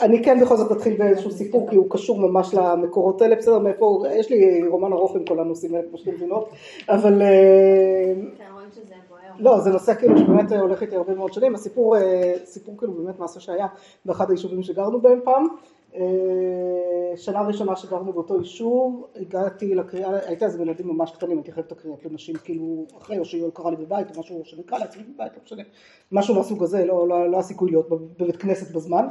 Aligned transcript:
אני 0.00 0.24
כן 0.24 0.40
בכל 0.40 0.56
זאת 0.56 0.72
אתחיל 0.72 0.96
באיזשהו 0.96 1.30
סיפור 1.30 1.70
כי 1.70 1.76
הוא 1.76 1.90
קשור 1.90 2.18
ממש 2.18 2.54
למקורות 2.54 3.22
האלה, 3.22 3.36
בסדר, 3.36 3.58
מאיפה, 3.58 4.04
יש 4.10 4.30
לי 4.30 4.68
רומן 4.68 4.92
ארוך 4.92 5.16
עם 5.16 5.24
כל 5.24 5.40
הנושאים 5.40 5.74
האלה 5.74 5.88
כמו 5.88 5.98
שאתם 5.98 6.10
מבינות, 6.10 6.48
אבל 6.88 7.22
אה, 7.22 8.12
לא, 9.38 9.60
זה 9.60 9.70
נושא 9.70 9.94
כאילו 9.94 10.18
שבאמת 10.18 10.52
הולך 10.52 10.82
איתי 10.82 10.96
הרבה 10.96 11.14
מאוד 11.14 11.32
שנים, 11.32 11.54
הסיפור, 11.54 11.96
אה, 11.96 12.34
סיפור 12.44 12.74
כאילו 12.78 12.92
באמת 12.92 13.18
מעשה 13.18 13.40
שהיה 13.40 13.66
באחד 14.04 14.30
היישובים 14.30 14.62
שגרנו 14.62 15.00
בהם 15.00 15.20
פעם, 15.24 15.42
אה, 15.44 15.77
שנה 17.16 17.40
ראשונה 17.40 17.76
שגרנו 17.76 18.12
באותו 18.12 18.38
יישוב, 18.38 19.06
הגעתי 19.16 19.74
לקריאה, 19.74 20.10
הייתי 20.26 20.44
אז 20.44 20.56
בילדים 20.56 20.88
ממש 20.88 21.10
קטנים, 21.10 21.36
הייתי 21.36 21.52
חייבת 21.52 21.72
הקריאות 21.72 22.04
לנשים 22.04 22.34
כאילו 22.34 22.86
אחרי, 22.98 23.18
או 23.18 23.24
שיואל 23.24 23.50
קרא 23.50 23.70
לי 23.70 23.76
בבית, 23.76 24.16
או 24.16 24.20
משהו 24.20 24.42
שנקרא 24.44 24.78
לעצמי 24.78 25.02
בבית, 25.14 25.32
לא 25.36 25.42
משנה, 25.44 25.62
משהו 26.12 26.34
מהסוג 26.34 26.62
הזה, 26.62 26.84
לא, 26.84 27.08
לא, 27.08 27.30
לא 27.30 27.38
הסיכוי 27.38 27.70
להיות 27.70 27.88
בבית 28.18 28.36
כנסת 28.36 28.74
בזמן, 28.74 29.06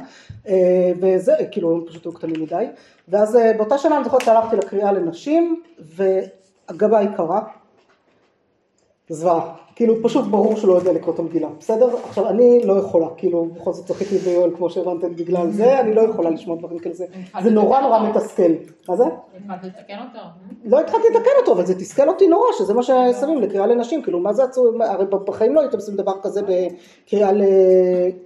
אה, 0.48 0.92
וזה, 1.00 1.32
כאילו 1.50 1.72
הם 1.72 1.84
פשוט 1.86 2.04
היו 2.06 2.12
קטנים 2.12 2.42
מדי, 2.42 2.66
ואז 3.08 3.38
באותה 3.56 3.78
שנה 3.78 3.96
אני 3.96 4.04
זוכרת 4.04 4.20
שהלכתי 4.20 4.56
לקריאה 4.56 4.92
לנשים, 4.92 5.62
והגבה 5.78 7.16
קרה, 7.16 7.40
זוועה, 9.08 9.54
כאילו 9.74 9.94
פשוט 10.02 10.26
ברור 10.26 10.56
שלא 10.56 10.72
יודע 10.72 10.92
לקרוא 10.92 11.14
את 11.14 11.18
המגילה, 11.18 11.48
בסדר? 11.58 11.96
עכשיו 12.04 12.28
אני 12.28 12.60
לא 12.64 12.72
יכולה, 12.72 13.06
כאילו 13.16 13.44
בכל 13.44 13.72
זאת 13.72 13.86
צחיתי 13.86 14.18
ביואל 14.18 14.50
כמו 14.56 14.70
שהבנתם 14.70 15.16
בגלל 15.16 15.50
זה, 15.50 15.80
אני 15.80 15.94
לא 15.94 16.00
יכולה 16.00 16.30
לשמוע 16.30 16.56
דברים 16.56 16.78
כאלה, 16.78 16.94
זה 17.42 17.50
נורא 17.50 17.80
נורא 17.80 18.08
מתסכל, 18.08 18.52
מה 18.88 18.96
זה? 18.96 19.04
התחלת 19.04 19.64
לתקן 19.64 19.98
אותו? 19.98 20.24
לא 20.64 20.80
התחלתי 20.80 21.06
לתקן 21.14 21.30
אותו, 21.40 21.52
אבל 21.52 21.66
זה 21.66 21.74
תסכל 21.74 22.08
אותי 22.08 22.28
נורא, 22.28 22.46
שזה 22.58 22.74
מה 22.74 22.82
ששמים 22.82 23.42
לקריאה 23.42 23.66
לנשים, 23.66 24.02
כאילו 24.02 24.20
מה 24.20 24.32
זה 24.32 24.44
עצוב, 24.44 24.82
הרי 24.82 25.04
בחיים 25.24 25.54
לא 25.54 25.60
הייתם 25.60 25.76
עושים 25.76 25.96
דבר 25.96 26.12
כזה 26.22 26.40
בקריאה 26.42 27.30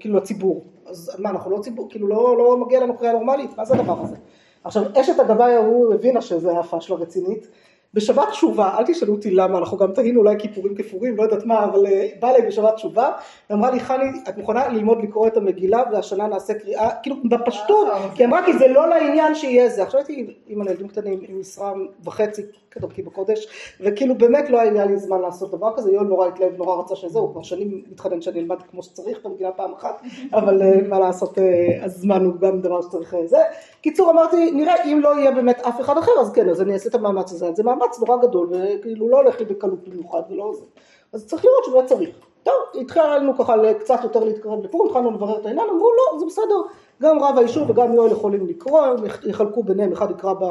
כאילו 0.01 0.16
לציבור, 0.16 0.64
אז 0.87 1.16
מה 1.18 1.30
אנחנו 1.30 1.51
לא 1.51 1.59
ציבור, 1.59 1.87
כאילו 1.90 2.09
לא, 2.09 2.38
לא 2.38 2.56
מגיע 2.56 2.80
לנו 2.80 2.96
קריאה 2.96 3.12
נורמלית, 3.12 3.59
מה 3.59 3.64
זה 3.64 3.74
הדבר 3.74 4.01
הזה? 4.02 4.16
עכשיו 4.64 4.82
אשת 5.01 5.20
הגבאי 5.20 5.54
ההוא 5.54 5.95
הבינה 5.95 6.20
שזה 6.20 6.51
היה 6.51 6.62
פאשלה 6.62 6.96
רצינית 6.96 7.48
בשבת 7.95 8.29
תשובה, 8.30 8.79
אל 8.79 8.85
תשאלו 8.87 9.15
אותי 9.15 9.30
למה, 9.30 9.59
אנחנו 9.59 9.76
גם 9.76 9.93
תהינו 9.93 10.21
אולי 10.21 10.35
כיפורים 10.38 10.74
כפורים, 10.74 11.16
לא 11.16 11.23
יודעת 11.23 11.46
מה, 11.46 11.65
אבל 11.65 11.87
אה, 11.87 12.09
באה 12.21 12.30
אליי 12.30 12.46
בשבת 12.46 12.74
תשובה, 12.74 13.10
ואמרה 13.51 13.71
לי 13.71 13.80
חני, 13.80 14.10
את 14.29 14.38
מוכנה 14.38 14.68
ללמוד 14.68 14.98
לקרוא 15.02 15.26
את 15.26 15.37
המגילה 15.37 15.82
והשנה 15.93 16.26
נעשה 16.26 16.54
קריאה, 16.54 16.90
כאילו 17.02 17.16
בפשטות, 17.24 17.88
כי 18.15 18.24
אמרה 18.24 18.46
כי 18.46 18.59
זה 18.59 18.68
לא 18.68 18.88
לעניין 18.88 19.35
שיהיה 19.35 19.68
זה, 19.68 19.82
עכשיו 19.82 20.01
הייתי 20.01 20.26
עם 20.46 20.63
הילדים 20.63 20.88
קטנים 20.88 21.20
עם 21.29 21.40
משרה 21.40 21.73
וחצי 22.04 22.43
כדרכי 22.70 23.02
בקודש, 23.02 23.46
וכאילו 23.80 24.15
באמת 24.15 24.51
לא 24.51 24.60
היה 24.60 24.85
לי 24.85 24.96
זמן 24.96 25.20
לעשות 25.20 25.51
דבר 25.51 25.76
כזה, 25.76 25.93
יואל 25.93 26.07
נורא 26.07 26.26
התלהב, 26.26 26.57
נורא 26.57 26.80
רצה 26.80 26.96
שזהו, 26.96 27.32
כבר 27.32 27.43
שנים 27.43 27.82
מתחנן 27.90 28.20
שאני 28.20 28.40
אלמד 28.40 28.63
כמו 28.70 28.82
שצריך 28.82 29.18
את 29.18 29.26
המגילה 29.26 29.52
פעם 29.52 29.73
אחת, 29.73 30.02
אבל 30.38 30.63
אה, 30.63 30.88
מה 30.88 30.98
לעשות, 30.98 31.38
אה, 31.38 31.85
הזמן 31.85 32.24
הוא 32.24 32.35
גם 32.40 32.60
דבר 32.60 32.82
שצריך 32.82 33.16
זה. 33.24 33.38
קיצור 33.80 34.10
אמרתי, 34.10 34.51
נראה 34.51 34.85
אם 34.85 35.01
לא 35.02 35.18
יהיה 35.18 35.30
באמת 35.30 35.60
אף 35.60 35.80
אחד 35.80 35.98
אחר, 35.98 36.13
אז 36.20 36.32
כן, 36.32 36.48
אז 36.48 36.60
אני 36.60 36.73
אעשה 36.73 36.88
את 36.88 36.95
המאמץ 36.95 37.32
הזה, 37.32 37.52
זה 37.52 37.63
מאמץ 37.63 37.82
נורא 38.01 38.23
גדול, 38.23 38.49
וכאילו 38.51 39.09
לא 39.09 39.16
הולך 39.16 39.38
לי 39.38 39.45
בקלות 39.45 39.88
במיוחד 39.88 40.23
ולא 40.30 40.52
זה, 40.55 40.65
אז 41.13 41.27
צריך 41.27 41.45
לראות 41.45 41.65
שבאמת 41.65 41.87
צריך. 41.87 42.11
טוב, 42.43 42.55
התחלנו 42.80 43.38
ככה 43.38 43.55
קצת 43.80 43.99
יותר 44.02 44.25
להתקרב 44.25 44.65
לפורים, 44.65 44.88
התחלנו 44.88 45.11
לברר 45.11 45.41
את 45.41 45.47
העניין, 45.47 45.69
אמרו 45.71 45.91
לא, 45.91 46.19
זה 46.19 46.27
בסדר, 46.27 46.55
גם 47.03 47.19
רב 47.19 47.38
היישוב 47.38 47.71
וגם 47.71 47.95
יואל 47.95 48.13
יכולים 48.13 48.47
לקרוא, 48.47 48.80
הם 48.80 48.97
יחלקו 49.27 49.63
ביניהם, 49.63 49.93
אחד 49.93 50.10
יקרא 50.10 50.33
ב... 50.33 50.45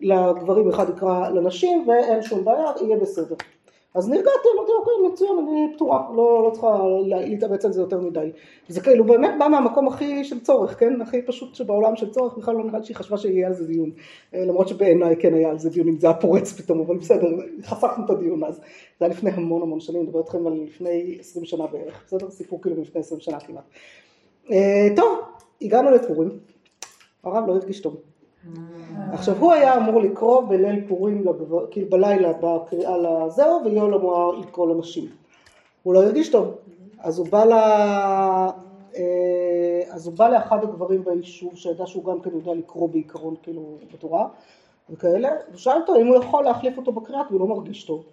לגברים, 0.00 0.68
אחד 0.68 0.88
יקרא 0.88 1.28
לנשים, 1.28 1.84
ואין 1.88 2.22
שום 2.22 2.44
בעיה, 2.44 2.72
יהיה 2.80 2.96
בסדר. 2.96 3.34
אז 3.94 4.08
נרגעתי, 4.08 4.48
אמרתי 4.56 4.72
אוקיי 4.72 5.12
מצוין, 5.12 5.38
אני 5.38 5.74
פתורה, 5.74 6.08
לא, 6.16 6.42
לא 6.44 6.50
צריכה 6.50 6.78
להתאמץ 7.06 7.64
על 7.64 7.72
זה 7.72 7.80
יותר 7.80 8.00
מדי. 8.00 8.30
זה 8.68 8.80
כאילו 8.80 9.04
באמת 9.04 9.30
בא 9.38 9.48
מהמקום 9.48 9.88
הכי 9.88 10.24
של 10.24 10.40
צורך, 10.40 10.80
כן? 10.80 11.00
הכי 11.00 11.22
פשוט 11.22 11.54
שבעולם 11.54 11.96
של 11.96 12.10
צורך, 12.10 12.36
בכלל 12.38 12.54
לא 12.54 12.64
נראה 12.64 12.78
לי 12.78 12.84
שהיא 12.84 12.96
חשבה 12.96 13.18
שיהיה 13.18 13.46
על 13.46 13.54
זה 13.54 13.66
דיון. 13.66 13.90
אה, 14.34 14.44
למרות 14.44 14.68
שבעיניי 14.68 15.16
כן 15.16 15.34
היה 15.34 15.50
על 15.50 15.58
זה 15.58 15.70
דיון, 15.70 15.88
אם 15.88 15.98
זה 15.98 16.06
היה 16.06 16.16
פורץ 16.16 16.52
פתאום, 16.52 16.80
אבל 16.80 16.96
בסדר, 16.96 17.28
חסכנו 17.62 18.04
את 18.04 18.10
הדיון 18.10 18.44
אז. 18.44 18.56
זה 18.56 19.04
היה 19.04 19.08
לפני 19.08 19.30
המון 19.30 19.62
המון 19.62 19.80
שנים, 19.80 20.00
אני 20.00 20.06
מדבר 20.06 20.20
איתכם 20.20 20.46
על 20.46 20.52
לפני 20.52 21.16
עשרים 21.20 21.44
שנה 21.44 21.66
בערך, 21.66 22.04
בסדר? 22.06 22.30
סיפור 22.30 22.62
כאילו 22.62 22.82
לפני 22.82 23.00
עשרים 23.00 23.20
שנה 23.20 23.40
כמעט. 23.40 23.64
אה, 24.50 24.88
טוב, 24.96 25.18
הגענו 25.62 25.90
לפורים, 25.90 26.30
הרב 27.24 27.46
לא 27.46 27.52
הרגיש 27.52 27.80
טוב. 27.80 28.09
עכשיו 29.12 29.36
הוא 29.36 29.52
היה 29.52 29.76
אמור 29.76 30.02
לקרוא 30.02 30.40
בליל 30.48 30.88
פורים, 30.88 31.24
כאילו 31.70 31.90
בלילה 31.90 32.32
בקריאה 32.32 32.98
לזהו, 32.98 33.60
ויואל 33.64 33.94
אמור 33.94 34.34
לקרוא 34.38 34.74
לנשים. 34.74 35.06
הוא 35.82 35.94
לא 35.94 36.02
הרגיש 36.02 36.28
טוב, 36.28 36.54
אז 36.98 37.18
הוא 37.18 37.26
בא 37.28 37.44
ל... 37.44 37.52
אה, 38.96 39.82
אז 39.90 40.06
הוא 40.06 40.14
בא 40.16 40.28
לאחד 40.28 40.62
הגברים 40.62 41.04
ביישוב 41.04 41.56
שידע 41.56 41.86
שהוא 41.86 42.04
גם 42.04 42.20
כן 42.20 42.30
יודע 42.34 42.54
לקרוא 42.54 42.88
בעיקרון 42.88 43.34
כאילו 43.42 43.78
בתורה 43.94 44.28
וכאלה, 44.90 45.30
ושאל 45.52 45.76
אותו 45.76 45.96
אם 45.96 46.06
הוא 46.06 46.16
יכול 46.16 46.44
להחליף 46.44 46.78
אותו 46.78 46.92
בקריאה 46.92 47.22
כי 47.28 47.34
הוא 47.34 47.40
לא 47.40 47.46
מרגיש 47.46 47.84
טוב. 47.84 48.04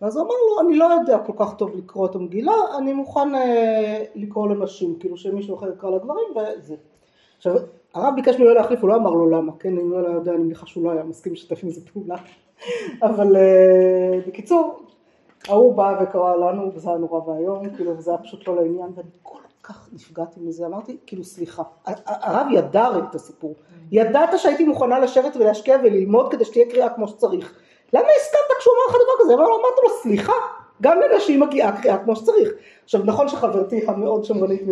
ואז 0.00 0.16
הוא 0.16 0.26
אמר 0.26 0.34
לו 0.34 0.68
אני 0.68 0.78
לא 0.78 0.84
יודע 0.84 1.18
כל 1.18 1.32
כך 1.36 1.54
טוב 1.56 1.76
לקרוא 1.76 2.06
את 2.06 2.14
המגילה, 2.14 2.52
אני 2.78 2.92
מוכן 2.92 3.34
אה, 3.34 4.04
לקרוא 4.14 4.48
לנשים, 4.48 4.98
כאילו 4.98 5.16
שמישהו 5.16 5.56
אחר 5.56 5.72
יקרא 5.72 5.90
לגברים 5.90 6.28
וזה. 6.36 6.74
עכשיו 7.36 7.56
הרב 7.94 8.14
ביקש 8.14 8.36
ממנו 8.36 8.54
להחליף, 8.54 8.80
הוא 8.80 8.88
לא 8.88 8.96
אמר 8.96 9.10
לו 9.10 9.30
למה, 9.30 9.52
כן, 9.58 9.78
אני 9.78 9.90
לא 9.90 10.08
יודע, 10.08 10.32
אני 10.32 10.42
מניחה 10.42 10.66
שהוא 10.66 10.84
לא 10.84 10.90
היה 10.90 11.04
מסכים 11.04 11.32
לשתף 11.32 11.64
עם 11.64 11.70
זה 11.70 11.80
פעולה, 11.92 12.16
אבל 13.08 13.36
uh, 13.36 14.28
בקיצור, 14.28 14.82
ההוא 15.48 15.74
בא 15.74 16.00
וקרא 16.02 16.36
לנו, 16.36 16.74
וזה 16.74 16.88
היה 16.88 16.98
נורא 16.98 17.28
ואיום, 17.28 17.70
כאילו, 17.76 17.98
וזה 17.98 18.10
היה 18.10 18.18
פשוט 18.18 18.48
לא 18.48 18.56
לעניין, 18.56 18.90
ואני 18.94 19.08
כל 19.22 19.40
כך 19.62 19.88
נפגעתי 19.92 20.40
מזה, 20.40 20.66
אמרתי, 20.66 20.96
כאילו, 21.06 21.24
סליחה, 21.24 21.62
הרב 22.06 22.46
ידע 22.52 22.84
הרי 22.84 23.00
את 23.10 23.14
הסיפור, 23.14 23.54
ידעת 23.92 24.38
שהייתי 24.38 24.64
מוכנה 24.64 24.98
לשבת 24.98 25.36
ולהשקיע 25.36 25.76
וללמוד 25.84 26.32
כדי 26.32 26.44
שתהיה 26.44 26.70
קריאה 26.70 26.88
כמו 26.88 27.08
שצריך, 27.08 27.60
למה 27.92 28.06
הסכמת 28.20 28.58
כשהוא 28.58 28.74
אמר 28.74 28.96
לך 28.96 29.02
דבר 29.02 29.24
כזה? 29.24 29.34
אמרת 29.34 29.78
לו, 29.82 29.90
סליחה, 30.02 30.32
גם 30.82 31.00
לנשים 31.00 31.40
מגיעה 31.40 31.82
קריאה 31.82 31.98
כמו 31.98 32.16
שצריך. 32.16 32.48
עכשיו, 32.84 33.00
נכון 33.04 33.28
שחברתי 33.28 33.86
המאוד 33.86 34.24
שמרנית 34.24 34.62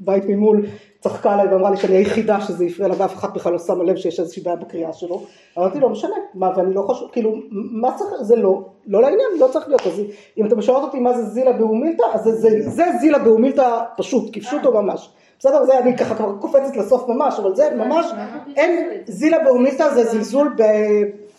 בית 0.00 0.24
ממול 0.28 0.66
צחקה 1.00 1.32
עליי 1.32 1.46
ואמרה 1.48 1.70
לי 1.70 1.76
שאני 1.76 1.96
היחידה 1.96 2.40
שזה 2.40 2.64
הפריע 2.64 2.88
לה 2.88 2.94
ואף 2.98 3.14
אחת 3.14 3.34
בכלל 3.34 3.52
לא 3.52 3.58
שמה 3.58 3.84
לב 3.84 3.96
שיש 3.96 4.20
איזושהי 4.20 4.42
בעיה 4.42 4.56
בקריאה 4.56 4.92
שלו. 4.92 5.22
אמרתי 5.58 5.80
לא 5.80 5.88
משנה, 5.88 6.14
מה 6.34 6.50
ואני 6.56 6.74
לא 6.74 6.82
חושב, 6.82 7.06
כאילו 7.12 7.34
מה 7.50 7.92
צריך, 7.96 8.10
זה 8.20 8.36
לא, 8.36 8.62
לא 8.86 9.02
לעניין, 9.02 9.28
לא 9.40 9.48
צריך 9.52 9.68
להיות, 9.68 9.86
אז 9.86 10.02
אם 10.38 10.46
אתה 10.46 10.56
משאלות 10.56 10.82
אותי 10.82 10.98
מה 10.98 11.12
זה 11.12 11.22
זילה 11.22 11.52
באומילתא, 11.52 12.02
אז 12.12 12.22
זה, 12.22 12.32
זה, 12.32 12.70
זה 12.70 12.84
זילה 13.00 13.18
באומילתא 13.18 13.80
פשוט, 13.96 14.30
כפשוטו 14.32 14.82
ממש. 14.82 15.10
בסדר, 15.38 15.64
זה 15.64 15.78
אני 15.78 15.96
ככה 15.96 16.14
כבר 16.14 16.32
קופצת 16.40 16.76
לסוף 16.76 17.08
ממש, 17.08 17.38
אבל 17.38 17.54
זה 17.54 17.68
ממש, 17.76 18.06
אין, 18.56 18.88
זילה 19.06 19.44
באומילתא 19.44 19.94
זה 19.94 20.04
זלזול 20.04 20.54
ב... 20.58 20.62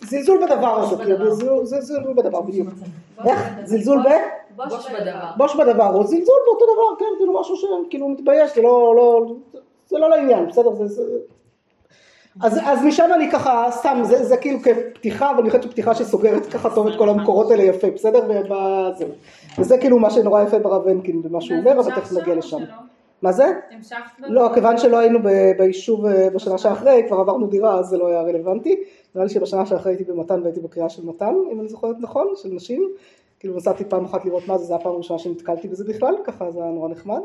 זלזול 0.00 0.46
בדבר 0.46 0.80
הזה, 0.80 0.96
כאילו, 0.96 1.34
זלזול 1.66 2.14
בדבר 2.16 2.40
בדיוק. 2.40 2.68
איך? 3.24 3.48
זלזול 3.64 4.02
ב? 4.02 4.08
בוש 4.66 4.90
בדבר. 4.90 5.30
בוש 5.36 5.56
בדבר, 5.56 5.94
או 5.94 6.06
זלזול 6.06 6.36
באותו 6.46 6.64
דבר, 6.64 6.96
כן, 6.98 7.14
כאילו 7.18 7.40
משהו 7.40 7.56
שכאילו 7.56 8.08
מתבייש, 8.08 8.54
זה 8.54 8.62
לא, 8.62 8.94
לא, 8.96 9.26
זה 9.86 9.98
לא 9.98 10.10
לעניין, 10.10 10.46
בסדר, 10.46 10.74
זה, 10.74 10.86
זה... 10.86 11.02
אז, 12.42 12.58
אז 12.64 12.84
משם 12.84 13.10
אני 13.14 13.30
ככה, 13.30 13.66
סתם, 13.70 14.00
זה, 14.02 14.24
זה 14.24 14.36
כאילו 14.36 14.58
כפתיחה, 14.60 15.30
אבל 15.30 15.40
אני 15.40 15.50
חושבת 15.50 15.62
שפתיחה 15.62 15.94
שסוגרת 15.94 16.46
ככה 16.46 16.74
טוב 16.74 16.86
את 16.86 16.98
כל 16.98 17.08
המקורות 17.08 17.50
האלה 17.50 17.62
יפה, 17.62 17.90
בסדר? 17.90 18.24
ובזהו. 18.28 19.08
וזה 19.58 19.78
כאילו 19.78 19.98
מה 19.98 20.10
שנורא 20.10 20.42
יפה 20.42 20.58
ברב 20.58 20.88
הנקין 20.88 21.22
ומה 21.24 21.40
שהוא 21.40 21.58
אומר, 21.58 21.80
אבל 21.80 21.94
תכף 21.94 22.12
נגיע 22.12 22.34
לשם. 22.34 22.58
מה 23.22 23.32
זה? 23.32 23.46
לא, 24.18 24.50
כיוון 24.54 24.78
שלא 24.78 24.98
היינו 24.98 25.18
ביישוב 25.58 26.06
אה, 26.06 26.30
בשנה 26.34 26.58
שאחרי, 26.58 27.02
כבר 27.08 27.16
עברנו 27.16 27.46
דירה, 27.46 27.78
אז 27.78 27.86
זה 27.86 27.98
לא 27.98 28.08
היה 28.08 28.20
רלוונטי. 28.20 28.84
נראה 29.14 29.26
לי 29.26 29.32
שבשנה 29.32 29.66
שאחרי 29.66 29.92
הייתי 29.92 30.04
במתן 30.04 30.40
והייתי 30.42 30.60
בקריאה 30.60 30.88
של 30.88 31.06
מתן, 31.06 31.34
אם 31.52 31.60
אני 31.60 31.68
זוכרת 31.68 31.96
נכון, 32.00 32.26
של 32.36 32.48
נשים. 32.52 32.90
כאילו 33.40 33.56
נסעתי 33.56 33.84
פעם 33.84 34.04
אחת 34.04 34.24
לראות 34.24 34.48
מה 34.48 34.58
זה, 34.58 34.64
זו 34.64 34.74
הפעם 34.74 34.92
הראשונה 34.92 35.18
שנתקלתי 35.18 35.68
בזה 35.68 35.84
בכלל, 35.84 36.14
ככה 36.24 36.50
זה 36.50 36.62
היה 36.62 36.70
נורא 36.70 36.88
נחמד. 36.88 37.20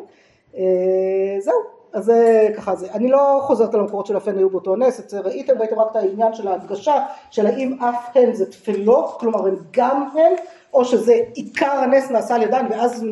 אה, 0.58 1.36
זהו, 1.40 1.56
אז 1.94 2.06
זה 2.06 2.50
ככה 2.58 2.76
זה. 2.76 2.92
אני 2.92 3.08
לא 3.08 3.40
חוזרת 3.44 3.74
על 3.74 3.80
המקורות 3.80 4.06
של 4.06 4.16
הפן 4.16 4.38
היו 4.38 4.50
באותו 4.50 4.76
נס, 4.76 5.14
ראיתם, 5.14 5.58
ראיתם 5.60 5.80
רק 5.80 5.88
את 5.92 5.96
העניין 5.96 6.34
של 6.34 6.48
ההדגשה, 6.48 7.06
של 7.32 7.46
האם 7.46 7.74
אף 7.80 8.10
הן 8.16 8.34
זה 8.34 8.52
תפלות, 8.52 9.20
כלומר 9.20 9.48
הן 9.48 9.56
גם 9.72 10.10
הן, 10.14 10.34
או 10.74 10.86
שזה 10.86 11.14
עיקר 11.34 11.72
הנס 11.72 12.12
נעשה 12.12 12.36
על 12.36 12.42
ידן, 12.42 12.66
ואז 12.70 13.06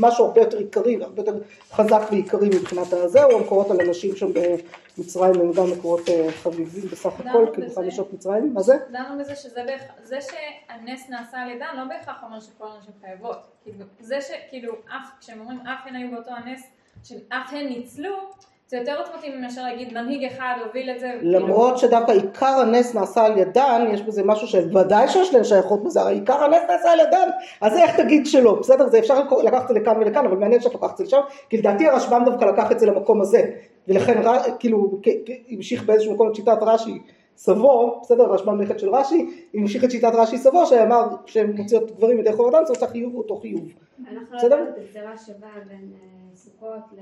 משהו 0.00 0.24
הרבה 0.24 0.40
יותר 0.40 0.58
עיקרי, 0.58 0.98
הרבה 1.02 1.22
יותר 1.22 1.38
חזק 1.72 2.00
ועיקרי 2.10 2.48
מבחינת 2.48 2.92
הזה, 2.92 3.24
או 3.24 3.38
המקורות 3.38 3.70
על 3.70 3.80
אנשים 3.80 4.16
שם 4.16 4.26
במצרים 4.98 5.40
הם 5.40 5.52
גם 5.52 5.64
מקורות 5.78 6.08
אה, 6.08 6.32
חביבים 6.32 6.90
בסך 6.90 7.20
הכל, 7.20 7.46
כאילו 7.54 7.70
חמישות 7.74 8.12
מצרים, 8.12 8.54
מה 8.54 8.62
זה? 8.62 8.76
דנו 8.90 9.18
בזה 9.18 9.36
שזה 9.36 9.64
שהנס 10.20 11.08
נעשה 11.08 11.38
על 11.38 11.50
ידן, 11.50 11.76
לא 11.76 11.84
בהכרח 11.84 12.22
אומר 12.22 12.40
שכל 12.40 12.66
הנשים 12.74 12.92
חייבות, 13.00 13.38
זה 14.00 14.18
שכאילו, 14.20 14.72
כשהם 15.20 15.40
אומרים 15.40 15.60
אף 15.60 15.86
הן 15.86 15.94
היו 15.94 16.10
באותו 16.10 16.30
הנס, 16.30 16.62
שאף 17.04 17.52
הן 17.52 17.66
ניצלו, 17.66 18.30
זה 18.68 18.76
יותר 18.76 18.98
עוצמתי 18.98 19.28
מאשר 19.40 19.62
להגיד 19.62 19.92
מנהיג 19.92 20.24
אחד 20.24 20.54
הוביל 20.66 20.90
את 20.90 21.00
זה. 21.00 21.10
כאילו- 21.18 21.38
למרות 21.38 21.78
שדווקא 21.78 22.12
עיקר 22.12 22.46
הנס 22.46 22.94
נעשה 22.94 23.24
על 23.24 23.38
ידן, 23.38 23.86
יש 23.92 24.02
בזה 24.02 24.22
משהו 24.24 24.48
שוודאי 24.48 25.08
שיש 25.08 25.34
להם 25.34 25.44
שייכות 25.44 25.84
בזה, 25.84 26.00
הרי 26.00 26.14
עיקר 26.14 26.44
הנס 26.44 26.62
נעשה 26.70 26.92
על 26.92 27.00
ידן, 27.00 27.28
אז 27.60 27.76
איך 27.78 28.00
תגיד 28.00 28.26
שלא, 28.26 28.54
בסדר? 28.60 28.88
זה 28.88 28.98
אפשר 28.98 29.14
לקחת 29.44 29.62
את 29.62 29.68
זה 29.68 29.74
לכאן 29.74 29.96
ולכאן, 29.96 30.26
אבל 30.26 30.36
מעניין 30.36 30.60
שאת 30.60 30.72
לוקחת 30.74 30.90
את 30.92 30.96
זה 30.96 31.04
לשם, 31.04 31.20
כי 31.50 31.56
לדעתי 31.56 31.88
הרשב"ם 31.88 32.22
דווקא 32.24 32.44
לקח 32.44 32.72
את 32.72 32.78
זה 32.78 32.86
למקום 32.86 33.20
הזה, 33.20 33.42
ולכן 33.88 34.22
כאילו 34.58 35.00
המשיך 35.50 35.84
באיזשהו 35.84 36.14
מקום 36.14 36.28
את 36.28 36.34
שיטת 36.34 36.58
רש"י 36.60 36.98
סבו, 37.38 38.00
בסדר? 38.02 38.24
הרשב"ם 38.24 38.60
נכד 38.60 38.78
של 38.78 38.94
רש"י, 38.94 39.46
המשיך 39.54 39.84
את 39.84 39.90
שיטת 39.90 40.12
רש"י 40.14 40.38
סבו, 40.38 40.66
שאמר 40.66 41.06
שהן 41.26 41.52
מוציאות 41.56 41.96
דברים 41.96 42.18
ידי 42.18 42.32
חובתן, 42.32 42.64
צריך 42.64 42.78
את 42.78 42.82
החיוב 42.82 43.14
אותו 43.14 43.36
חיוב. 43.36 43.72
בסדר? 44.36 44.56
לא 44.56 44.64
בין 45.68 45.92
אה, 45.94 46.36
סוכות 46.36 46.80
ל... 46.92 47.00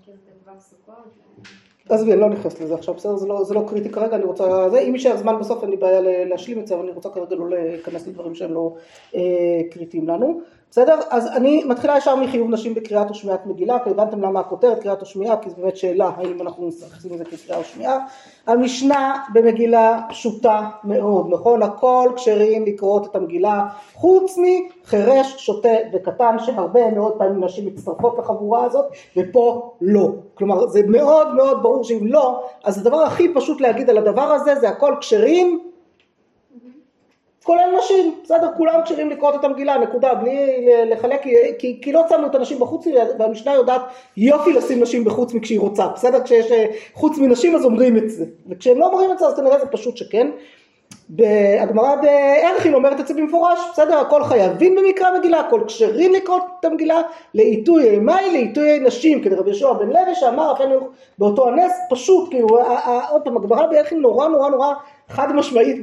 מכיר 0.00 0.14
את 0.14 0.44
ט"ו 0.44 0.60
סוכות? 0.60 0.96
ל- 1.90 1.94
עזבי, 1.94 2.12
אני 2.12 2.20
לא 2.20 2.28
נכנסת 2.28 2.60
לזה 2.60 2.74
עכשיו, 2.74 2.94
בסדר? 2.94 3.16
זה 3.16 3.26
לא, 3.26 3.44
זה 3.44 3.54
לא 3.54 3.64
קריטי 3.68 3.90
כרגע, 3.90 4.16
אני 4.16 4.24
רוצה... 4.24 4.70
זה, 4.70 4.78
אם 4.78 4.94
יישאר 4.94 5.16
זמן 5.16 5.38
בסוף 5.40 5.62
אין 5.62 5.70
לי 5.70 5.76
בעיה 5.76 6.00
להשלים 6.24 6.58
את 6.58 6.66
זה, 6.66 6.74
אבל 6.74 6.82
אני 6.82 6.92
רוצה 6.92 7.08
כרגע 7.08 7.36
לא 7.36 7.50
להיכנס 7.50 8.06
לדברים 8.06 8.34
שהם 8.34 8.54
לא 8.54 8.74
אה, 9.14 9.60
קריטיים 9.70 10.08
לנו. 10.08 10.40
בסדר? 10.70 10.98
אז 11.10 11.26
אני 11.26 11.64
מתחילה 11.64 11.96
ישר 11.96 12.16
מחיוב 12.16 12.50
נשים 12.50 12.74
בקריאת 12.74 13.10
ושמיעת 13.10 13.46
מגילה, 13.46 13.78
כי 13.84 13.90
הבנתם 13.90 14.20
למה 14.20 14.40
הכותרת 14.40 14.82
קריאת 14.82 15.02
ושמיעה, 15.02 15.36
כי 15.36 15.50
זו 15.50 15.56
באמת 15.56 15.76
שאלה 15.76 16.10
האם 16.16 16.40
אנחנו 16.40 16.68
מתייחסים 16.68 17.12
לזה 17.14 17.24
כקריאה 17.24 17.60
ושמיעה. 17.60 17.98
המשנה 18.46 19.16
במגילה 19.34 20.00
פשוטה 20.08 20.68
מאוד, 20.84 21.26
נכון? 21.30 21.62
הכל 21.62 22.10
כשרים 22.16 22.64
לקרות 22.64 23.06
את 23.06 23.16
המגילה, 23.16 23.66
חוץ 23.94 24.38
מחירש, 24.38 25.34
שוטה 25.38 25.68
וקטן, 25.92 26.36
שהרבה 26.38 26.90
מאוד 26.90 27.12
פעמים 27.18 27.44
נשים 27.44 27.66
מצטרפות 27.66 28.18
לחבורה 28.18 28.64
הזאת, 28.64 28.86
ופה 29.16 29.72
לא. 29.80 30.08
כלומר, 30.34 30.68
זה 30.68 30.80
מאוד 30.88 31.34
מאוד 31.34 31.62
ברור 31.62 31.84
שאם 31.84 32.06
לא, 32.06 32.40
אז 32.64 32.78
הדבר 32.78 33.02
הכי 33.02 33.34
פשוט 33.34 33.60
להגיד 33.60 33.90
על 33.90 33.98
הדבר 33.98 34.22
הזה, 34.32 34.54
זה 34.54 34.68
הכל 34.68 34.94
כשרים, 35.00 35.65
כולל 37.46 37.74
נשים, 37.78 38.14
בסדר, 38.24 38.48
כולם 38.56 38.80
כשרים 38.84 39.10
לקרות 39.10 39.34
את 39.34 39.44
המגילה, 39.44 39.78
נקודה, 39.78 40.14
בלי 40.14 40.66
לחלק, 40.90 41.22
כי, 41.58 41.78
כי, 41.82 41.92
לא 41.92 42.02
שמנו 42.08 42.26
את 42.26 42.34
הנשים 42.34 42.58
בחוץ, 42.58 42.86
והמשנה 43.18 43.54
יודעת 43.54 43.80
יופי 44.16 44.52
לשים 44.52 44.82
נשים 44.82 45.04
בחוץ 45.04 45.34
מכשהיא 45.34 45.60
רוצה, 45.60 45.86
בסדר, 45.86 46.22
כשיש 46.24 46.52
אה, 46.52 46.66
חוץ 46.94 47.18
מנשים 47.18 47.56
אז 47.56 47.64
אומרים 47.64 47.96
את 47.96 48.10
זה, 48.10 48.24
וכשהם 48.48 48.78
לא 48.78 48.86
אומרים 48.86 49.12
את 49.12 49.18
זה 49.18 49.26
אז 49.26 49.36
כנראה 49.36 49.58
זה 49.58 49.66
פשוט 49.66 49.96
שכן. 49.96 50.30
הגמרא 51.60 51.94
בערכין 51.94 52.74
אומרת 52.74 53.00
את 53.00 53.06
זה 53.06 53.14
במפורש, 53.14 53.58
בסדר, 53.72 53.98
הכל 53.98 54.24
חייבים 54.24 54.76
במקרא 54.76 55.18
מגילה, 55.18 55.40
הכל 55.40 55.60
כשרים 55.66 56.12
לקרות 56.12 56.42
את 56.60 56.64
המגילה, 56.64 57.02
לעיתוי 57.34 57.90
אימי, 57.90 58.30
לעיתוי 58.32 58.78
נשים, 58.78 59.22
כדי 59.22 59.34
רבי 59.34 59.50
יהושע 59.50 59.72
בן 59.72 59.88
לוי 59.88 60.14
שאמר 60.14 60.52
אפילו 60.52 60.80
באותו 61.18 61.48
הנס, 61.48 61.72
פשוט, 61.90 62.30
כאילו, 62.30 62.48
עוד 63.10 63.22
פעם, 63.22 63.36
הגמרא 63.36 63.66
בערכין 63.66 64.00
נורא 64.00 64.28
נורא 64.28 64.48
נורא 64.48 64.74
חד 65.08 65.32
משמעית 65.34 65.76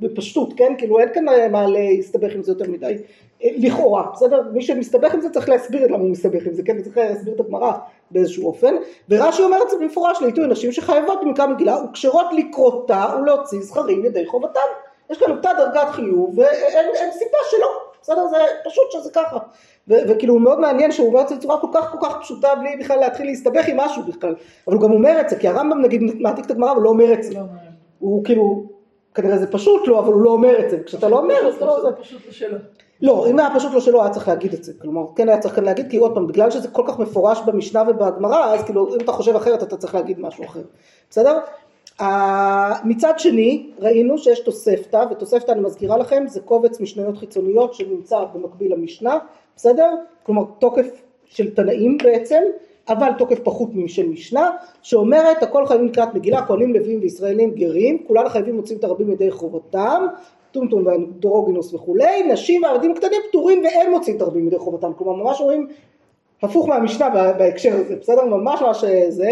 בפשטות, 0.00 0.52
כן, 0.56 0.74
כאילו 0.78 0.98
אין 0.98 1.08
כאן 1.14 1.52
מה 1.52 1.66
להסתבך 1.66 2.34
עם 2.34 2.42
זה 2.42 2.52
יותר 2.52 2.70
מדי, 2.70 2.96
אה, 3.44 3.48
לכאורה, 3.56 4.06
בסדר, 4.12 4.42
מי 4.52 4.62
שמסתבך 4.62 5.14
עם 5.14 5.20
זה 5.20 5.30
צריך 5.30 5.48
להסביר 5.48 5.86
למה 5.86 5.98
הוא 5.98 6.10
מסתבך 6.10 6.46
עם 6.46 6.54
זה, 6.54 6.62
כן, 6.62 6.82
צריך 6.82 6.96
להסביר 6.96 7.34
את 7.34 7.40
הגמרא 7.40 7.72
באיזשהו 8.10 8.46
אופן, 8.46 8.74
ורש"י 9.08 9.42
אומר 9.42 9.58
את 9.62 9.70
זה 9.70 9.76
במפורש 9.80 10.22
לעיתוי 10.22 10.46
נשים 10.46 10.72
שחייבות 10.72 11.20
במקרא 11.24 11.46
מגילה 11.46 11.76
וכשרות 11.84 12.26
לקרותה 12.32 13.06
ולהוציא 13.22 13.60
זכרים 13.60 14.04
ידי 14.04 14.26
חובתם, 14.26 14.60
יש 15.10 15.18
כאן 15.18 15.30
אותה 15.30 15.50
דרגת 15.58 15.88
חיוב 15.90 16.38
ואין 16.38 16.86
אין 16.94 17.10
סיבה 17.12 17.38
שלא, 17.50 17.68
בסדר, 18.02 18.28
זה 18.28 18.36
פשוט 18.64 18.84
שזה 18.90 19.10
ככה, 19.10 19.38
ו- 19.88 20.08
וכאילו 20.08 20.38
מאוד 20.38 20.60
מעניין 20.60 20.92
שהוא 20.92 21.08
אומר 21.08 21.20
את 21.20 21.28
זה 21.28 21.36
בצורה 21.36 21.60
כל 21.60 21.68
כך 21.74 21.92
כל 21.92 21.98
כך 22.06 22.20
פשוטה 22.20 22.54
בלי 22.54 22.76
בכלל 22.76 22.98
להתחיל 22.98 23.26
להסתבך 23.26 23.68
עם 23.68 23.76
משהו 23.76 24.02
בכלל, 24.02 24.34
אבל 24.66 24.76
הוא 24.76 24.82
גם 24.82 24.92
אומר 24.92 25.20
את 25.20 25.28
זה, 25.28 25.36
כי 25.36 25.48
הרמב"ם 25.48 25.82
נגיד 25.82 26.02
מעתיק 26.20 26.46
את 26.46 26.50
הגמרא 26.50 26.72
ולא 26.72 26.88
אומר 26.88 27.12
את 27.12 27.22
זה, 27.22 27.34
לא, 27.34 27.40
הוא 27.98 28.24
כאילו, 28.24 28.64
כנראה 29.14 29.38
זה 29.38 29.52
פשוט 29.52 29.88
לו, 29.88 29.98
אבל 29.98 30.12
הוא 30.12 30.22
לא 30.22 30.30
אומר 30.30 30.64
את 30.64 30.70
זה, 30.70 30.78
וכשאתה 30.80 31.08
לא 31.08 31.18
אומר, 31.18 31.48
אז 31.48 31.54
אתה 31.54 31.66
לא... 31.66 31.80
זה 31.82 31.92
פשוט 31.92 32.20
לשאלה. 32.28 32.58
לא, 33.02 33.26
אם 33.30 33.38
היה 33.38 33.48
פשוט 33.54 33.72
לא 33.72 33.80
שלו, 33.80 34.02
היה 34.02 34.10
צריך 34.10 34.28
להגיד 34.28 34.52
את 34.52 34.64
זה, 34.64 34.72
כלומר, 34.78 35.02
כן 35.16 35.28
היה 35.28 35.38
צריך 35.38 35.54
כאן 35.54 35.64
להגיד, 35.64 35.90
כי 35.90 35.96
עוד 35.96 36.14
פעם, 36.14 36.26
בגלל 36.26 36.50
שזה 36.50 36.68
כל 36.68 36.82
כך 36.86 36.98
מפורש 36.98 37.38
במשנה 37.46 37.82
ובגמרא, 37.88 38.54
אז 38.54 38.64
כאילו, 38.64 38.94
אם 38.94 39.00
אתה 39.00 39.12
חושב 39.12 39.36
אחרת, 39.36 39.62
אתה 39.62 39.76
צריך 39.76 39.94
להגיד 39.94 40.20
משהו 40.20 40.44
אחר, 40.44 40.60
בסדר? 41.10 41.38
מצד 42.84 43.12
שני, 43.18 43.70
ראינו 43.78 44.18
שיש 44.18 44.40
תוספתא, 44.40 45.04
ותוספתא 45.10 45.52
אני 45.52 45.60
מזכירה 45.60 45.96
לכם, 45.96 46.24
זה 46.26 46.40
קובץ 46.40 46.80
משניות 46.80 47.16
חיצוניות 47.18 47.74
שנמצא 47.74 48.24
במקביל 48.34 48.72
למשנה, 48.72 49.18
בסדר? 49.56 49.90
כלומר, 50.22 50.42
תוקף 50.58 51.02
של 51.24 51.54
תנאים 51.54 51.98
בעצם, 51.98 52.42
אבל 52.88 53.08
תוקף 53.18 53.38
פחות 53.42 53.68
משל 53.74 54.06
משנה, 54.08 54.50
שאומרת 54.82 55.42
הכל 55.42 55.66
חייבים 55.66 55.86
לקראת 55.86 56.14
מגילה, 56.14 56.46
כהנים 56.46 56.74
לוויים 56.74 57.00
וישראלים 57.02 57.50
גרים, 57.50 58.04
כולנו 58.06 58.28
חייבים 58.28 58.56
מוצאים 58.56 58.78
את 58.78 58.84
הרבים 58.84 59.12
ידי 59.12 59.30
חובתם, 59.30 60.06
טומטום 60.52 60.86
ואנדרוגינוס 60.86 61.74
וכולי, 61.74 62.22
נשים 62.22 62.62
והעבדים 62.62 62.90
הקטנים 62.90 63.20
פטורים 63.28 63.64
ואין 63.64 63.90
מוצאים 63.90 64.16
את 64.16 64.22
הרבים 64.22 64.46
ידי 64.46 64.58
חובתם, 64.58 64.92
כלומר 64.98 65.24
ממש 65.24 65.40
רואים 65.40 65.68
הפוך 66.42 66.68
מהמשנה 66.68 67.08
בהקשר 67.38 67.76
הזה, 67.76 67.96
בסדר? 67.96 68.24
ממש 68.24 68.62
ממש 68.62 68.84
זה. 69.08 69.30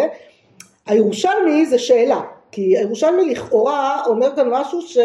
הירושלמי 0.87 1.67
זה 1.67 1.79
שאלה, 1.79 2.21
כי 2.53 2.79
הירושלמי 2.79 3.25
לכאורה 3.25 4.03
אומר 4.07 4.37
כאן 4.37 4.49
משהו 4.51 4.83
שהוא 4.83 5.03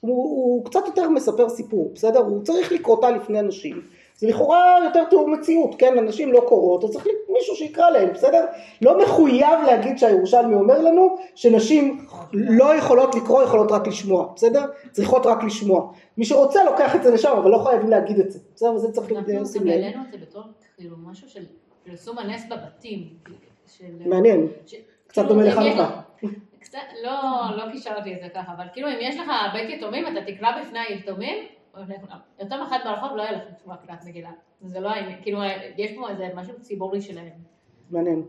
הוא 0.00 0.64
קצת 0.64 0.80
יותר 0.86 1.10
מספר 1.10 1.48
סיפור, 1.48 1.90
בסדר? 1.94 2.18
הוא 2.18 2.42
צריך 2.44 2.72
לקרותה 2.72 3.10
לפני 3.10 3.40
אנשים. 3.40 3.80
זה 4.16 4.28
לכאורה 4.28 4.78
יותר 4.84 5.04
תיאור 5.04 5.28
מציאות, 5.28 5.74
כן? 5.78 5.98
אנשים 5.98 6.32
לא 6.32 6.44
קוראות, 6.48 6.84
אז 6.84 6.90
צריך 6.90 7.06
מישהו 7.32 7.56
שיקרא 7.56 7.90
להם, 7.90 8.12
בסדר? 8.12 8.46
לא 8.82 9.02
מחויב 9.02 9.58
להגיד 9.66 9.98
שהירושלמי 9.98 10.54
אומר 10.54 10.78
לנו 10.78 11.16
שנשים 11.34 12.06
לא 12.32 12.74
יכולות 12.74 13.14
לקרוא, 13.14 13.42
יכולות 13.42 13.72
רק 13.72 13.86
לשמוע, 13.86 14.32
בסדר? 14.34 14.64
צריכות 14.90 15.26
רק 15.26 15.44
לשמוע. 15.44 15.92
מי 16.18 16.24
שרוצה 16.24 16.64
לוקח 16.64 16.96
את 16.96 17.02
זה 17.02 17.10
לשם, 17.10 17.32
אבל 17.42 17.50
לא 17.50 17.58
חייבים 17.58 17.90
להגיד 17.90 18.18
את 18.18 18.30
זה, 18.30 18.38
בסדר? 18.54 18.74
וזה 18.74 18.92
צריך 18.92 19.12
לשים 19.12 19.62
לב. 19.62 19.68
העלינו 19.68 20.02
את 20.06 20.12
זה 20.12 20.18
בתור 20.18 20.42
כאילו 20.76 20.96
משהו 21.10 21.28
של 21.28 21.44
פרסום 21.84 22.18
הנס 22.18 22.42
בבתים. 22.50 23.08
מעניין. 24.06 24.48
קצת 25.06 25.22
כאילו, 25.22 25.28
דומה 25.28 25.44
לחנוכה. 25.44 26.00
לא, 27.04 27.12
לא 27.56 27.72
קישרתי 27.72 28.14
את 28.14 28.20
זה 28.22 28.28
ככה, 28.34 28.52
אבל 28.56 28.64
כאילו 28.72 28.88
אם 28.88 28.96
יש 29.00 29.16
לך 29.16 29.30
בית 29.52 29.70
יתומים, 29.70 30.06
אתה 30.06 30.32
תקרא 30.32 30.48
בפני 30.60 30.78
היתומים, 30.88 31.44
יותר 32.40 32.62
מאחד 32.62 32.78
ברחוב 32.84 33.16
לא 33.16 33.22
יהיה 33.22 33.32
לך 33.32 33.42
לשמוע 33.56 33.76
קריאת 33.76 34.04
מגילה. 34.04 34.30
זה 34.60 34.80
לא 34.80 34.88
העניין, 34.88 35.18
כאילו 35.22 35.38
יש 35.76 35.92
פה 35.92 36.08
איזה 36.08 36.28
משהו 36.34 36.54
ציבורי 36.60 37.00
שלהם. 37.00 37.32
מעניין. 37.90 38.22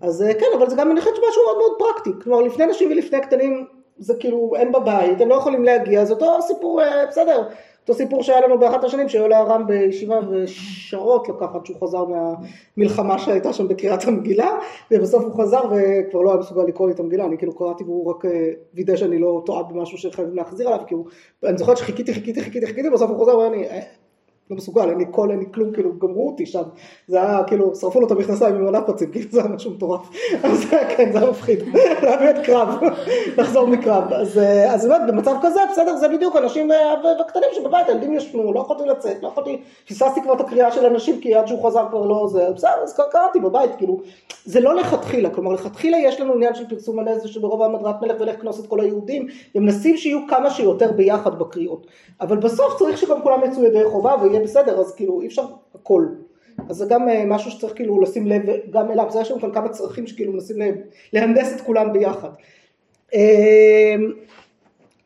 אז 0.00 0.22
אה, 0.22 0.34
כן, 0.34 0.46
אבל 0.58 0.70
זה 0.70 0.76
גם 0.76 0.90
אני 0.90 1.00
חושבת 1.00 1.16
שמשהו 1.16 1.42
מאוד 1.44 1.56
מאוד 1.58 1.72
פרקטי. 1.78 2.10
כלומר, 2.22 2.42
לפני 2.42 2.66
נשים 2.66 2.90
ולפני 2.90 3.20
קטנים, 3.20 3.66
זה 3.98 4.14
כאילו, 4.20 4.52
אין 4.56 4.72
בבית, 4.72 5.20
הם 5.20 5.28
לא 5.28 5.34
יכולים 5.34 5.64
להגיע, 5.64 6.04
זה 6.04 6.12
אותו 6.12 6.42
סיפור, 6.42 6.82
אה, 6.82 7.06
בסדר. 7.06 7.48
אותו 7.82 7.94
סיפור 7.94 8.22
שהיה 8.22 8.40
לנו 8.40 8.58
באחת 8.58 8.84
השנים, 8.84 9.08
שעולה 9.08 9.38
הרם 9.38 9.66
בישיבה 9.66 10.20
ושרות 10.30 11.28
לקחת 11.28 11.66
שהוא 11.66 11.76
חזר 11.80 12.04
מהמלחמה 12.04 13.18
שהייתה 13.18 13.52
שם 13.52 13.68
בקריאת 13.68 14.04
המגילה, 14.04 14.50
ובסוף 14.90 15.24
הוא 15.24 15.42
חזר 15.42 15.62
וכבר 15.64 16.20
לא 16.20 16.30
היה 16.30 16.40
מסוגל 16.40 16.62
לקרוא 16.62 16.88
לי 16.88 16.94
את 16.94 17.00
המגילה, 17.00 17.24
אני 17.24 17.38
כאילו 17.38 17.58
קראתי 17.58 17.84
והוא 17.84 18.10
רק 18.10 18.24
אה, 18.24 18.50
וידא 18.74 18.96
שאני 18.96 19.18
לא 19.18 19.42
טועה 19.46 19.62
במשהו 19.62 19.98
שחייבים 19.98 20.36
להחזיר 20.36 20.68
עליו, 20.68 20.86
כי 20.86 20.94
הוא, 20.94 21.06
אני 21.44 21.58
זוכרת 21.58 21.76
שחיכיתי, 21.76 22.14
חיכיתי, 22.14 22.40
חיכיתי, 22.42 22.66
חיכיתי, 22.66 22.90
בסוף 22.90 23.10
הוא 23.10 23.18
חוזר 23.18 23.38
ואני, 23.38 23.64
לא 24.52 24.56
מסוגל, 24.56 24.88
אין 24.88 24.98
לי 24.98 25.06
קול, 25.06 25.30
אין 25.30 25.38
לי 25.38 25.44
כלום, 25.54 25.72
כאילו 25.72 25.98
גמרו 25.98 26.28
אותי 26.28 26.46
שם, 26.46 26.62
זה 27.08 27.22
היה 27.22 27.44
כאילו, 27.46 27.74
שרפו 27.74 28.00
לו 28.00 28.06
את 28.06 28.12
המכנסיים 28.12 28.54
עם 28.54 28.74
הנפצים, 28.74 29.10
כאילו 29.10 29.30
זה 29.30 29.40
היה 29.40 29.48
משהו 29.48 29.70
מטורף, 29.70 30.10
אז 30.42 30.64
כן, 30.96 31.12
זה 31.12 31.18
היה 31.18 31.30
מפחיד, 31.30 31.58
זה 32.00 32.08
היה 32.08 32.16
באמת 32.16 32.46
קרב, 32.46 32.68
לחזור 33.38 33.66
מקרב, 33.66 34.12
אז 34.12 34.38
אה, 34.38 34.74
אז 34.74 34.86
באמת 34.86 35.00
במצב 35.08 35.34
כזה, 35.42 35.60
בסדר, 35.72 35.96
זה 35.96 36.08
בדיוק 36.08 36.36
אנשים 36.36 36.72
אה, 36.72 36.92
הקטנים 37.20 37.48
שבבית, 37.52 37.88
הילדים 37.88 38.14
ישנו, 38.14 38.52
לא 38.52 38.60
יכולתי 38.60 38.84
לצאת, 38.84 39.22
לא 39.22 39.28
יכולתי, 39.28 39.60
פספסתי 39.88 40.22
כבר 40.22 40.34
את 40.34 40.40
הקריאה 40.40 40.72
של 40.72 40.86
אנשים, 40.86 41.20
כי 41.20 41.34
עד 41.34 41.46
שהוא 41.46 41.66
חזר 41.66 41.86
כבר 41.90 42.06
לא 42.06 42.26
זה, 42.28 42.50
בסדר, 42.54 42.82
אז 42.82 43.00
קראתי 43.12 43.40
בבית, 43.40 43.70
כאילו, 43.78 44.00
זה 44.44 44.60
לא 44.60 44.74
לכתחילה, 44.74 45.30
כלומר 45.30 45.52
לכתחילה 45.52 45.98
יש 45.98 46.20
לנו 46.20 46.34
עניין 46.34 46.54
של 46.54 46.68
פרסום 46.68 46.98
הנס 46.98 47.26
שברוב 47.26 47.62
המדרת 47.62 48.02
מלך 48.02 48.16
ולך 48.20 48.40
כנוס 48.40 48.60
את 48.60 48.66
כל 48.66 48.80
היהודים, 48.80 49.26
הם 49.54 49.62
מנסים 49.62 49.96
שיהיו 49.96 50.18
כמה 50.28 50.50
שיותר 50.50 50.92
ביחד 50.92 51.38
בקריאות, 51.38 51.86
אבל 52.20 52.36
בסוף 52.36 52.78
צריך 52.78 52.98
שגם 52.98 53.22
כולם 53.22 53.40
יצאו 53.44 53.64
ידי 53.64 53.84
חובה 53.84 54.14
ויהיה 54.22 54.40
בסדר, 54.42 54.80
אז 54.80 54.94
כאילו 54.94 55.20
אי 55.20 55.26
אפשר 55.26 55.42
הכל. 55.74 56.06
אז 56.68 56.76
זה 56.76 56.86
גם 56.88 57.08
אה, 57.08 57.24
משהו 57.26 57.50
שצריך 57.50 57.72
כאילו 57.76 58.00
לשים 58.00 58.26
לב 58.26 58.42
גם 58.70 58.90
אליו, 58.90 59.06
זה 59.10 59.20
יש 59.20 59.30
לנו 59.30 59.40
כאן 59.40 59.52
כמה 59.52 59.68
צרכים 59.68 60.06
שכאילו 60.06 60.32
מנסים 60.32 60.58
לה- 60.58 60.66
להנדס 61.12 61.56
את 61.56 61.60
כולם 61.60 61.92
ביחד. 61.92 62.28
אה, 63.14 63.94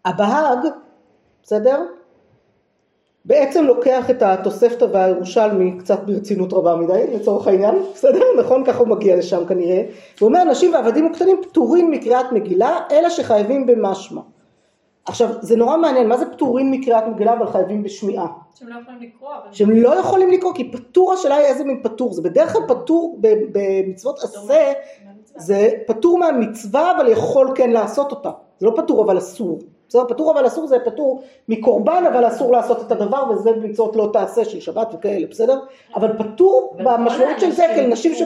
הבהג, 0.04 0.58
בסדר? 1.42 1.82
בעצם 3.24 3.64
לוקח 3.64 4.10
את 4.10 4.22
התוספתא 4.22 4.86
והירושלמי 4.92 5.78
קצת 5.78 5.98
ברצינות 6.06 6.52
רבה 6.52 6.76
מדי 6.76 7.06
לצורך 7.14 7.46
העניין, 7.46 7.74
בסדר? 7.94 8.20
נכון? 8.38 8.64
ככה 8.64 8.78
הוא 8.78 8.88
מגיע 8.88 9.16
לשם 9.16 9.46
כנראה. 9.48 9.82
הוא 10.20 10.26
אומר 10.28 10.44
נשים 10.44 10.74
ועבדים 10.74 11.06
וקטנים 11.06 11.36
פטורים 11.42 11.90
מקריאת 11.90 12.32
מגילה 12.32 12.78
אלא 12.90 13.10
שחייבים 13.10 13.66
במשמע. 13.66 14.20
עכשיו 15.06 15.28
זה 15.40 15.56
נורא 15.56 15.76
מעניין, 15.76 16.08
מה 16.08 16.16
זה 16.16 16.26
פטורים 16.32 16.70
מקריאת 16.70 17.04
מגילה 17.06 17.32
אבל 17.32 17.46
חייבים 17.46 17.82
בשמיעה? 17.82 18.26
שהם 18.54 18.68
לא 18.68 18.74
יכולים 18.80 19.00
לקרוא, 19.02 19.30
אבל... 19.34 19.52
שהם 19.52 19.70
לא 19.70 19.94
יכולים 19.94 20.30
לקרוא 20.30 20.54
כי 20.54 20.72
פטור 20.72 21.12
השאלה 21.12 21.34
היא 21.34 21.46
איזה 21.46 21.64
מין 21.64 21.82
פטור, 21.82 22.12
זה 22.12 22.22
בדרך 22.22 22.52
כלל 22.52 22.62
פטור 22.68 23.20
במצוות 23.52 24.18
עשה 24.18 24.72
זה 25.36 25.70
פטור 25.86 26.18
מהמצווה 26.18 26.96
אבל 26.96 27.08
יכול 27.08 27.52
כן 27.54 27.70
לעשות 27.70 28.10
אותה, 28.10 28.30
זה 28.58 28.66
לא 28.66 28.72
פטור 28.76 29.04
אבל 29.04 29.18
אסור, 29.18 29.58
בסדר? 29.88 30.08
פטור 30.08 30.32
אבל 30.32 30.46
אסור 30.46 30.66
זה 30.66 30.76
פטור 30.84 31.22
מקורבן 31.48 32.04
אבל 32.12 32.28
אסור 32.28 32.52
לעשות 32.52 32.86
את 32.86 32.92
הדבר 32.92 33.30
וזה 33.30 33.50
מצוות 33.62 33.96
לא 33.96 34.10
תעשה 34.12 34.44
של 34.44 34.60
שבת 34.60 34.88
וכאלה, 34.94 35.26
בסדר? 35.26 35.60
אבל 35.94 36.18
פטור 36.18 36.76
במשמעות 36.84 37.40
של 37.40 37.50
זה 37.50 37.66
כאל 37.74 37.86
נשים 37.86 38.14
ש... 38.14 38.22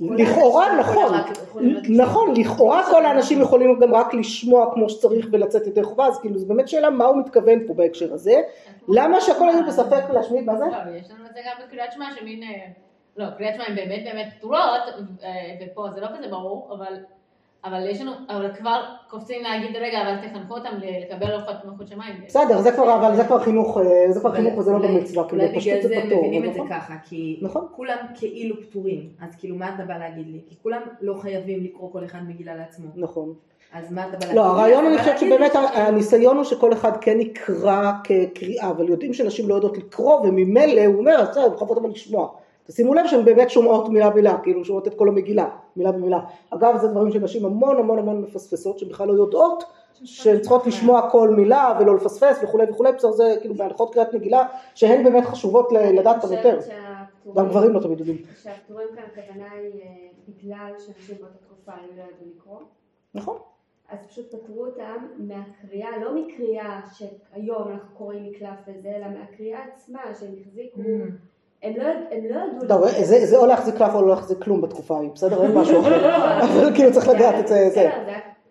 לכאורה 0.00 0.68
כל 0.68 0.76
נכון. 0.80 1.12
נכון, 1.88 2.34
לכאורה 2.36 2.82
כל 2.90 3.06
האנשים 3.06 3.40
יכולים 3.40 3.78
גם 3.80 3.94
רק 3.94 4.14
לשמוע 4.14 4.74
כמו 4.74 4.88
שצריך 4.88 5.28
ולצאת 5.32 5.66
ידי 5.66 5.82
חובה, 5.82 6.06
אז 6.06 6.18
כאילו 6.20 6.38
זה 6.38 6.46
באמת 6.46 6.68
שאלה 6.68 6.90
מה 6.90 7.04
הוא 7.04 7.16
מתכוון 7.16 7.66
פה 7.66 7.74
בהקשר 7.74 8.12
הזה, 8.14 8.42
למה 8.88 9.20
שהכל 9.20 9.44
יהיו 9.44 9.66
בספק 9.66 10.10
להשמיד, 10.12 10.44
מה 10.44 10.56
זה? 10.56 10.64
לא, 10.64 10.96
יש 10.96 11.10
לנו 11.10 11.26
את 11.26 11.34
זה 11.34 11.40
גם 11.46 11.66
בקריאת 11.66 11.92
שמע, 11.92 12.06
שמין, 12.18 12.42
אה, 12.42 12.48
לא, 13.16 13.30
קריאת 13.38 13.54
שמע 13.54 13.64
הן 13.64 13.74
באמת 13.74 14.04
באמת 14.04 14.28
פטורות, 14.38 14.82
אה, 15.22 15.30
ופה 15.60 15.86
זה 15.94 16.00
לא 16.00 16.06
כזה 16.18 16.28
ברור, 16.28 16.70
אבל, 16.72 16.94
אבל 17.64 17.86
יש 17.90 18.00
לנו, 18.00 18.12
אבל 18.28 18.48
כבר 18.58 18.80
קופצים 19.10 19.42
להגיד, 19.42 19.76
רגע, 19.76 20.02
אבל 20.02 20.28
תחנכו 20.28 20.54
אותם 20.54 20.68
לקבל 21.00 21.32
ארוחות 21.32 21.54
מלכות 21.64 21.88
שמיים. 21.88 22.14
בסדר, 22.26 22.60
זה 22.60 22.72
כבר, 22.72 22.94
אבל 22.94 23.16
זה 23.16 23.24
כבר 23.24 23.40
חינוך, 23.40 23.78
אה, 23.78 24.12
זה 24.12 24.20
כבר 24.20 24.32
חינוך 24.34 24.58
וזה 24.58 24.70
לא 24.72 24.76
אולי- 24.76 24.88
במצווה, 24.88 25.28
כאילו 25.28 25.42
אולי 25.42 25.56
פשטות 25.56 25.72
בגלל 25.78 25.82
זה 25.82 25.88
זה 25.88 26.06
פטור, 26.06 26.18
מבינים 26.20 26.44
את 26.44 26.52
זה 26.54 26.58
נכון? 26.58 26.70
ככה, 26.70 26.94
כי 27.04 27.38
נכון. 27.42 27.66
כולם 27.72 27.96
כאילו 28.14 28.56
פטורים, 28.62 29.08
אז 29.20 29.34
כאילו 29.38 29.56
מה 29.56 29.74
אתה 29.74 29.84
בא 29.84 29.98
להגיד 29.98 30.26
לי? 30.26 30.40
כי 30.48 30.54
כולם 30.62 30.80
לא 31.00 31.14
חייבים 31.14 31.64
לקרוא 31.64 31.92
כל 31.92 32.04
אחד 32.04 32.18
מגילה 32.28 32.54
לעצמו. 32.54 32.86
נכון. 32.94 33.34
אז 33.72 33.92
מה 33.92 34.00
אתה 34.02 34.10
בא 34.10 34.16
להגיד 34.18 34.28
לי? 34.30 34.36
לא, 34.36 34.44
הרעיון 34.46 34.86
אני 34.86 34.98
חושבת 34.98 35.22
להגיד 35.22 35.28
שבאמת 35.28 35.52
הניסיון 35.74 36.36
הוא 36.36 36.44
שכל 36.44 36.72
אחד 36.72 36.96
כן 37.00 37.20
יקרא 37.20 37.92
כקריאה, 38.04 38.70
אבל 38.70 38.88
יודעים 38.88 39.14
שנשים 39.14 39.48
לא 39.48 39.54
יודעות 39.54 39.78
לקרוא, 39.78 40.14
וממילא 40.20 40.84
הוא 40.86 40.96
אומר, 40.98 41.14
אז 41.14 41.28
בסדר, 41.28 41.44
הן 41.44 41.56
חייבות 41.56 41.78
אבל 41.78 41.90
לשמוע. 41.90 42.28
תשימו 42.66 42.94
לב 42.94 43.06
שהן 43.06 43.24
באמת 43.24 43.50
שומעות 43.50 43.88
מילה 43.88 44.10
מילה, 44.10 44.38
כאילו 44.42 44.64
שומעות 44.64 44.88
את 44.88 44.94
כל 44.94 45.08
המגילה, 45.08 45.48
מילה 45.76 45.92
במילה. 45.92 46.20
אגב, 46.50 46.76
זה 46.76 46.88
דברים 46.88 47.12
שנשים 47.12 47.44
המון 47.44 47.76
המון 47.76 47.98
המון 47.98 48.22
מפספסות, 48.22 48.78
שהן 48.78 48.88
בכלל 48.88 49.08
לא 49.08 49.12
יודעות, 49.12 49.64
שהן 50.04 50.40
צריכות 50.40 50.66
לשמוע 50.66 51.10
כל 51.10 51.30
מילה 51.30 51.78
ולא 51.80 51.96
לפספס 51.96 52.38
וכולי 52.42 52.70
וכולי, 52.70 52.92
בסדר, 52.92 53.10
זה 53.10 53.36
כאילו 53.40 53.54
בהלכות 53.54 53.94
קריאת 53.94 54.14
מגילה, 54.14 54.46
שהן 54.74 55.04
באמת 55.04 55.24
חשובות 55.24 55.72
לדעת 55.72 56.24
אותם 56.24 56.34
יותר. 56.34 56.58
גם 57.36 57.48
גברים 57.48 57.72
לא 57.72 57.80
תמיד 57.80 57.98
יודעים. 57.98 58.22
שהפטורים 58.42 58.88
כאן 58.94 59.02
הכוונה 59.12 59.50
היא 59.52 59.82
אה, 59.82 59.88
בגלל 60.28 60.72
שאנשים 60.78 61.16
באותה 61.20 61.38
תקופה 61.38 61.72
הם 61.72 61.96
לא 61.96 62.02
ידעו 62.02 62.26
לקרוא. 62.36 62.58
נכון. 63.14 63.38
אז 63.88 63.98
פשוט 64.08 64.34
פטרו 64.34 64.66
אותם 64.66 65.06
מהקריאה, 65.18 65.98
לא 65.98 66.14
מקריאה 66.14 66.80
שהיום 66.94 67.68
אנחנו 67.68 67.96
קוראים 67.96 68.30
מקלף 68.30 68.58
וזה, 68.68 68.92
אלא 68.96 69.06
מהקריאה 69.08 69.64
עצמה 69.64 70.00
שהם 70.20 70.34
החזיקו. 70.40 70.80
הם 71.62 71.72
לא, 71.76 71.84
הם 72.10 72.24
לא 72.30 72.40
ידעו 72.64 72.68
טוב, 72.68 72.88
זה 73.02 73.26
זה 73.26 73.36
או 73.36 73.46
להחזיק 73.46 73.74
קלף 73.74 73.94
או 73.94 74.02
לא 74.02 74.08
להחזיק 74.08 74.38
כלום 74.44 74.60
בתקופה 74.60 74.96
ההיא, 74.96 75.10
בסדר? 75.14 75.42
אין 75.42 75.54
משהו 75.54 75.80
אחר. 75.80 76.16
אבל 76.44 76.74
כאילו 76.74 76.92
צריך 76.92 77.08
לדעת 77.08 77.34
את 77.40 77.48
זה, 77.48 77.68
זה. 77.74 77.90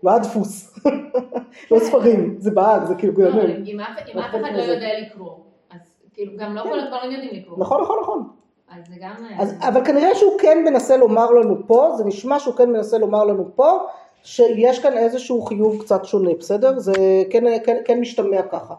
מה 0.04 0.16
הדפוס? 0.16 0.80
לא 1.72 1.80
ספרים, 1.80 2.36
זה 2.40 2.52
באג, 2.52 2.86
זה 2.86 2.96
כאילו 2.96 3.14
לא, 3.18 3.30
אבל 3.30 3.32
גויונים. 3.32 3.64
אם 3.68 3.80
אף 4.20 4.30
אחד 4.30 4.54
לא. 4.54 4.62
יודע 4.74 4.88
לקרוא, 5.02 5.32
אז 5.72 5.80
כאילו 6.14 6.32
גם 6.38 6.56
לא 6.56 6.62
כל 6.62 6.80
הדברים 6.80 7.12
יודעים 7.12 7.32
לקרוא. 7.34 7.58
נכון, 7.60 7.82
נכון, 7.82 8.00
נכון. 8.02 8.30
אז 8.70 8.88
זה 8.88 8.96
גם... 9.02 9.16
אה, 9.30 9.42
אז, 9.42 9.56
אבל 9.60 9.86
כנראה 9.86 10.16
שהוא 10.16 10.40
כן 10.40 10.64
מנסה 10.66 10.98
לומר 10.98 11.32
לנו 11.32 11.68
פה, 11.68 11.90
זה 11.98 12.06
נשמע 12.06 12.40
שהוא 12.40 12.56
כן 12.56 12.70
מנסה 12.70 12.98
לומר 12.98 13.24
לנו 13.24 13.56
פה, 13.56 13.78
שיש 14.24 14.80
כאן 14.80 14.98
איזשהו 14.98 15.42
חיוב 15.42 15.82
קצת 15.82 16.06
שונה, 16.06 16.32
בסדר? 16.40 16.80
זה 16.80 16.94
כן, 17.30 17.44
כן, 17.66 17.78
כן 17.86 18.00
משתמע 18.00 18.42
ככה. 18.42 18.74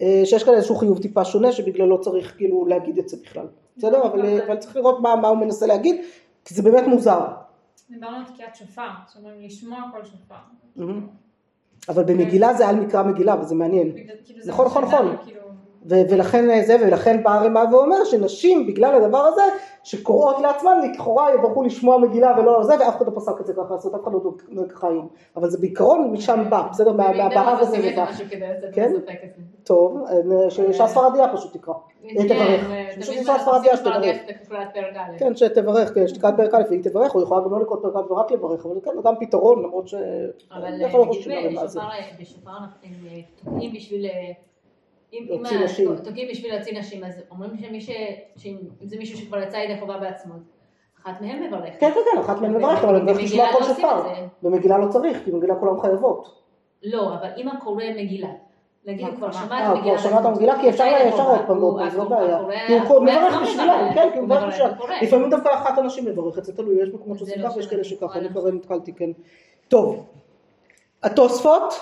אה, 0.00 0.22
שיש 0.24 0.44
כאן 0.44 0.54
איזשהו 0.54 0.76
חיוב 0.76 0.98
טיפה 0.98 1.24
שונה, 1.24 1.52
שבגללו 1.52 2.00
צריך 2.00 2.36
כאילו 2.36 2.66
להגיד 2.66 2.98
את 2.98 3.08
זה 3.08 3.16
בכלל. 3.22 3.46
בסדר? 3.76 4.06
אבל, 4.06 4.40
אבל 4.46 4.56
צריך 4.56 4.76
לראות 4.76 5.00
מה, 5.00 5.16
מה 5.16 5.28
הוא 5.28 5.38
מנסה 5.38 5.66
להגיד, 5.66 5.96
כי 6.44 6.54
זה 6.54 6.62
באמת 6.62 6.86
מוזר. 6.86 7.26
דיברנו 7.90 8.16
על 8.16 8.24
תקיעת 8.24 8.56
שופר, 8.56 8.88
שאומרים 9.12 9.40
לשמוע 9.40 9.78
כל 9.92 10.04
שופר. 10.04 10.34
מהמם. 10.76 11.06
אבל 11.88 12.04
במגילה 12.04 12.54
זה 12.54 12.68
על 12.68 12.76
מקרא 12.76 13.02
מגילה, 13.02 13.40
וזה 13.40 13.54
מעניין. 13.54 13.92
כאילו 14.24 14.40
נכון, 14.46 14.66
נכון, 14.66 14.84
נכון. 14.84 15.16
ו- 15.88 16.10
ולכן 16.10 16.50
אה, 16.50 16.62
זה, 16.62 16.76
ולכן 16.80 17.22
בא 17.22 17.30
הרמ"א 17.30 17.64
ואומר 17.72 18.04
שנשים 18.04 18.66
בגלל 18.66 18.94
הדבר 18.94 19.18
הזה 19.18 19.42
שקוראות 19.84 20.40
לעצמן 20.40 20.76
לכאורה 20.82 21.34
יברכו 21.34 21.62
לשמוע 21.62 21.98
מגילה 21.98 22.36
ולא 22.38 22.62
זה 22.62 22.74
ואף 22.80 22.96
אחד 22.96 23.06
לא 23.06 23.12
פסק 23.14 23.40
את 23.40 23.46
זה 23.46 23.52
ככה 23.52 23.74
לעשות, 23.74 23.94
אף 23.94 24.02
אחד 24.02 24.12
לא 24.12 24.18
דואג 24.18 24.72
ככה 24.72 24.88
היום, 24.88 25.08
אבל 25.36 25.50
זה 25.50 25.58
בעיקרון 25.58 26.10
משם 26.12 26.44
בא, 26.50 26.68
בסדר, 26.70 26.92
מהבהב 26.92 27.58
הזה 27.60 27.78
מסוימת 27.78 27.94
זה 28.60 28.66
בא, 28.66 28.72
כן? 28.72 28.92
את. 28.96 29.10
טוב, 29.64 30.04
אה, 30.08 30.50
שאישה 30.50 30.86
ספרדיה 30.86 31.32
פשוט 31.32 31.56
תקרא, 31.56 31.74
כן, 32.08 32.28
תברך, 32.28 32.70
פשוט 32.98 33.14
אישה 33.14 33.32
אנחנו 33.32 33.52
ספרדיה 33.52 33.76
שתברך. 33.76 34.16
כן 35.18 35.36
שתברך, 35.36 35.94
כן, 35.94 36.08
שתקרא 36.08 36.30
פרק 36.36 36.54
א' 36.54 36.62
והיא 36.68 36.82
תברך, 36.82 37.14
או 37.14 37.22
יכולה 37.22 37.44
גם 37.44 37.52
לא 37.52 37.60
לקרוא 37.60 37.78
פרק 37.82 37.94
א' 37.96 38.12
ורק 38.12 38.32
לברך, 38.32 38.66
אבל 38.66 38.74
כן 38.84 38.90
גם 39.04 39.14
פתרון 39.20 39.62
למרות 39.62 39.88
ש... 39.88 39.94
אבל 40.52 40.64
אני 40.64 40.84
יכול 40.84 41.06
נגיד. 41.06 41.58
בשופר, 42.20 42.50
אה, 42.84 43.20
תוקעים 43.44 43.72
בשביל, 43.74 44.06
אה, 44.06 44.32
להוציא 45.28 45.58
נשים. 45.58 45.96
תוקעים 46.04 46.28
בשביל 46.30 46.54
להוציא 46.54 46.78
נשים, 46.78 47.04
אז 47.04 47.22
אומרים 47.30 47.50
שמי 47.58 47.80
ש... 47.80 47.90
שאם 48.36 48.56
זה 48.82 48.98
מישהו 48.98 49.18
שכבר 49.18 49.42
יצא 49.42 49.56
ידי 49.56 49.80
חובה 49.80 49.98
בעצמו, 49.98 50.34
אחת 51.02 51.20
מהן 51.20 51.42
מברכת. 51.42 51.80
כן 51.80 51.90
כן 51.94 52.00
כן, 52.12 52.20
אחת 52.20 52.40
מהן 52.40 52.54
מברכת, 52.54 52.84
אבל 52.84 52.94
אני 52.94 53.02
מברך 53.04 53.22
לשמוע 53.22 53.52
כל 53.52 53.58
לא 53.60 53.70
עושים 53.70 53.74
שופר. 53.74 54.02
במגילה 54.42 54.78
לא 54.78 54.88
צריך, 54.88 55.24
כי 55.24 55.30
במגילה 55.30 55.54
כולן 55.54 55.80
חייבות. 55.80 56.46
לא, 56.82 57.14
אבל 57.14 57.28
אם 57.36 57.48
הקורא 57.48 57.84
מגילה, 57.96 58.28
נגיד 58.86 59.06
הוא 59.06 59.16
כבר 59.16 59.32
שמע 59.32 59.60
אה, 59.60 59.72
את 59.72 59.76
הוא 59.76 59.80
כבר 59.82 59.90
המגילה, 59.90 59.98
שמע 59.98 60.20
את 60.20 60.24
המגילה, 60.24 60.60
כי 60.60 60.68
אפשר 60.68 60.84
עוד 61.26 61.40
פעם 61.46 61.60
פעם, 61.60 61.90
זה 61.90 61.98
לא 61.98 62.04
בעיה. 62.04 62.38
הוא 62.88 63.02
מברך 63.02 63.42
בשבילה, 63.42 63.94
כן, 63.94 64.08
כי 64.12 64.18
הוא 64.18 64.26
מברך 64.26 64.42
בשבילה. 64.42 64.72
לפעמים 65.02 65.30
דווקא 65.30 65.48
אחת 65.54 65.78
הנשים 65.78 66.04
מברכת, 66.04 66.44
זה 66.44 66.56
תלוי, 66.56 66.82
יש 66.82 66.88
מקומות 66.88 67.18
זה 67.18 67.24
שזה 67.24 67.34
ככה, 67.34 67.50
יש 67.50 67.56
משנה, 67.58 67.70
כאלה 67.70 67.84
שככה, 67.84 68.18
אני. 68.18 68.28
כבר 68.28 68.50
נתקלתי, 68.50 68.92
כן. 68.92 69.10
טוב, 69.68 70.06
התוספות, 71.02 71.74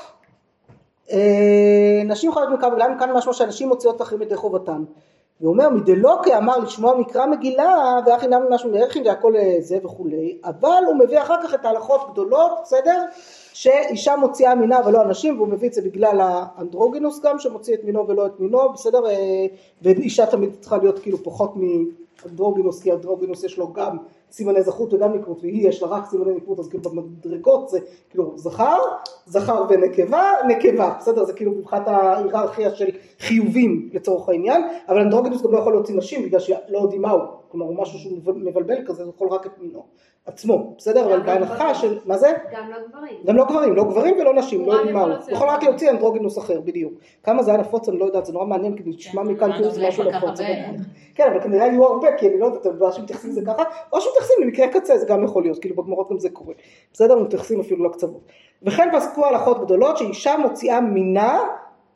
נשים 2.04 2.30
יכולות 2.30 2.48
מקרא 2.48 2.68
מגילה, 2.68 2.88
מכאן 2.88 3.12
משמע 3.12 3.32
שאנשים 3.32 3.68
מוציאות 3.68 4.02
אחרים 4.02 4.22
ידי 4.22 4.36
חובתן. 4.36 4.84
הוא 5.38 5.52
אומר 5.52 5.68
מדלוקי 5.68 6.36
אמר 6.36 6.58
לשמוע 6.58 6.96
מקרא 6.96 7.26
מגילה 7.26 8.00
ואחי 8.06 8.26
נמי 8.26 8.46
משהו 8.50 8.70
מערכין 8.70 9.06
והכל 9.06 9.36
אה, 9.36 9.56
זה 9.60 9.78
וכולי 9.84 10.38
אבל 10.44 10.82
הוא 10.86 10.96
מביא 10.96 11.20
אחר 11.20 11.42
כך 11.42 11.54
את 11.54 11.64
ההלכות 11.64 12.00
גדולות 12.12 12.52
בסדר 12.62 13.04
שאישה 13.52 14.16
מוציאה 14.16 14.54
מינה 14.54 14.78
ולא 14.86 15.02
אנשים 15.02 15.36
והוא 15.36 15.48
מביא 15.48 15.68
את 15.68 15.74
זה 15.74 15.82
בגלל 15.82 16.20
האנדרוגינוס 16.20 17.20
גם 17.20 17.38
שמוציא 17.38 17.74
את 17.74 17.84
מינו 17.84 18.08
ולא 18.08 18.26
את 18.26 18.40
מינו 18.40 18.72
בסדר 18.72 19.06
אה, 19.06 19.46
ואישה 19.82 20.26
תמיד 20.26 20.50
צריכה 20.60 20.76
להיות 20.76 20.98
כאילו 20.98 21.18
פחות 21.22 21.52
מאנדרוגינוס 21.56 22.82
כי 22.82 22.92
אנדרוגינוס 22.92 23.44
יש 23.44 23.58
לו 23.58 23.72
גם 23.72 23.96
סימני 24.34 24.62
זכות 24.62 24.92
וגם 24.92 25.12
נקבות 25.12 25.38
והיא 25.42 25.68
יש 25.68 25.82
לה 25.82 25.88
רק 25.88 26.06
סימני 26.06 26.34
נקבות 26.34 26.58
אז 26.58 26.68
כאילו 26.68 26.90
במדרגות 26.90 27.68
זה 27.68 27.78
כאילו 28.10 28.32
זכר 28.36 28.78
זכר 29.26 29.64
ונקבה 29.68 30.32
נקבה 30.48 30.96
בסדר? 30.98 31.24
זה 31.24 31.32
כאילו 31.32 31.52
מבחינת 31.52 31.88
ההיררכיה 31.88 32.74
של 32.74 32.90
חיובים 33.20 33.88
לצורך 33.92 34.28
העניין 34.28 34.62
אבל 34.88 34.98
אנדרוגינוס 34.98 35.42
גם 35.42 35.52
לא 35.52 35.58
יכול 35.58 35.72
להוציא 35.72 35.96
נשים 35.96 36.22
בגלל 36.22 36.40
שלא 36.40 36.78
יודעים 36.78 37.02
מהו. 37.02 37.18
כלומר 37.48 37.66
הוא 37.66 37.76
משהו 37.78 37.98
שהוא 37.98 38.18
מבלבל 38.36 38.86
כזה 38.86 39.02
הוא 39.02 39.12
יכול 39.16 39.28
רק 39.28 39.46
את 39.46 39.58
מינו 39.58 39.84
עצמו 40.26 40.74
בסדר 40.78 41.06
אבל 41.06 41.18
גם 41.18 41.26
בהנחה. 41.26 41.74
של 41.74 41.98
מה 42.04 42.18
זה 42.18 42.32
גם 42.52 42.70
לא 42.70 42.76
גברים. 42.88 43.16
גם 43.24 43.36
לא 43.36 43.44
גברים, 43.44 43.76
לא 43.76 43.84
גברים 43.84 44.14
ולא 44.20 44.34
נשים, 44.34 44.60
הוא 44.60 44.68
לא 44.68 44.72
יודעים 44.72 44.96
יכול 44.96 45.00
מהו. 45.00 45.10
להוציא 45.10 45.32
יכול 45.34 45.48
רק. 45.48 45.62
להוציא 45.62 45.90
אנדרוגינוס 45.90 46.38
אחר, 46.38 46.60
בדיוק. 46.60 46.92
כמה 47.22 47.42
זה 47.42 47.50
היה 47.50 47.60
נפוץ 47.60 47.88
אני 47.88 47.98
לא 47.98 48.04
יודעת, 48.04 48.26
זה 48.26 48.32
נורא 48.32 48.44
מעניין, 48.44 48.76
כי 48.76 48.82
נשמע 48.86 49.22
כן, 49.22 49.28
מכאן 49.28 49.52
כאילו 49.52 49.70
זה 49.70 49.88
משהו 49.88 50.04
נפוץ. 50.04 50.40
כן, 51.14 51.30
אבל 51.32 51.40
כנראה 51.40 51.64
היו 51.64 51.84
הרבה, 51.84 52.08
כי 52.16 52.28
אני 52.28 52.38
לא 52.38 52.46
יודעת, 52.46 52.66
אבל 52.66 52.92
שמתייחסים 52.92 53.30
לזה 53.30 53.42
ככה, 53.46 53.62
או 53.92 54.00
שמתייחסים 54.00 54.36
למקרה 54.42 54.68
קצה, 54.68 54.98
זה 54.98 55.06
גם 55.06 55.24
יכול 55.24 55.42
להיות, 55.42 55.58
כאילו 55.58 55.76
בגמרות 55.76 56.10
גם 56.10 56.18
זה 56.18 56.30
קורה. 56.30 56.54
בסדר, 56.92 57.18
מתייחסים 57.18 57.60
אפילו 57.60 57.84
לקצוות. 57.84 58.20
וכן 58.62 58.88
פסקו 58.92 59.26
הלכות 59.26 59.64
גדולות 59.64 59.96
שאישה 59.96 60.36
מוציאה 60.36 60.80
מינה, 60.80 61.40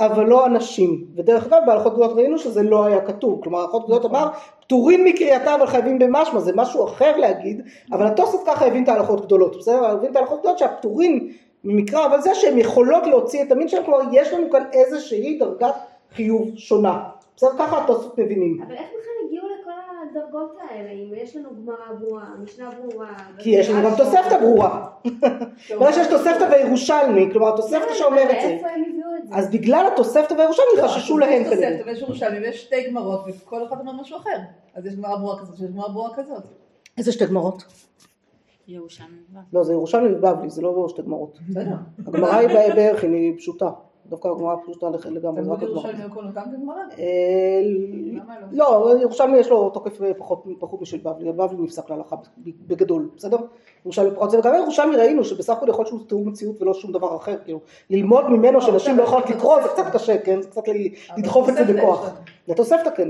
אבל 0.00 0.26
לא 0.26 0.47
אנשים. 0.47 1.04
ודרך 1.16 1.47
אגב, 1.47 1.62
בהלכות 1.66 1.92
גדולות 1.92 2.16
ראינו 2.16 2.38
שזה 2.38 2.62
לא 2.62 2.85
היה 2.85 3.00
כתוב. 3.00 3.40
כלומר, 3.42 3.61
הלכות 3.61 3.85
גדולות 3.85 4.04
אמר, 4.04 4.28
פטורים 4.68 5.04
מקריאתה 5.04 5.54
אבל 5.54 5.66
חייבים 5.66 5.98
במשמע, 5.98 6.40
זה 6.40 6.52
משהו 6.54 6.84
אחר 6.84 7.16
להגיד, 7.16 7.62
אבל 7.92 8.06
התוספות 8.06 8.40
ככה 8.46 8.66
הבין 8.66 8.84
את 8.84 8.88
ההלכות 8.88 9.26
גדולות, 9.26 9.56
בסדר? 9.58 9.84
הבין 9.84 10.10
את 10.10 10.16
ההלכות 10.16 10.40
גדולות 10.40 10.58
שהפטורים 10.58 11.28
ממקרא, 11.64 12.06
אבל 12.06 12.20
זה 12.20 12.34
שהן 12.34 12.58
יכולות 12.58 13.06
להוציא 13.06 13.42
את 13.42 13.52
המין 13.52 13.68
שלהם, 13.68 13.84
כלומר 13.84 14.00
יש 14.12 14.32
לנו 14.32 14.50
כאן 14.50 14.64
איזושהי 14.72 15.38
דרגת 15.38 15.75
חיוב 16.14 16.50
שונה. 16.56 17.02
בסדר? 17.37 17.50
ככה 17.58 17.84
התוספות 17.84 18.18
מבינים. 18.18 18.62
אבל 18.66 18.75
איך 18.75 18.87
בכלל 18.87 19.12
הדרגות 20.10 20.56
האלה, 20.70 20.90
אם 20.90 21.12
יש 21.16 21.36
לנו 21.36 21.48
גמרא 21.56 21.92
ברורה, 22.00 22.24
משנה 22.42 22.70
ברורה. 22.70 23.16
כי 23.38 23.50
יש 23.50 23.68
לנו 23.68 23.88
גם 23.88 23.96
תוספתא 23.96 24.38
ברורה. 24.40 24.88
ברגע 25.78 25.92
שיש 25.92 26.06
תוספתא 26.06 26.48
וירושלמי, 26.52 27.28
כלומר 27.32 27.54
התוספתא 27.54 27.94
שאומרת 27.94 28.30
את 28.30 28.40
זה. 28.42 28.48
איפה 28.48 28.68
הם 28.68 28.82
הביאו 28.88 29.08
את 29.22 29.28
זה? 29.28 29.34
אז 29.36 29.50
בגלל 29.50 29.86
התוספתא 29.92 30.34
וירושלמי 30.34 30.66
לא, 30.76 30.88
חששו 30.88 31.18
להם 31.18 31.42
יש 31.42 31.48
כנראה. 31.48 31.70
תוספתא 31.70 31.90
ויש 31.90 32.00
ירושלמי 32.02 32.38
ויש 32.38 32.62
שתי 32.62 32.90
גמרות 32.90 33.20
וכל 33.28 33.66
אחד 33.66 33.80
אומר 33.80 33.92
משהו 33.92 34.16
אחר. 34.16 34.36
אז 34.74 34.86
יש 34.86 34.94
גמרא 34.94 35.16
ברורה 35.16 35.40
כזאת 35.40 35.60
ויש 35.60 35.70
גמרא 35.70 35.88
ברורה 35.88 36.14
כזאת. 36.14 36.42
איזה 36.98 37.12
שתי 37.12 37.26
גמרות? 37.26 37.64
ירושלמי. 38.68 39.18
לא, 39.52 39.64
זה 39.64 39.72
ירושלמי 39.72 40.12
ובבלי, 40.12 40.50
זה 40.50 40.62
לא 40.62 40.86
שתי 40.88 41.02
גמרות. 41.02 41.38
בסדר. 41.48 41.76
הגמרא 42.06 42.34
היא 42.34 42.48
בערך, 42.48 43.02
היא 43.02 43.38
פשוטה. 43.38 43.70
דווקא 44.08 44.28
הגמרא 44.28 44.56
פשוטה 44.62 44.86
לגמרי, 45.10 45.44
זה 45.44 45.50
תלמוד. 45.50 45.62
ירושלמי 45.62 46.02
הוא 46.02 46.22
גם 46.34 46.44
כגמרא? 46.56 46.76
אה, 46.98 47.60
לא? 48.52 48.94
לא, 48.94 49.00
ירושלמי 49.00 49.38
יש 49.38 49.48
לו 49.48 49.70
תוקף 49.70 50.00
פחות, 50.18 50.44
פחות 50.58 50.80
משל 50.82 50.98
בבלי, 50.98 51.32
בבלי 51.32 51.62
נפסק 51.62 51.90
להלכה 51.90 52.16
בגדול, 52.66 53.08
בסדר? 53.16 53.36
ירושלמי 53.84 54.10
פחות, 54.14 54.34
וגם 54.34 54.54
ירושלמי 54.54 54.96
ראינו 54.96 55.24
שבסך 55.24 55.52
הכל 55.52 55.68
יכול 55.68 55.84
להיות 55.84 55.88
שהוא 55.88 56.08
תיאור 56.08 56.24
מציאות 56.24 56.62
ולא 56.62 56.74
שום 56.74 56.92
דבר 56.92 57.16
אחר, 57.16 57.36
כאילו, 57.44 57.60
ללמוד 57.90 58.30
ממנו 58.30 58.60
שנשים 58.60 58.98
לא 58.98 59.02
יכולות 59.02 59.30
לקרוא 59.30 59.62
זה 59.62 59.68
קצת 59.68 59.84
קשה, 59.92 60.18
כן? 60.18 60.42
זה 60.42 60.48
קצת 60.48 60.62
לדחוף 61.16 61.48
את 61.48 61.54
זה 61.54 61.64
בכוח. 61.64 62.10
לתוספתא 62.48 62.90
כן, 62.90 63.08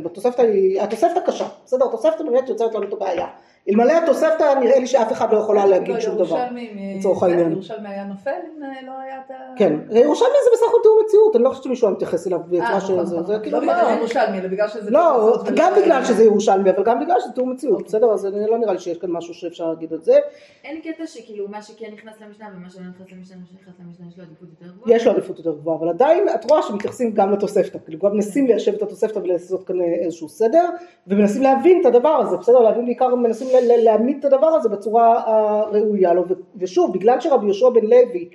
התוספתא 0.80 1.20
קשה, 1.26 1.48
בסדר? 1.64 1.84
התוספתא 1.84 2.24
באמת 2.24 2.48
יוצרת 2.48 2.74
לנו 2.74 2.88
את 2.88 2.92
הבעיה. 2.92 3.26
אלמלא 3.70 3.92
התוספתא 3.92 4.54
נראה 4.60 4.78
לי 4.78 4.86
שאף 4.86 5.12
אחד 5.12 5.32
לא 5.32 5.38
יכולה 5.38 5.66
להגיד 5.66 5.94
לא, 5.94 6.00
שום 6.00 6.14
דבר. 6.14 6.44
לצורך 6.98 7.22
העניין. 7.22 7.52
ירושלמי 7.52 7.88
היה 7.88 8.04
נופל 8.04 8.30
אם 8.30 8.62
אה, 8.62 8.86
לא 8.86 8.92
היה 9.00 9.16
את 9.26 9.30
ה... 9.30 9.34
כן, 9.56 9.72
ירושלמי 9.90 10.30
זה 10.44 10.50
בסך 10.52 10.66
הכל 10.68 10.78
תיאור 10.82 11.00
מציאות, 11.04 11.36
אני 11.36 11.44
לא 11.44 11.48
חושבת 11.48 11.64
שמישהו 11.64 11.86
היה 11.88 11.94
מתייחס 11.94 12.26
אליו 12.26 12.38
אה, 12.38 12.44
בצורה 12.44 12.76
נכון, 12.76 12.80
שזה, 12.80 13.16
נכון. 13.16 13.26
זה 13.26 13.38
כאילו 13.42 13.60
לא 13.60 13.66
מה... 13.66 13.74
בגלל 13.74 13.98
ירושלמי, 13.98 14.38
אלא 14.38 14.48
בגלל 14.48 14.68
שזה... 14.68 14.90
לא, 14.90 15.36
גם 15.56 15.72
בגלל 15.82 16.04
שזה 16.04 16.24
ירושלמי, 16.24 16.70
אבל 16.70 16.84
גם 16.84 17.00
בגלל 17.00 17.20
שזה 17.20 17.32
תיאור 17.32 17.48
מציאות, 17.48 17.84
בסדר? 17.84 18.12
אז 18.12 18.26
אני 18.26 18.50
לא 18.50 18.58
נראה 18.58 18.72
לי 18.72 18.78
שיש 18.78 18.98
כאן 18.98 19.10
משהו 19.10 19.34
שאפשר 19.34 19.68
להגיד 19.68 19.92
את 19.92 20.04
זה. 20.04 20.18
אין 20.64 20.80
קטע 20.80 21.06
שכאילו 21.06 21.48
מה 21.48 21.62
שכן 21.62 21.86
נכנס 21.92 22.14
למשנה 22.26 22.46
ומה 22.56 22.70
שלא 22.70 22.82
נכנס 22.82 23.12
למשנה, 23.12 23.36
מה 23.36 23.46
שנכנס 23.46 23.74
למשנה 23.86 24.06
יש 24.08 24.18
לו 24.18 24.24
עדיפות 24.24 24.48
יותר 24.50 24.72
גבוהה? 24.72 24.96
יש 24.96 25.06
לו 25.06 25.12
עדיפות 25.12 25.38
יותר 25.38 25.52
גבוהה, 25.52 25.78
אבל 25.78 25.88
עדיין 25.88 26.28
את 26.34 26.50
רואה 26.50 26.62
שמתייחסים 26.62 27.12
גם 27.12 27.32
לתוספתא, 27.32 27.78
כאילו 27.84 27.98
גם 27.98 28.12
מנסים 28.14 28.46
ליישב 28.46 28.74
את 28.74 28.82
התוספתא 28.82 29.18
ולעשות 29.18 29.66
כאן 29.66 29.76
איזשהו 29.80 30.28
סדר, 30.28 30.64
ומנסים 31.06 31.42
להבין 31.42 31.80
את 31.80 31.86
הדבר 31.86 32.08
הזה, 32.08 32.36
בסדר? 32.36 32.60
להבין 32.60 32.84
בעיקר, 32.84 33.14
מנסים 33.14 33.48
להעמיד 33.62 34.16
את 34.18 34.24
הדבר 34.24 34.46
הזה 34.46 34.68
בצורה 34.68 35.22
הראויה 35.26 36.14
לו, 36.14 36.24
ו- 36.28 36.34
ושוב, 36.56 36.92
בגלל 36.92 37.20
שרבי 37.20 37.46
יהושע 37.46 37.68
בן 37.68 37.84
לוי 37.84 38.28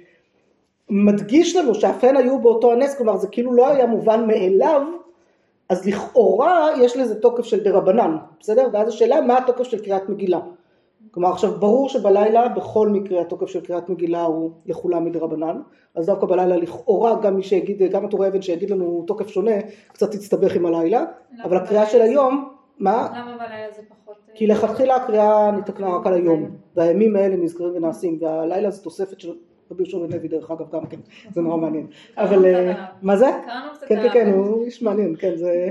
מדגיש 0.89 1.55
לנו 1.55 1.75
שאף 1.75 2.03
הן 2.03 2.17
היו 2.17 2.39
באותו 2.39 2.71
הנס, 2.71 2.97
כלומר 2.97 3.17
זה 3.17 3.27
כאילו 3.27 3.53
לא 3.53 3.67
היה 3.67 3.85
מובן 3.85 4.27
מאליו, 4.27 4.81
אז 5.69 5.87
לכאורה 5.87 6.69
יש 6.81 6.97
לזה 6.97 7.21
תוקף 7.21 7.43
של 7.43 7.63
דרבנן, 7.63 8.17
בסדר? 8.39 8.67
ואז 8.73 8.87
השאלה 8.87 9.21
מה 9.21 9.37
התוקף 9.37 9.63
של 9.63 9.79
קריאת 9.79 10.09
מגילה. 10.09 10.39
כלומר 11.11 11.29
עכשיו 11.29 11.51
ברור 11.59 11.89
שבלילה 11.89 12.47
בכל 12.47 12.89
מקרה 12.89 13.21
התוקף 13.21 13.47
של 13.47 13.61
קריאת 13.61 13.89
מגילה 13.89 14.21
הוא 14.21 14.51
לכולם 14.65 15.05
מדרבנן, 15.05 15.61
אז 15.95 16.05
דווקא 16.05 16.25
בלילה 16.25 16.55
לכאורה 16.55 17.15
גם 17.21 17.35
מי 17.35 17.43
שיגיד, 17.43 17.83
גם 17.91 18.05
הטור 18.05 18.27
אבן 18.27 18.41
שיגיד 18.41 18.69
לנו 18.69 19.03
תוקף 19.07 19.27
שונה, 19.27 19.51
קצת 19.93 20.13
יצטבך 20.13 20.55
עם 20.55 20.65
הלילה, 20.65 21.03
אבל 21.43 21.57
הקריאה 21.57 21.85
של 21.85 22.01
היום, 22.01 22.49
מה? 22.79 23.09
למה 23.15 23.37
בלילה 23.37 23.71
זה 23.75 23.81
פחות... 23.89 24.02
אה, 24.33 24.37
כי 24.37 24.47
לכתחילה 24.47 24.95
הקריאה 24.95 25.51
נתקנה 25.51 25.87
רק 25.95 26.07
על 26.07 26.13
היום, 26.13 26.43
והימים 26.75 27.15
האלה 27.15 27.35
נזכרים 27.35 27.75
ונעשים, 27.75 28.17
והלילה 28.21 28.69
זה 28.71 28.83
תוספת 28.83 29.19
של 29.19 29.33
רבי 29.71 29.83
יהושע 29.83 29.97
בן 29.97 30.11
לוי 30.13 30.27
דרך 30.27 30.51
אגב 30.51 30.65
גם 30.71 30.85
כן, 30.85 30.97
זה 31.33 31.41
נורא 31.41 31.57
מעניין, 31.57 31.87
אבל 32.17 32.45
אה, 32.45 32.51
מה 33.01 33.17
זה? 33.17 33.25
כן 33.87 33.95
כן 33.95 33.99
עליו. 34.01 34.13
כן, 34.13 34.31
הוא 34.33 34.63
איש 34.65 34.81
מעניין, 34.81 35.15
כן, 35.19 35.35
זה- 35.35 35.69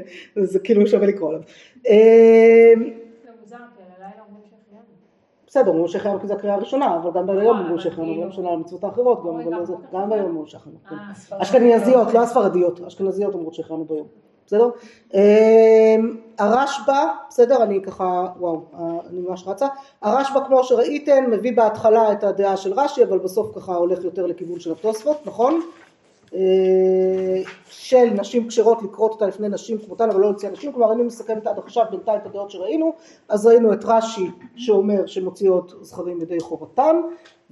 כאילו 0.58 0.86
שווה 0.86 1.06
לקרוא 1.06 1.28
עליו. 1.28 1.40
אה, 1.88 2.72
זה. 2.76 2.84
בסדר, 5.46 5.70
הוא 5.70 5.88
שחרר 5.88 6.18
כי 6.20 6.26
זו 6.26 6.34
הקריאה 6.34 6.54
הראשונה, 6.54 6.96
אבל 6.96 7.10
גם 7.14 7.26
ביום 7.26 7.38
הוא 7.70 7.78
שחרר, 7.78 8.04
כאילו- 8.04 8.14
ביום 8.20 8.32
שלה 8.32 8.50
המצוות 8.50 8.84
האחרות, 8.84 9.18
גם? 9.26 9.38
ביום 9.44 9.54
הוא. 9.68 9.78
כן. 10.88 10.94
אה, 10.94 11.42
אשכנזיות, 11.42 12.14
לא 12.14 12.22
הספרדיות, 12.22 12.80
אשכנזיות 12.80 13.34
אומרות 13.34 13.54
שהחיינו 13.54 13.84
ביום, 13.84 14.06
בסדר? 14.46 14.70
אה, 15.14 15.96
הרשב"א, 16.38 17.04
בסדר, 17.28 17.62
אני 17.62 17.82
ככה, 17.82 18.26
וואו, 18.38 18.60
אה, 18.74 18.80
אני 19.10 19.20
ממש 19.20 19.44
רצה, 19.46 19.66
הרשב"א 20.02 20.40
כמו 20.46 20.64
שראיתם 20.64 21.30
מביא 21.30 21.56
בהתחלה 21.56 22.12
את 22.12 22.24
הדעה 22.24 22.56
של 22.56 22.72
רש"י, 22.72 23.04
אבל 23.04 23.18
בסוף 23.18 23.58
ככה 23.58 23.74
הולך 23.74 24.04
יותר 24.04 24.26
לכיוון 24.26 24.60
של 24.60 24.72
התוספות, 24.72 25.26
נכון? 25.26 25.60
אה, 26.34 27.42
של 27.68 28.04
נשים 28.04 28.48
כשרות 28.48 28.82
לקרות 28.82 29.12
אותה 29.12 29.26
לפני 29.26 29.48
נשים 29.48 29.78
כמותן 29.78 30.10
אבל 30.10 30.20
לא 30.20 30.26
להוציא 30.26 30.48
נשים 30.48 30.72
כלומר 30.72 30.92
אני 30.92 31.02
מסכמת 31.02 31.46
עד 31.46 31.58
עכשיו 31.58 31.84
בינתיים 31.90 32.18
את 32.20 32.26
הדעות 32.26 32.50
שראינו 32.50 32.92
אז 33.28 33.46
ראינו 33.46 33.72
את 33.72 33.84
רש"י 33.84 34.30
שאומר 34.56 35.06
שמוציאות 35.06 35.74
זכרים 35.80 36.20
ידי 36.20 36.40
חובתם 36.40 36.96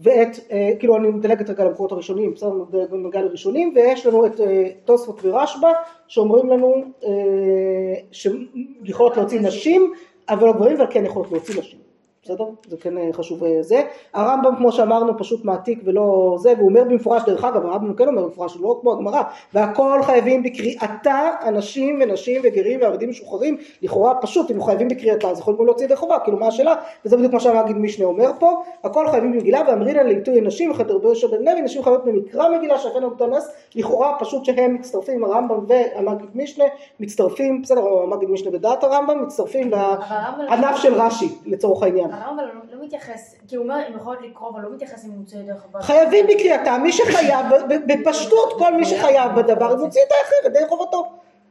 ואת 0.02 0.38
אה, 0.52 0.73
כאילו 0.78 0.97
אני 0.97 1.09
מדלגת 1.09 1.50
רגע 1.50 1.64
למקורות 1.64 1.92
הראשונים 1.92 2.35
בסדר 2.35 2.52
נגע 2.92 3.23
לראשונים 3.23 3.73
ויש 3.75 4.07
לנו 4.07 4.26
את 4.26 4.40
אה, 4.40 4.69
תוספות 4.85 5.21
ורשב"א 5.25 5.69
שאומרים 6.09 6.49
לנו 6.49 6.85
אה, 7.04 7.95
שיכולות 8.12 9.16
להוציא 9.16 9.40
נשים 9.40 9.92
אבל 10.28 10.47
לא 10.47 10.52
גברים 10.52 10.76
כן 10.90 11.04
יכולות 11.04 11.33
להוציא 11.33 11.61
נשים 11.61 11.89
בסדר? 12.25 12.45
זה 12.69 12.77
כן 12.77 12.99
אה, 12.99 13.09
חשוב 13.12 13.45
אה, 13.45 13.62
זה. 13.62 13.83
הרמב"ם 14.15 14.57
כמו 14.57 14.73
שאמרנו 14.73 15.19
פשוט 15.19 15.45
מעתיק 15.45 15.81
ולא 15.85 16.37
זה, 16.39 16.53
והוא 16.57 16.69
אומר 16.69 16.85
במפורש, 16.85 17.23
דרך 17.27 17.45
אגב 17.45 17.67
הרמב"ם 17.67 17.95
כן 17.95 18.09
אומר 18.09 18.23
במפורש, 18.23 18.55
הוא 18.55 18.62
לא 18.62 18.79
כמו 18.81 18.93
הגמרא, 18.93 19.23
והכל 19.55 20.03
חייבים 20.03 20.42
בקריאתה 20.42 21.31
אנשים 21.47 22.01
ונשים 22.03 22.40
וגרים 22.44 22.81
ועבדים 22.83 23.11
משוחררים, 23.11 23.57
לכאורה 23.83 24.14
פשוט, 24.14 24.51
אם 24.51 24.62
חייבים 24.62 24.88
בקריאתה 24.88 25.31
אז 25.31 25.38
יכולים 25.38 25.66
להוציא 25.66 25.85
ידי 25.85 25.97
חובה, 25.97 26.18
כאילו 26.18 26.38
מה 26.38 26.47
השאלה? 26.47 26.75
וזה 27.05 27.16
בדיוק 27.16 27.33
מה 27.33 27.40
שהמגיד 27.40 27.77
משנה 27.77 28.07
אומר 28.07 28.31
פה, 28.38 28.62
הכל 28.85 29.09
חייבים 29.09 29.33
במגילה 29.33 29.61
ואמרינן 29.68 30.07
לעיתוי 30.07 30.40
נשים, 30.40 30.71
וכן 30.71 30.88
רבי 30.88 31.07
יהושע 31.07 31.27
בן 31.27 31.44
לוי, 31.44 31.61
נשים 31.61 31.83
חייבות 31.83 32.05
במקרא 32.05 32.49
מגילה 32.57 32.79
שאכן 32.79 33.03
אותו 33.03 33.27
נס, 33.27 33.53
לכאורה 33.75 34.16
פשוט 34.18 34.44
שהם 34.44 34.75
מצטרפים, 34.75 35.25
הרמב"ם 35.25 35.64
והמגיד 35.68 36.29
משנה 36.35 36.64
מצטרפים, 37.01 37.62
בסדר, 37.62 37.83
המגיד 38.03 38.31
משנה 38.31 38.51
בדעת 38.51 38.85
הרמב"ם, 38.85 39.23
מצטרפים 39.23 39.71
לענף 39.71 40.77
של 40.77 40.94
רש"י 40.94 41.29
לצורך 41.47 41.83
העניין. 41.83 42.10
הרמב"ם 42.12 42.44
לא, 42.44 42.77
לא 42.79 42.85
מתייחס, 42.85 43.35
כי 43.49 43.57
הוא 43.57 43.64
אומר, 43.64 43.75
הם 43.87 43.96
יכולות 43.96 44.18
לקרוא, 44.23 44.51
אבל 44.51 44.61
לא 44.61 44.70
מתייחס 44.75 45.05
אם 45.05 45.11
הוא 45.11 45.18
מוצא 45.18 45.37
דרך 45.37 45.64
הבא. 45.64 45.81
חייבים 45.81 46.27
בקריאתה, 46.27 46.79
מי 46.79 46.92
שחייב, 46.92 47.46
בפשטות 47.87 48.53
כל 48.59 48.75
מי 48.75 48.85
שחייב 48.85 49.33
בדבר, 49.37 49.77
מוציא 49.77 50.01
את 50.07 50.12
האחר 50.12 50.46
ידי 50.46 50.68
חובתו. 50.68 51.07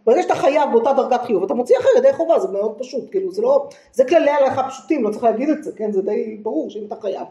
ברגע 0.06 0.24
שאתה 0.24 0.36
חייב 0.36 0.72
באותה 0.72 0.94
דרגת 0.94 1.22
חיוב, 1.22 1.44
אתה 1.44 1.54
מוציא 1.54 1.78
אחר 1.78 1.90
ידי 1.98 2.14
חובה, 2.14 2.40
זה 2.40 2.48
מאוד 2.48 2.76
פשוט, 2.80 3.12
כאילו 3.12 3.32
זה 3.32 3.42
לא, 3.42 3.68
זה 3.92 4.06
כללי 4.06 4.32
הלכה 4.32 4.70
פשוטים, 4.70 5.04
לא 5.04 5.10
צריך 5.10 5.24
להגיד 5.24 5.50
את 5.50 5.64
זה, 5.64 5.72
כן, 5.76 5.92
זה 5.92 6.02
די 6.02 6.38
ברור 6.44 6.70
שאם 6.70 6.86
אתה 6.88 6.96
חייב, 7.02 7.28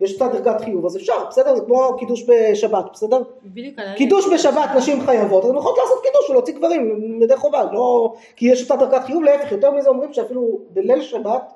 יש 0.00 0.12
אותה 0.12 0.38
דרגת 0.38 0.60
חיוב, 0.60 0.86
אז 0.86 0.96
אפשר, 0.96 1.24
בסדר, 1.28 1.54
זה 1.54 1.60
כמו 1.66 1.96
קידוש 1.98 2.24
בשבת, 2.28 2.84
בסדר? 2.92 3.22
קידוש 3.96 4.28
בשבת 4.34 4.68
נשים 4.76 5.00
חייבות, 5.00 5.44
אז 5.44 5.50
הן 5.50 5.56
יכולות 5.56 5.78
לעשות 5.78 5.98
קידוש 6.02 6.30
ולהוציא 6.30 6.54
גברים 6.54 7.22
ידי 7.22 7.36
חובה, 7.36 7.64
לא, 7.72 8.14
כי 8.36 8.52
יש 8.52 8.70
אותה 8.70 8.84
דרגת 8.84 9.04
חיוב, 9.04 9.22
להפך, 9.22 9.52
יותר 9.52 9.70
מזה 9.70 9.88
אומרים 9.88 10.12
שאפילו 10.12 10.58
בליל 10.70 11.02
שבת, 11.02 11.52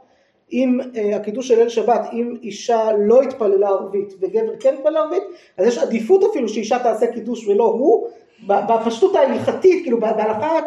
אם 0.52 0.80
אה, 0.96 1.16
הקידוש 1.16 1.48
של 1.48 1.58
ליל 1.58 1.68
שבת, 1.68 2.00
אם 2.12 2.36
אישה 2.42 2.88
לא 2.98 3.22
התפללה 3.22 3.68
ערבית 3.68 4.14
וגבר 4.20 4.56
כן 4.60 4.74
התפלל 4.74 4.96
ערבית, 4.96 5.22
אז 5.58 5.66
יש 5.66 5.78
עדיפות 5.78 6.24
אפילו 6.30 6.48
שאישה 6.48 6.78
תעשה 6.78 7.06
קידוש 7.12 7.48
ולא 7.48 7.64
הוא, 7.64 8.08
בפשטות 8.46 9.16
ההלכתית, 9.16 9.82
כאילו 9.82 10.00
בהלכה 10.00 10.58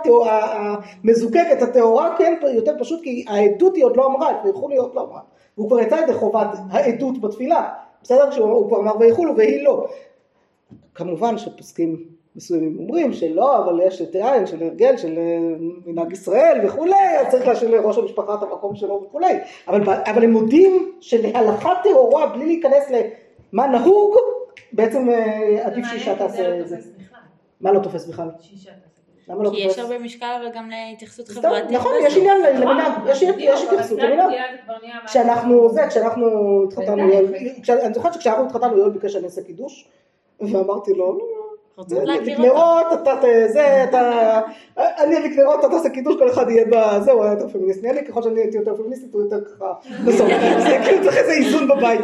המזוקקת, 1.04 1.62
הטהורה, 1.62 2.16
כן 2.18 2.34
יותר 2.54 2.72
פשוט, 2.80 3.04
כי 3.04 3.26
העדות 3.28 3.76
היא 3.76 3.86
עוד 3.86 3.98
לא 3.98 4.06
אמרה, 4.06 4.42
ויכול 4.46 4.70
להיות 4.70 4.96
לא 4.96 5.02
אמרה, 5.02 5.20
והוא 5.58 5.70
כבר 5.70 5.80
יצא 5.80 5.96
ידי 5.96 6.14
חובת 6.14 6.48
העדות 6.70 7.22
בתפילה, 7.22 7.70
בסדר? 8.04 8.32
שהוא 8.32 8.68
כבר 8.68 8.80
אמר 8.80 8.94
ויכולו 9.00 9.38
והיא 9.38 9.64
לא. 9.64 9.88
כמובן 10.96 11.38
שפוסקים 11.38 12.15
מסוימים 12.36 12.78
אומרים 12.80 13.14
שלא, 13.14 13.58
אבל 13.58 13.80
יש 13.88 14.02
את 14.02 14.16
העין 14.16 14.48
של 14.48 14.64
הרגל 14.64 14.98
של 14.98 15.18
אה, 15.18 15.38
מנהג 15.86 16.12
ישראל 16.12 16.62
וכולי, 16.66 17.20
אז 17.20 17.28
צריך 17.32 17.48
להשאיר 17.48 17.72
לראש 17.72 17.98
המשפחה 17.98 18.34
את 18.34 18.44
המקום 18.44 18.76
שלו 18.76 19.04
וכולי, 19.08 19.34
אבל, 19.68 19.82
אבל 20.06 20.24
הם 20.24 20.32
מודים 20.32 20.92
שלהלכה 21.00 21.74
טהורה 21.84 22.26
בלי 22.26 22.46
להיכנס 22.46 22.92
למה 23.54 23.68
נהוג, 23.68 24.16
בעצם 24.72 25.10
אה, 25.10 25.66
עדיף 25.66 25.86
שאישה 25.86 26.16
תעשה 26.16 26.60
את 26.60 26.68
זה. 26.68 26.78
מה 27.62 27.72
לא 27.72 27.80
תופס 27.80 28.06
בכלל? 28.06 28.28
למה 29.28 29.44
לא 29.44 29.50
כי 29.50 29.58
יש 29.58 29.66
תופס? 29.66 29.80
הרבה 29.80 30.00
משקל 30.00 30.38
אבל 30.42 30.52
גם 30.56 30.70
להתייחסות 30.70 31.28
חברתית. 31.28 31.72
נכון, 31.72 31.92
יש 32.04 32.18
עניין 32.18 32.42
למנהג, 32.62 32.92
יש 33.08 33.24
התייחסות 33.64 34.00
למנהג. 34.00 34.32
כשאנחנו, 35.06 35.70
זה, 35.70 35.88
כשאנחנו 35.88 36.28
התחתנו, 36.64 37.04
אני 37.70 37.94
זוכרת 37.94 38.14
שכשאנחנו 38.14 38.46
התחתנו 38.46 38.78
יואל 38.78 38.90
ביקש 38.90 39.14
שאני 39.14 39.26
אעשה 39.26 39.44
קידוש, 39.44 39.88
ואמרתי 40.42 40.94
לו, 40.94 41.18
לא, 41.18 41.35
רוצות 41.78 41.98
להכיר. 42.04 42.42
נרות, 42.42 42.86
אתה 43.04 43.14
זה, 43.48 43.84
אתה, 43.84 44.42
אני 44.78 45.18
אדליק 45.18 45.40
נרות, 45.40 45.60
אתה 45.60 45.70
תעשה 45.70 45.90
קידוש, 45.90 46.16
כל 46.20 46.30
אחד 46.30 46.50
יהיה 46.50 46.66
בזה, 46.72 47.12
הוא 47.12 47.24
היה 47.24 47.34
יותר 47.34 47.48
פמיניסטי, 47.50 47.90
אני 47.90 48.06
ככל 48.06 48.22
שאני 48.22 48.42
הייתי 48.42 48.58
יותר 48.58 48.76
פמיניסטית, 48.78 49.14
הוא 49.14 49.22
יותר 49.22 49.40
ככה, 49.46 49.74
בסוף, 50.08 50.28
זה 50.64 50.78
כאילו 50.86 51.04
צריך 51.04 51.18
איזה 51.18 51.32
איזון 51.32 51.68
בבית, 51.68 52.00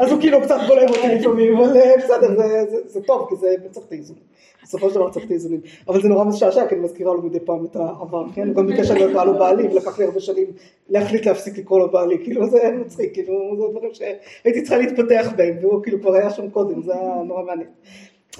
אז 0.00 0.12
הוא 0.12 0.20
כאילו 0.20 0.40
קצת 0.42 0.58
בולם 0.68 0.88
אותי 0.88 1.08
לפעמים, 1.18 1.56
אבל 1.56 1.76
אה, 1.76 1.92
בסדר, 1.98 2.36
זה- 2.36 2.64
זה- 2.70 2.80
זה 2.86 3.02
טוב, 3.02 3.26
כי 3.28 3.36
זה 3.36 3.54
צריך 3.70 3.86
את 3.86 3.92
האיזון, 3.92 4.16
בסופו 4.62 4.88
של 4.90 4.94
דבר 4.94 5.10
צריך 5.10 5.24
את 5.26 5.30
האיזונים, 5.30 5.60
אבל 5.88 6.02
זה 6.02 6.08
נורא 6.08 6.24
משעשע, 6.24 6.66
כי 6.68 6.74
אני 6.74 6.84
מזכירה 6.84 7.14
לו 7.14 7.22
מדי 7.22 7.40
פעם 7.40 7.64
את 7.64 7.76
העבר, 7.76 8.24
כן, 8.34 8.46
הוא 8.48 8.56
גם 8.56 8.66
ביקש 8.66 8.88
שאני 8.88 9.06
אקרא 9.12 9.24
לו 9.24 9.38
בעלי, 9.38 9.68
ולקח 9.68 9.98
לי 9.98 10.04
הרבה 10.04 10.20
שנים 10.20 10.46
להחליט 10.88 11.26
להפסיק 11.26 11.58
לקרוא 11.58 11.78
לו 11.78 11.90
בעלי, 11.90 12.18
כאילו 12.24 12.46
זה 12.46 12.70
מצחיק, 12.80 13.14
כאילו 13.14 13.34
זה 13.56 13.78
דברים 13.78 13.90
שהייתי 13.94 14.60
צריכה 14.62 14.76
להתפתח 14.76 15.32
בהם, 15.36 15.54
והוא 15.60 15.82
כאילו 15.82 16.00
כבר 16.00 16.14
היה 16.14 16.30
שם 16.30 16.50
קודם, 16.50 16.82
זה 16.82 16.92
היה 16.94 17.22
נורא 17.24 17.42
מעניין. 17.42 17.68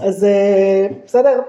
אז 0.01 0.25
אה, 0.25 0.87
בסדר, 1.05 1.41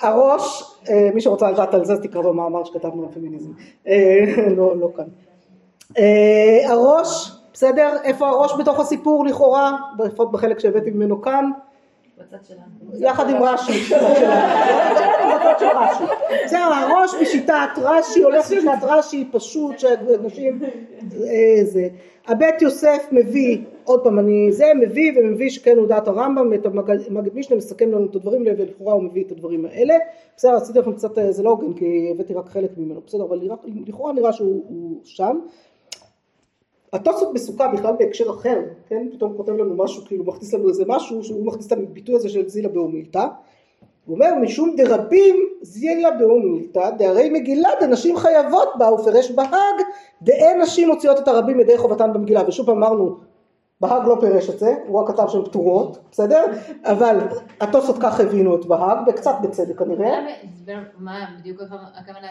הראש, 0.00 0.74
אה, 0.88 1.10
מי 1.14 1.20
שרוצה 1.20 1.50
לדעת 1.50 1.74
על 1.74 1.84
זה 1.84 1.92
אז 1.92 2.00
תקרא 2.00 2.22
במאמר 2.22 2.64
שכתבנו 2.64 3.02
על 3.02 3.14
פמיניזם, 3.14 3.50
אה, 3.88 4.24
לא, 4.56 4.76
לא 4.76 4.88
כאן. 4.96 5.04
הראש, 6.64 7.32
בסדר, 7.52 7.96
איפה 8.04 8.28
הראש 8.28 8.52
בתוך 8.58 8.80
הסיפור 8.80 9.24
לכאורה, 9.24 9.76
לפחות 9.98 10.32
בחלק 10.32 10.58
שהבאתי 10.58 10.90
ממנו 10.90 11.22
כאן. 11.22 11.50
יחד 12.94 13.30
עם 13.30 13.42
רש"י, 13.42 13.72
בצד 13.94 14.14
שלנו, 14.16 15.34
בצד 15.36 15.54
של 15.58 15.66
רש"י. 15.66 16.04
בסדר, 16.44 16.58
הראש 16.58 17.14
בשיטת 17.20 17.68
רש"י 17.76 18.22
הולך 18.22 18.46
בשיטת 18.46 18.82
רש"י 18.82 19.28
פשוט 19.32 19.78
שאנשים 19.78 20.60
זה. 21.62 21.88
הבית 22.26 22.62
יוסף 22.62 23.06
מביא, 23.12 23.64
עוד 23.90 24.04
פעם 24.04 24.18
אני 24.18 24.52
זה, 24.52 24.64
מביא 24.80 25.12
ומביא 25.16 25.50
שכן 25.50 25.76
הוא 25.76 25.86
דעת 25.86 26.08
הרמב"ם, 26.08 26.54
את 26.54 26.66
המגד 26.66 26.96
מגד 27.10 27.34
משנה 27.34 27.56
מסכם 27.56 27.92
לנו 27.92 28.06
את 28.06 28.14
הדברים 28.16 28.42
ולכאורה 28.46 28.92
הוא 28.92 29.02
מביא 29.02 29.24
את 29.24 29.32
הדברים 29.32 29.66
האלה. 29.66 29.94
בסדר, 30.36 30.54
עשיתי 30.54 30.78
לכם 30.78 30.92
קצת, 30.92 31.18
אה, 31.18 31.32
זה 31.32 31.42
לא 31.42 31.50
הוגן 31.50 31.72
כי 31.72 32.10
הבאתי 32.14 32.34
רק 32.34 32.48
חלק 32.48 32.70
ממנו, 32.76 33.00
בסדר, 33.06 33.24
אבל 33.24 33.40
לכאורה 33.86 34.12
נראה 34.12 34.32
שהוא 34.32 34.64
הוא 34.68 35.00
שם. 35.04 35.38
התוספות 36.92 37.34
בסוכה 37.34 37.68
בכלל 37.68 37.94
בהקשר 37.98 38.30
אחר, 38.30 38.60
כן? 38.88 39.06
פתאום 39.12 39.36
כותב 39.36 39.52
לנו 39.52 39.76
משהו, 39.76 40.04
כאילו 40.04 40.24
מכניס 40.24 40.54
לנו 40.54 40.68
איזה 40.68 40.84
משהו, 40.86 41.24
שהוא 41.24 41.46
מכניס 41.46 41.66
את 41.66 41.72
הביטוי 41.72 42.14
הזה 42.14 42.28
של 42.28 42.48
זילה 42.48 42.68
באומילתא. 42.68 43.26
הוא 44.06 44.14
אומר, 44.14 44.34
משום 44.42 44.74
דרבים 44.76 45.36
זילה 45.62 46.10
באומילתא, 46.10 46.90
דהרי 46.90 47.30
מגילה 47.30 47.68
דנשים 47.80 48.16
חייבות 48.16 48.68
בה, 48.78 48.92
ופרש 48.92 49.30
בהאג, 49.30 49.80
דאין 50.22 50.62
נשים 50.62 50.88
מוציאות 50.88 51.18
את 51.18 51.28
הרבים 51.28 51.60
ידי 51.60 51.78
חובתן 51.78 52.12
במגילה. 52.12 52.42
ושוב 52.48 52.70
אמרנו, 52.70 53.29
בהאג 53.80 54.06
לא 54.06 54.16
פירש 54.20 54.50
את 54.50 54.58
זה, 54.58 54.74
הוא 54.86 55.00
רק 55.00 55.08
כתב 55.08 55.28
שהן 55.28 55.44
פטורות, 55.44 55.98
בסדר? 56.10 56.44
אבל 56.84 57.18
התוספות 57.60 57.96
כך 58.02 58.20
הבינו 58.20 58.56
את 58.56 58.66
בהאג, 58.66 58.98
וקצת 59.08 59.34
בצדק 59.42 59.78
כנראה. 59.78 60.18
הסבר 60.44 60.78
מה 60.98 61.26
בדיוק 61.38 61.60
הכוונה? 61.94 62.28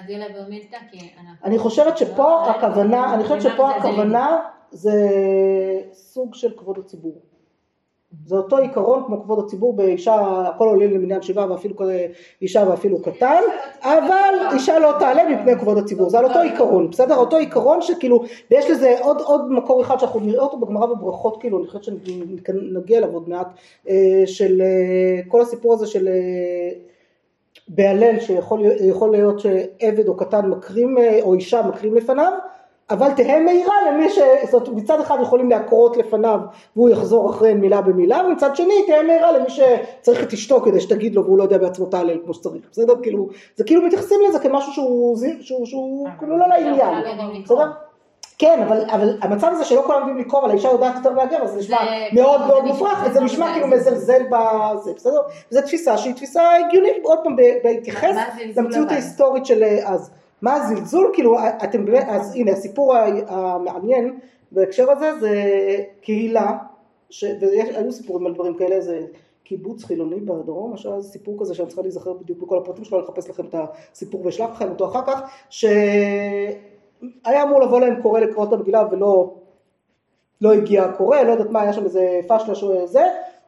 כי 0.92 1.12
אנחנו... 1.20 1.34
אני 1.44 1.60
חושבת 1.60 1.98
שפה 1.98 2.50
הכוונה, 2.50 3.14
אני 3.14 3.24
חושבת 3.24 3.42
שפה 3.42 3.70
הכוונה 3.70 4.40
זה 4.72 5.10
סוג 5.94 6.36
של 6.36 6.52
כבוד 6.58 6.78
הציבור. 6.78 7.29
זה 8.26 8.36
אותו 8.36 8.58
עיקרון 8.58 9.04
כמו 9.06 9.24
כבוד 9.24 9.46
הציבור 9.46 9.76
באישה, 9.76 10.16
הכל 10.48 10.68
עולה 10.68 10.86
למניין 10.86 11.22
שבעה 11.22 11.52
ואפילו 11.52 11.76
אישה 12.42 12.64
ואפילו 12.70 13.02
קטן, 13.02 13.42
אבל 13.82 14.54
אישה 14.54 14.80
לא 14.80 14.94
תעלה 15.00 15.30
מפני 15.30 15.60
כבוד 15.60 15.78
הציבור, 15.78 16.10
זה 16.10 16.20
על 16.20 16.26
אותו 16.26 16.40
עיקרון, 16.40 16.90
בסדר? 16.90 17.16
אותו 17.16 17.38
עיקרון 17.38 17.82
שכאילו, 17.82 18.24
ויש 18.52 18.70
לזה 18.70 18.96
עוד, 19.02 19.22
עוד 19.22 19.52
מקור 19.52 19.82
אחד 19.82 20.00
שאנחנו 20.00 20.20
נראה 20.20 20.44
אותו 20.44 20.58
בגמרא 20.58 20.86
בברכות, 20.86 21.42
כאילו, 21.42 21.58
אני 21.58 21.68
חושבת 21.68 21.84
שנגיע 21.84 22.98
אליו 22.98 23.14
עוד 23.14 23.30
מעט, 23.30 23.48
אה, 23.90 24.24
של 24.26 24.62
אה, 24.62 25.22
כל 25.28 25.42
הסיפור 25.42 25.74
הזה 25.74 25.88
של 25.88 26.08
אה, 26.08 26.72
בהלל 27.68 28.20
שיכול 28.20 28.62
יכול 28.82 29.12
להיות 29.12 29.40
שעבד 29.40 30.08
או 30.08 30.18
קטן 30.18 30.46
מקרים 30.46 30.98
או 31.22 31.34
אישה 31.34 31.62
מקרים 31.62 31.96
לפניו 31.96 32.32
אבל 32.90 33.12
תהא 33.12 33.40
מהירה 33.40 33.76
למי 33.88 34.10
ש... 34.10 34.20
זאת 34.52 34.68
אומרת 34.68 34.84
מצד 34.84 35.00
אחד 35.00 35.18
יכולים 35.22 35.50
להקרות 35.50 35.98
לפניו 35.98 36.40
והוא 36.76 36.90
יחזור 36.90 37.30
אחריהן 37.30 37.58
מילה 37.58 37.82
במילה 37.82 38.22
ומצד 38.28 38.56
שני 38.56 38.74
תהא 38.88 39.04
מהירה 39.04 39.32
למי 39.32 39.50
שצריך 39.50 40.24
את 40.24 40.34
אשתו 40.34 40.62
כדי 40.62 40.80
שתגיד 40.80 41.16
לו 41.16 41.24
והוא 41.24 41.38
לא 41.38 41.44
יודע 41.44 41.58
בעצמו 41.58 41.86
תהלל 41.86 42.18
כמו 42.24 42.34
שצריך 42.34 42.64
בסדר 42.72 42.94
כאילו 43.02 43.28
זה 43.56 43.64
כאילו 43.64 43.82
מתייחסים 43.82 44.20
לזה 44.30 44.40
כמשהו 44.40 44.74
שהוא, 44.74 45.18
שהוא, 45.42 45.66
שהוא 45.66 46.08
כאילו 46.20 46.38
לא 46.38 46.48
לעניין 46.48 46.76
בסדר? 47.44 47.72
כן, 48.40 48.62
אבל, 48.68 48.84
אבל 48.92 49.18
המצב 49.22 49.48
הזה 49.52 49.66
שלא 49.66 49.82
כולם 49.86 50.00
יודעים 50.00 50.18
לקרוא, 50.18 50.42
אבל 50.42 50.50
האישה 50.50 50.70
יודעת 50.70 50.96
יותר 50.96 51.14
מהגבר, 51.14 51.44
אז 51.44 51.52
זה 51.52 51.60
נשמע 51.60 51.78
מאוד 52.14 52.42
מאוד 52.48 52.66
מופרך, 52.66 53.04
וזה 53.06 53.22
נשמע 53.22 53.54
כאילו 53.54 53.68
מזלזל 53.68 54.22
בזה, 54.30 54.94
בסדר? 54.94 55.22
זו 55.50 55.62
תפיסה 55.62 55.98
שהיא 55.98 56.14
תפיסה 56.14 56.42
הגיונית, 56.56 56.94
עוד 57.04 57.20
פעם, 57.24 57.36
בהתייחס 57.64 58.16
הזלזול 58.34 58.64
למציאות? 58.64 58.92
ההיסטורית 58.92 59.46
של 59.46 59.64
אז. 59.84 60.12
מה 60.42 60.54
הזלזול? 60.54 61.12
כאילו, 61.14 61.38
אתם 61.64 61.86
באמת, 61.86 62.06
אז 62.10 62.36
הנה, 62.36 62.52
הסיפור 62.52 62.96
המעניין 63.28 64.20
בהקשר 64.52 64.92
הזה 64.92 65.20
זה 65.20 65.34
קהילה, 66.02 66.58
והיו 67.24 67.92
סיפורים 67.92 68.26
על 68.26 68.34
דברים 68.34 68.58
כאלה, 68.58 68.82
זה 68.82 69.06
קיבוץ 69.44 69.84
חילוני 69.84 70.20
בדרום, 70.20 70.74
עכשיו 70.74 71.04
סיפור 71.04 71.40
כזה 71.40 71.56
שאני 71.56 71.68
צריכה 71.68 71.82
להיזכר 71.82 72.14
בדיוק 72.14 72.40
בכל 72.40 72.58
הפרטים 72.58 72.84
שלו, 72.84 72.98
אני 73.00 73.06
אחפש 73.06 73.30
לכם 73.30 73.46
את 73.46 73.56
הסיפור 73.94 74.26
ואשלח 74.26 74.50
לכם 74.50 74.70
אותו 74.70 74.86
אחר 74.86 75.02
כך, 75.08 75.22
שהיה 75.50 77.44
אמור 77.44 77.62
לבוא 77.62 77.80
להם 77.80 78.02
קורא 78.02 78.20
לקרוא 78.20 78.46
את 78.46 78.54
המגילה 78.54 78.84
ולא 78.92 79.34
לא 80.42 80.54
הגיע 80.54 80.84
הקורא, 80.84 81.22
לא 81.22 81.32
יודעת 81.32 81.50
מה, 81.50 81.62
היה 81.62 81.74
שם 81.74 81.84
איזה 81.84 82.20
פשלה 82.28 82.56
שהוא 82.56 82.88
זה, 82.88 83.04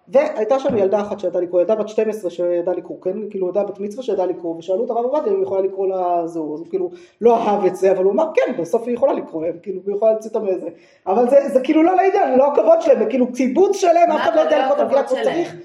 והייתה 0.07 0.59
שם 0.59 0.77
ילדה 0.77 1.01
אחת 1.01 1.19
שידעה 1.19 1.41
לקרוא, 1.41 1.61
ילדה 1.61 1.75
בת 1.75 1.89
12 1.89 2.31
שידעה 2.31 2.75
לקרוא, 2.75 3.01
כן, 3.01 3.29
כאילו 3.29 3.47
ילדה 3.47 3.63
בת 3.63 3.79
מצווה 3.79 4.03
שידעה 4.03 4.25
לקרוא, 4.25 4.57
ושאלו 4.57 4.85
את 4.85 4.89
הרב 4.89 5.05
עובדיה 5.05 5.31
אם 5.31 5.37
היא 5.37 5.43
יכולה 5.43 5.61
לקרוא 5.61 5.87
לה 5.87 6.27
זהו, 6.27 6.53
אז 6.53 6.59
הוא 6.59 6.67
כאילו 6.69 6.91
לא 7.21 7.37
אהב 7.37 7.65
את 7.65 7.75
זה, 7.75 7.91
אבל 7.91 8.03
הוא 8.03 8.13
אמר 8.13 8.25
כן, 8.33 8.53
בסוף 8.61 8.83
היא 8.85 8.93
יכולה 8.93 9.13
לקרוא, 9.13 9.45
הם 9.45 9.53
כאילו, 9.61 9.81
היא 9.87 9.95
יכולה 9.95 10.11
להוציא 10.11 10.29
אותה 10.29 10.39
מזה, 10.39 10.69
אבל 11.07 11.29
זה, 11.29 11.37
זה 11.53 11.59
כאילו 11.63 11.83
לא 11.83 11.95
לעניין, 11.95 12.37
לא 12.37 12.51
הכבוד 12.53 12.81
שלהם, 12.81 12.99
זה 12.99 13.05
כאילו 13.05 13.33
קיבוץ 13.33 13.75
שלם, 13.75 14.11
אף 14.11 14.21
אחד 14.21 14.35
לא 14.35 14.41
יודע 14.41 14.59
לקרוא 14.59 14.75
את 14.75 14.81
המגילה 14.81 15.03
כמו 15.03 15.17
שצריך, 15.17 15.55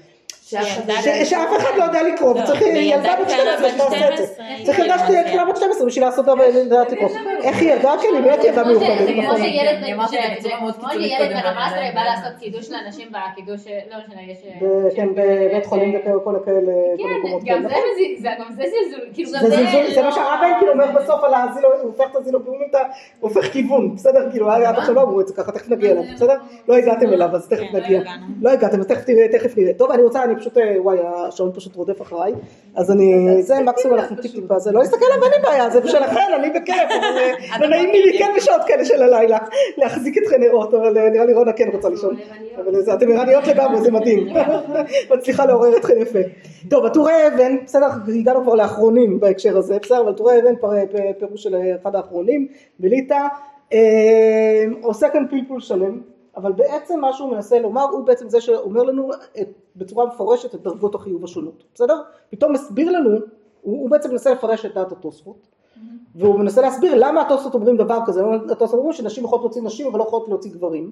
שאף 1.25 1.49
אחד 1.57 1.69
לא 1.77 1.83
יודע 1.83 2.03
לקרוא, 2.03 2.31
וצריך 2.39 2.61
ילדה 2.61 3.15
בת 3.21 3.29
12 3.29 3.69
שתעשה 3.69 4.09
את 4.13 4.17
זה. 4.17 4.25
צריך 4.65 4.79
ילדה 4.79 4.97
שתהיה 4.99 5.23
קטנה 5.23 5.45
בת 5.45 5.57
12 5.57 5.87
בשביל 5.87 6.03
לעשות 6.05 6.25
דבר 6.25 6.33
ולדעת 6.55 6.91
לקרוא. 6.91 7.09
איך 7.43 7.57
היא 7.61 7.71
ילדה? 7.71 7.93
כן, 8.01 8.07
היא 8.15 8.23
באמת 8.23 8.43
ילדה 8.43 8.63
מיוחדת. 8.63 9.07
כמו 9.13 9.21
נכון. 9.23 9.37
שילד, 9.37 9.77
כמו 10.79 10.89
שילד 10.93 11.31
ברמאסטר 11.33 11.79
אבל- 11.79 11.91
בא 11.95 12.01
לעשות 12.03 12.39
קידוש 12.39 12.69
לאנשים 12.71 13.07
בקידוש, 13.11 13.61
לא 13.91 13.97
משנה, 14.07 14.21
יש... 14.31 14.37
כן, 14.95 15.07
בבית 15.15 15.65
חולים 15.65 15.95
וכאלה, 15.95 16.15
כל 16.23 16.35
כאלה, 16.45 16.59
כל 16.97 17.03
כן, 17.03 17.19
מקומות 17.19 17.43
גם 17.43 17.61
כאלה. 17.69 17.81
זה 18.21 18.29
גם 18.39 18.45
זלזול, 18.55 19.07
כאילו 19.13 19.31
גם 19.33 19.39
זה 19.39 19.49
זה... 19.49 19.55
זלזול, 19.55 19.87
זה 19.93 20.01
לא- 20.01 20.05
מה 20.07 20.11
שהרב 20.11 20.39
אלקין 20.43 20.67
אומר 20.69 20.85
בסוף 21.01 21.23
על 21.23 21.33
הזילו, 21.33 21.69
הוא 21.73 21.91
הופך 21.91 22.05
את 22.11 22.15
הזילו 22.15 22.39
אתה 22.69 22.79
הופך 23.19 23.41
כיוון, 23.51 23.95
בסדר? 23.95 24.31
כאילו, 24.31 24.51
עד 24.51 24.75
עכשיו 24.77 24.93
לא 24.95 25.01
אמרו 25.01 25.21
את 25.21 25.27
זה 25.27 25.33
ככה, 25.33 25.51
תכף 25.51 25.69
נגיע 25.69 25.91
אליו, 25.91 26.03
בסדר? 26.15 26.35
לא 26.67 26.75
הגעתם 26.77 27.13
אליו, 27.13 27.29
אז 27.35 27.47
תכף 27.47 27.59
כן, 27.59 27.77
לא 27.77 27.79
נגיע. 27.79 28.01
לא 28.41 28.49
הגעתם, 28.49 28.79
אז 28.79 28.87
תכף 28.87 29.03
תראה, 29.03 29.27
תכף 29.31 29.57
נראה. 29.57 29.73
טוב, 29.73 29.91
אני 29.91 30.03
רוצה, 30.03 30.23
אני 30.23 30.35
פשוט, 30.39 30.57
אה, 30.57 30.75
וואי, 30.81 30.97
השעון 31.05 31.51
פשוט 31.55 31.75
רודף 31.75 32.01
אחריי, 32.01 32.33
אז 32.75 32.91
אני, 32.91 33.37
זה 33.41 33.59
מקסימום 33.59 33.97
אנחנו 33.97 34.15
טיפ 34.15 34.31
טיפה, 34.31 34.59
זה 34.59 34.71
לא 34.71 34.79
להסתכל 34.79 35.05
עליו, 35.11 35.23
אין 35.23 35.31
לי 35.31 35.47
בעיה, 35.47 35.69
זה 35.69 35.81
בשבילכם, 35.81 36.19
אני 36.35 36.49
בכיף, 36.49 36.91
אה, 36.91 37.59
לא 37.61 37.67
נעים 37.67 37.89
לי 37.89 38.19
כן 38.19 38.31
בשעות 38.37 38.61
כאלה 38.67 38.85
של 38.85 39.03
הלילה, 39.03 39.37
להחזיק 39.77 40.17
אתכן 40.17 40.41
נרות, 40.43 40.73
אבל 40.73 40.97
אה, 40.97 41.09
נראה 41.09 41.25
לי 41.25 41.33
רונה 41.33 41.53
כן 41.53 41.69
רוצה 41.73 41.89
לישון. 41.89 42.15
אבל 42.55 42.93
אתם 42.93 43.11
ערניות 43.11 43.47
לגמרי, 43.47 43.81
זה 43.81 43.91
מדהים. 43.91 44.27
מצליחה 45.11 45.45
לעורר 45.45 45.77
אתכם 45.77 46.01
יפה. 46.01 46.19
טוב, 46.69 46.85
הטורי 46.85 47.27
אבן, 47.27 47.55
בסדר, 47.65 47.87
הגענו 48.19 48.43
כבר 48.43 48.55
לאחרונים 48.55 49.19
בהקשר 49.19 49.57
הזה, 49.57 49.77
בסדר, 49.81 50.01
אבל 50.01 50.13
טורי 50.13 50.39
אבן 50.39 50.53
פירוש 51.19 51.43
של 51.43 51.55
אחד 51.81 51.95
האחרונים, 51.95 52.47
בליטא, 52.79 53.19
עושה 54.81 55.09
כאן 55.09 55.25
פלפול 55.29 55.61
שלם, 55.61 56.01
אבל 56.37 56.51
בעצם 56.51 56.99
מה 56.99 57.13
שהוא 57.13 57.31
מנסה 57.31 57.59
לומר, 57.59 57.83
הוא 57.83 58.05
בעצם 58.05 58.29
זה 58.29 58.41
שאומר 58.41 58.83
לנו 58.83 59.09
את, 59.41 59.47
בצורה 59.75 60.05
מפורשת 60.05 60.55
את 60.55 60.61
דרגות 60.61 60.95
החיוב 60.95 61.23
השונות, 61.23 61.63
בסדר? 61.73 62.01
פתאום 62.29 62.53
מסביר 62.53 62.91
לנו, 62.91 63.09
הוא, 63.09 63.21
הוא 63.61 63.89
בעצם 63.89 64.11
מנסה 64.11 64.31
לפרש 64.31 64.65
את 64.65 64.73
דעת 64.73 64.91
התוספות, 64.91 65.47
והוא 66.15 66.39
מנסה 66.39 66.61
להסביר 66.61 66.95
למה 66.95 67.21
התוספות 67.21 67.53
אומרים 67.53 67.77
דבר 67.77 67.99
כזה, 68.05 68.21
התוספות 68.51 68.79
אומרים 68.79 68.93
שנשים 68.93 69.23
יכולות 69.23 69.43
להוציא 69.43 69.61
נשים 69.61 69.87
אבל 69.87 69.99
לא 69.99 70.03
יכולות 70.03 70.27
להוציא 70.27 70.51
גברים, 70.51 70.91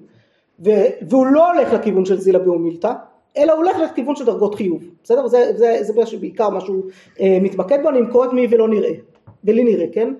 ו- 0.64 0.86
והוא 1.08 1.26
לא 1.26 1.52
הולך 1.52 1.72
לכיוון 1.72 2.04
של 2.04 2.20
זילה 2.20 2.38
באומילתא, 2.38 2.92
אלא 3.36 3.52
הוא 3.52 3.62
הולך 3.62 3.76
לכיוון 3.76 4.16
של 4.16 4.24
דרגות 4.24 4.54
חיוב, 4.54 4.82
בסדר? 5.04 5.26
זה, 5.26 5.52
זה, 5.56 5.78
זה 5.80 5.92
בעצם 5.92 6.16
בעיקר 6.16 6.48
מה 6.48 6.60
שהוא 6.60 6.84
אה, 7.20 7.38
מתמקד 7.42 7.78
בו, 7.82 7.88
אני 7.88 7.98
אמכור 7.98 8.24
את 8.24 8.32
מי 8.32 8.46
ולא 8.50 8.68
נראה, 8.68 8.92
ולי 9.44 9.64
נראה, 9.64 9.86
כן? 9.92 10.14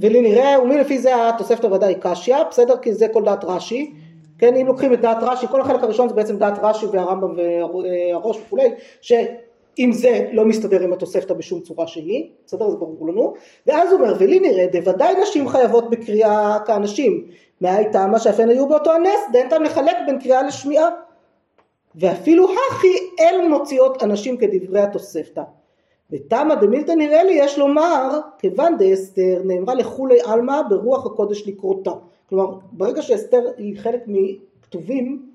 ולי 0.00 0.20
נראה, 0.20 0.62
ומי 0.62 0.78
לפי 0.78 0.98
זה 0.98 1.28
התוספת 1.28 1.64
הוודאי 1.64 1.94
קשיא, 2.00 2.36
בסדר? 2.50 2.76
כי 2.76 2.94
זה 2.94 3.08
כל 3.12 3.24
דעת 3.24 3.44
רש"י, 3.44 3.92
כן? 4.38 4.56
אם 4.56 4.66
לוקחים 4.66 4.92
את 4.92 5.00
דעת 5.00 5.18
רש"י, 5.20 5.46
כל 5.46 5.60
החלק 5.60 5.82
הראשון 5.82 6.08
זה 6.08 6.14
בעצם 6.14 6.36
דעת 6.36 6.58
רש"י 6.62 6.86
והרמב"ם 6.86 7.34
והראש 7.36 8.38
וכולי, 8.46 8.70
שאם 9.00 9.90
זה 9.92 10.28
לא 10.32 10.44
מסתדר 10.44 10.80
עם 10.82 10.92
התוספתא 10.92 11.34
בשום 11.34 11.60
צורה 11.60 11.86
שהיא, 11.86 12.30
בסדר? 12.46 12.70
זה 12.70 12.76
ברור 12.76 13.08
לנו, 13.08 13.34
ואז 13.66 13.92
הוא 13.92 14.00
אומר, 14.00 14.14
ולי 14.18 14.40
נראה, 14.40 14.66
דוודאי 14.66 15.14
נשים 15.22 15.48
חייבות 15.48 15.90
בקריאה 15.90 16.58
כאנשים, 16.66 17.24
מהי 17.60 17.84
מה 18.10 18.18
שאף 18.18 18.40
הן 18.40 18.48
היו 18.48 18.68
באותו 18.68 18.92
הנס, 18.92 19.20
דאין 19.32 19.62
לחלק 19.62 19.96
בין 20.06 20.20
קריאה 20.20 20.42
לשמיעה. 20.42 20.88
ואפילו 21.94 22.48
הכי 22.70 22.98
אל 23.20 23.48
מוציאות 23.48 24.02
אנשים 24.02 24.36
כדברי 24.36 24.80
התוספתא. 24.80 25.42
ותמא 26.10 26.54
דמילתא 26.54 26.92
נראה 26.92 27.24
לי 27.24 27.32
יש 27.32 27.58
לומר 27.58 28.20
כיוון 28.38 28.76
דאסתר 28.78 29.42
נאמרה 29.44 29.74
לכולי 29.74 30.18
עלמא 30.24 30.62
ברוח 30.68 31.06
הקודש 31.06 31.48
לקרותה. 31.48 31.90
כלומר 32.28 32.58
ברגע 32.72 33.02
שאסתר 33.02 33.42
היא 33.56 33.78
חלק 33.78 34.04
מכתובים 34.06 35.32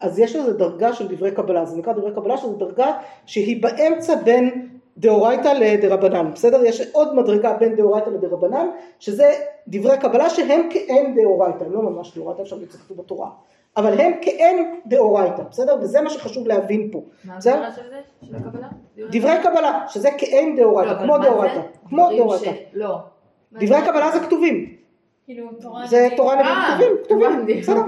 אז 0.00 0.18
יש 0.18 0.36
לזה 0.36 0.52
דרגה 0.52 0.92
של 0.92 1.08
דברי 1.08 1.30
קבלה, 1.30 1.64
זה 1.64 1.76
נקרא 1.76 1.92
דברי 1.92 2.14
קבלה 2.14 2.36
שזו 2.36 2.52
דרגה 2.52 2.92
שהיא 3.26 3.62
באמצע 3.62 4.14
בין 4.14 4.68
דאורייתא 4.98 5.48
לדרבנן, 5.48 6.30
בסדר? 6.34 6.64
יש 6.64 6.80
עוד 6.92 7.14
מדרגה 7.14 7.52
בין 7.52 7.76
דאורייתא 7.76 8.10
לדרבנן 8.10 8.66
שזה 8.98 9.32
דברי 9.68 9.98
קבלה 9.98 10.30
שהם 10.30 10.68
כאין 10.70 11.14
דאורייתא, 11.14 11.64
לא 11.64 11.82
ממש 11.82 12.16
דאורייתא, 12.16 12.42
אפשר 12.42 12.56
כתוב 12.66 12.98
בתורה, 12.98 13.30
אבל 13.76 14.00
הם 14.00 14.12
כאין 14.22 14.80
דאורייתא, 14.86 15.42
בסדר? 15.50 15.76
וזה 15.80 16.00
מה 16.00 16.10
שחשוב 16.10 16.48
להבין 16.48 16.88
פה. 16.92 17.02
מה? 17.24 17.32
ההגדרה 17.32 17.72
של 17.72 17.82
זה? 17.90 18.00
של 18.26 18.36
הקבלה? 18.36 18.68
דברי 18.96 19.34
קבלה, 19.42 19.84
שזה 19.88 20.08
כאין 20.18 20.56
לא, 20.56 20.62
דאורייתא, 20.62 20.98
כמו? 20.98 21.18
דאורייתא, 21.18 21.60
כמו 21.88 22.08
דאורייתא. 22.16 22.50
לא. 22.72 22.98
דברי 23.52 23.78
קבלה 23.86 24.10
זה 24.12 24.20
כתובים, 24.20 24.76
כאילו 25.26 25.46
תורה 25.60 25.86
זה. 25.86 26.08
תורה 26.16 26.34
נביאים 26.34 26.56
אה, 26.56 27.04
כתובים, 27.04 27.30
כתובים. 27.36 27.60
בסדר. 27.60 27.80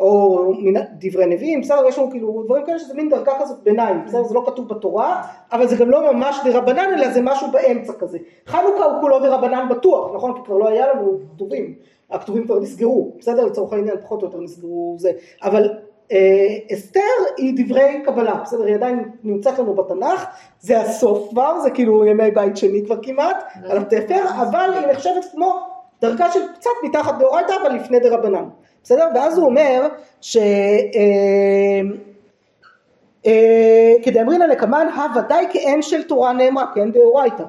או 0.00 0.52
מן- 0.58 0.80
דברי 0.98 1.26
נביאים, 1.26 1.60
בסדר, 1.60 1.88
יש 1.88 1.98
לנו 1.98 2.10
כאילו 2.10 2.42
דברים 2.44 2.66
כאלה 2.66 2.78
שזה 2.78 2.94
מין 2.94 3.08
דרגה 3.08 3.32
כזאת 3.40 3.62
ביניים, 3.62 4.04
בסדר, 4.06 4.24
זה 4.24 4.34
לא 4.34 4.42
כתוב 4.46 4.68
בתורה, 4.68 5.22
אבל 5.52 5.66
זה 5.68 5.76
גם 5.76 5.90
לא 5.90 6.12
ממש 6.12 6.36
דרבנן, 6.44 6.90
אלא 6.98 7.10
זה 7.10 7.20
משהו 7.22 7.50
באמצע 7.50 7.92
כזה. 7.92 8.18
חנוכה 8.46 8.84
הוא 8.84 9.00
כולו 9.00 9.18
דרבנן 9.18 9.66
בטוח, 9.70 10.14
נכון? 10.14 10.34
כי 10.34 10.40
כבר 10.44 10.58
לא 10.58 10.68
היה 10.68 10.92
לנו 10.92 11.18
כתובים, 11.34 11.74
הכתובים 12.10 12.44
כבר 12.44 12.60
נסגרו, 12.60 13.12
בסדר, 13.18 13.44
לצורך 13.46 13.72
העניין 13.72 13.96
פחות 14.02 14.22
או 14.22 14.26
יותר 14.26 14.40
נסגרו 14.40 14.96
זה, 14.98 15.10
אבל 15.42 15.70
אה, 16.12 16.46
אסתר 16.72 17.00
היא 17.36 17.64
דברי 17.66 18.02
קבלה, 18.04 18.34
בסדר, 18.34 18.64
היא 18.64 18.74
עדיין 18.74 19.08
נמצאת 19.24 19.58
לנו 19.58 19.74
בתנ"ך, 19.74 20.24
זה 20.60 20.80
הסוף 20.80 21.28
כבר, 21.30 21.60
זה 21.60 21.70
כאילו 21.70 22.06
ימי 22.06 22.30
בית 22.30 22.56
שני 22.56 22.82
כבר 22.84 22.96
כמעט, 23.02 23.36
על 23.68 23.78
התפר, 23.78 24.22
אבל 24.42 24.70
היא 24.74 24.86
נחשבת 24.92 25.24
כמו 25.32 25.71
דרגה 26.02 26.30
של 26.30 26.40
קצת 26.54 26.70
מתחת 26.82 27.18
דאורייתא, 27.18 27.52
אבל 27.62 27.74
לפני 27.74 28.00
דרבנן. 28.00 28.44
בסדר? 28.82 29.08
ואז 29.14 29.38
הוא 29.38 29.46
אומר 29.46 29.88
ש... 30.20 30.36
אה, 30.36 31.80
אה, 33.26 33.92
כדאמרינא 34.02 34.44
לקמן 34.44 34.86
הוודאי 34.96 35.46
כאין 35.52 35.82
של 35.82 36.02
תורה 36.02 36.32
נאמרה, 36.32 36.66
כאין 36.74 36.92
דאורייתא. 36.92 37.44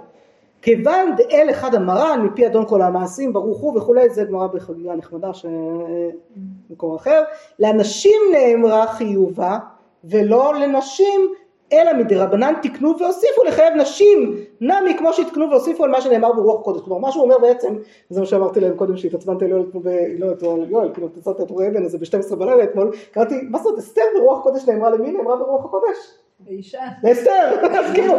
כיוון 0.61 1.15
דאל 1.15 1.47
אחד 1.51 1.75
המרן 1.75 2.21
מפי 2.21 2.47
אדון 2.47 2.65
כל 2.67 2.81
המעשים 2.81 3.33
ברוך 3.33 3.59
הוא 3.59 3.77
וכולי, 3.77 4.09
זה 4.09 4.23
גמרא 4.23 4.47
בחגיגה 4.47 4.95
נחמדה 4.95 5.29
שמקור 5.33 6.95
אחר. 6.95 7.23
לאנשים 7.59 8.21
נאמרה 8.31 8.87
חיובה 8.87 9.57
ולא 10.03 10.53
לנשים 10.55 11.33
אלא 11.73 11.93
מדרבנן 11.93 12.53
תקנו 12.62 12.99
והוסיפו 12.99 13.43
לחייב 13.47 13.73
נשים 13.73 14.36
נמי 14.62 14.97
כמו 14.97 15.13
שהתקנו 15.13 15.49
והוסיפו 15.49 15.83
על 15.83 15.89
מה 15.89 16.01
שנאמר 16.01 16.33
ברוח 16.33 16.62
קודש. 16.62 16.81
כלומר 16.81 17.01
מה 17.01 17.12
שהוא 17.12 17.23
אומר 17.23 17.38
בעצם, 17.38 17.75
זה 18.09 18.19
מה 18.19 18.25
שאמרתי 18.25 18.59
להם 18.59 18.75
קודם 18.75 18.97
שהתעצבנתי 18.97 19.45
יואל 19.45 19.62
אתמול, 19.69 19.83
לא 20.19 20.31
את 20.31 20.43
יואל, 20.69 20.93
כאילו 20.93 21.07
תצאת 21.07 21.41
את 21.41 21.49
אורי 21.49 21.67
אבן 21.67 21.86
הזה 21.86 21.97
ב-12 21.97 22.36
בלילה 22.36 22.63
אתמול, 22.63 22.91
קראתי, 23.12 23.36
מה 23.49 23.59
זאת 23.59 23.79
אסתר 23.79 24.01
ברוח 24.17 24.43
קודש 24.43 24.67
נאמרה 24.67 24.89
למי? 24.89 25.12
נאמרה 25.12 25.36
ברוח 25.36 25.65
הקודש. 25.65 26.22
ואישה. 26.47 26.82
לאסתר, 27.03 27.65
אז 27.79 27.91
כאילו, 27.93 28.13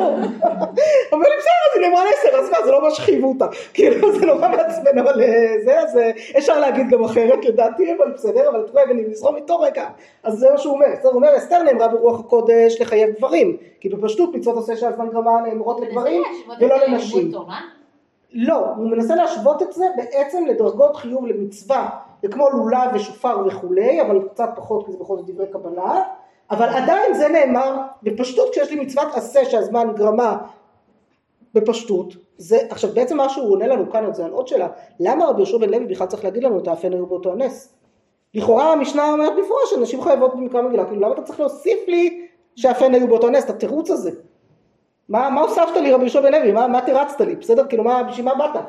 לי 1.13 1.37
בסדר, 1.39 1.65
אז 1.71 1.81
היא 1.81 1.89
נאמרה 1.89 2.05
לאסתר, 2.05 2.39
אז 2.39 2.51
מה, 2.51 2.57
זה 2.65 2.71
לא 2.71 2.83
ממש 2.83 3.01
חייבו 3.01 3.29
אותה, 3.29 3.47
כאילו 3.75 4.13
זה 4.19 4.27
נורא 4.27 4.49
מעצבן, 4.49 4.99
אבל 4.99 5.23
אה, 5.23 5.55
זה, 5.65 5.81
אז 5.81 5.97
אה, 5.97 6.11
אפשר 6.39 6.61
להגיד 6.61 6.91
גם 6.91 7.05
אחרת 7.05 7.45
לדעתי, 7.45 7.95
אבל 7.99 8.13
בסדר, 8.13 8.49
אבל 8.51 8.69
תראה, 8.73 8.85
אם 8.85 9.11
נזרום 9.11 9.37
איתו 9.37 9.61
רגע, 9.61 9.89
אז 10.23 10.39
זה 10.39 10.51
מה 10.51 10.59
שהוא 10.59 10.75
אומר, 10.75 10.87
בסדר, 10.93 11.09
הוא 11.09 11.17
אומר, 11.17 11.37
אסתר 11.37 11.63
נאמרה 11.63 11.89
ברוח 11.89 12.21
הקודש 12.21 12.81
לחייב 12.81 13.11
גברים, 13.19 13.57
כי 13.81 13.89
בפשטות 13.89 14.35
מצוות 14.35 14.57
עושה 14.57 14.77
שעל 14.77 14.93
זמן 14.93 15.09
גרמה 15.09 15.41
נאמרות 15.41 15.81
לגברים 15.81 16.23
ולא 16.61 16.77
לנשים. 16.77 17.33
לא, 18.37 18.67
הוא 18.77 18.91
מנסה 18.91 19.15
להשוות 19.15 19.63
את 19.63 19.73
זה 19.73 19.87
בעצם 19.97 20.45
לדרגות 20.47 20.97
חיוב 20.97 21.27
למצווה, 21.27 21.89
זה 22.23 22.29
כמו 22.29 22.51
לולב 22.51 22.91
ושופר 22.95 23.39
וכולי, 23.47 24.03
אבל 24.03 24.29
קצת 24.29 24.49
פחות 24.57 24.87
כי 24.87 24.93
זה 24.93 24.99
בכל 24.99 25.17
זאת 25.17 25.27
דברי 25.27 25.47
קבלה, 25.47 26.03
אבל 26.55 26.69
עדיין 26.69 27.14
זה 27.14 27.29
נאמר 27.29 27.77
בפשטות 28.03 28.51
כשיש 28.51 28.71
לי 28.71 28.81
מצוות 28.81 29.14
עשה 29.14 29.45
שהזמן 29.45 29.88
גרמה 29.97 30.37
בפשטות, 31.55 32.14
זה, 32.38 32.59
עכשיו 32.71 32.90
בעצם 32.95 33.17
מה 33.17 33.29
שהוא 33.29 33.53
עונה 33.53 33.67
לנו 33.67 33.90
כאן, 33.90 34.14
זה 34.14 34.25
על 34.25 34.31
עוד 34.31 34.49
שאלה, 34.49 34.69
למה 35.01 35.27
רבי 35.27 35.38
יהושע 35.38 35.59
בן 35.59 35.71
לוי 35.71 35.87
בכלל 35.87 36.07
צריך 36.07 36.25
להגיד 36.25 36.45
לנו 36.45 36.59
את 36.59 36.69
האפן 36.69 36.93
היו 36.93 37.07
באותו 37.07 37.33
הנס? 37.33 37.75
לכאורה 38.35 38.73
המשנה 38.73 39.12
אומרת 39.12 39.33
במפורש 39.37 39.71
שנשים 39.71 40.03
חייבות 40.03 40.35
במקרא 40.35 40.62
מגילה, 40.62 40.85
כאילו 40.85 41.01
למה 41.01 41.14
אתה 41.14 41.23
צריך 41.23 41.40
להוסיף 41.40 41.88
לי 41.88 42.27
שאפן 42.57 42.95
היו 42.95 43.09
באותו 43.09 43.27
הנס, 43.27 43.45
את 43.45 43.51
התירוץ 43.51 43.90
הזה? 43.90 44.11
מה, 45.09 45.31
מה 45.31 45.40
הוספת 45.40 45.77
לי 45.77 45.93
רבי 45.93 46.03
יהושע 46.03 46.21
בן 46.21 46.33
לוי, 46.33 46.53
מה, 46.53 46.67
מה 46.67 46.81
תירצת 46.81 47.21
לי, 47.21 47.37
בסדר? 47.37 47.67
כאילו 47.69 47.85
מה, 47.85 48.03
בשביל 48.03 48.25
מה 48.25 48.35
באת? 48.35 48.62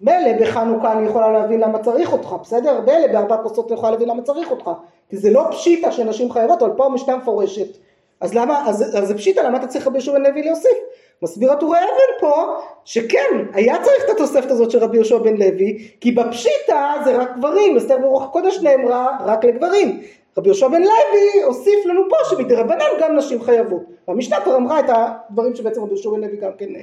מילא 0.00 0.32
בחנוכה 0.40 0.92
אני 0.92 1.06
יכולה 1.06 1.32
להבין 1.32 1.60
למה 1.60 1.78
צריך 1.78 2.12
אותך, 2.12 2.34
בסדר? 2.42 2.80
מילא 2.80 3.06
בארבע 3.06 3.36
כוסות 3.36 3.66
אני 3.70 3.78
יכולה 3.78 3.92
להבין 3.92 4.08
למה 4.08 4.22
צריך 4.22 4.50
אותך, 4.50 4.70
כי 5.10 5.16
זה 5.16 5.30
לא 5.30 5.44
פשיטה 5.50 5.92
שנשים 5.92 6.32
חייבות, 6.32 6.62
אבל 6.62 6.72
פה 6.76 6.86
המשנה 6.86 7.16
מפורשת, 7.16 7.78
אז 8.20 8.34
למה, 8.34 8.68
אז, 8.68 8.98
אז 8.98 9.08
זה 9.08 9.14
פשיטה, 9.14 9.42
למה 9.42 9.58
אתה 9.58 9.66
צריך 9.66 9.86
רבי 9.86 9.98
יהושע 9.98 10.12
בן 10.12 10.22
לוי 10.22 10.42
להוסיף? 10.42 10.78
מסביר 11.22 11.52
הטורי 11.52 11.78
אבן 11.78 12.20
פה, 12.20 12.54
שכן, 12.84 13.44
היה 13.52 13.82
צריך 13.82 14.04
את 14.04 14.10
התוספת 14.10 14.50
הזאת 14.50 14.70
של 14.70 14.78
רבי 14.78 14.96
יהושע 14.96 15.18
בן 15.18 15.36
לוי, 15.36 15.88
כי 16.00 16.12
בפשיטה 16.12 16.92
זה 17.04 17.16
רק 17.16 17.36
גברים, 17.36 17.76
אסתר 17.76 17.98
ברוח 17.98 18.22
הקודש 18.22 18.58
נאמרה 18.62 19.18
רק 19.24 19.44
לגברים. 19.44 20.00
רבי 20.38 20.48
יהושע 20.48 20.68
בן 20.68 20.82
לוי 20.82 21.42
הוסיף 21.44 21.86
לנו 21.86 22.02
פה 22.08 22.16
שמדרבנן 22.30 22.86
גם 23.00 23.16
נשים 23.16 23.42
חייבות. 23.42 23.82
והמשנה 24.08 24.40
כבר 24.40 24.56
אמרה 24.56 24.80
את 24.80 24.84
הדברים 24.88 25.54
שבעצם 25.54 25.82
רבי 25.82 25.90
יהושע 25.90 26.10
בן 26.10 26.20
לוי 26.20 26.36
גם 26.36 26.50
כן 26.58 26.76
אה, 26.76 26.80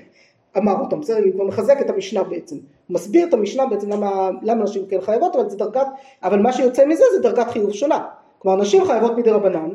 אמר 0.57 0.79
אותם, 0.79 0.99
בסדר? 0.99 1.17
היא 1.17 1.33
כבר 1.33 1.43
מחזק 1.43 1.81
את 1.81 1.89
המשנה 1.89 2.23
בעצם. 2.23 2.55
הוא 2.55 2.95
מסביר 2.95 3.27
את 3.27 3.33
המשנה 3.33 3.65
בעצם 3.65 3.89
למה, 3.89 4.29
למה 4.41 4.63
נשים 4.63 4.85
כן 4.89 5.01
חייבות, 5.01 5.35
אבל 5.35 5.49
זה 5.49 5.57
דרגת, 5.57 5.87
אבל 6.23 6.39
מה 6.39 6.53
שיוצא 6.53 6.85
מזה 6.85 7.03
זה 7.15 7.21
דרגת 7.21 7.47
חיוב 7.47 7.71
שונה. 7.71 8.05
כלומר 8.39 8.61
נשים 8.61 8.85
חייבות 8.85 9.17
מדרבנן, 9.17 9.69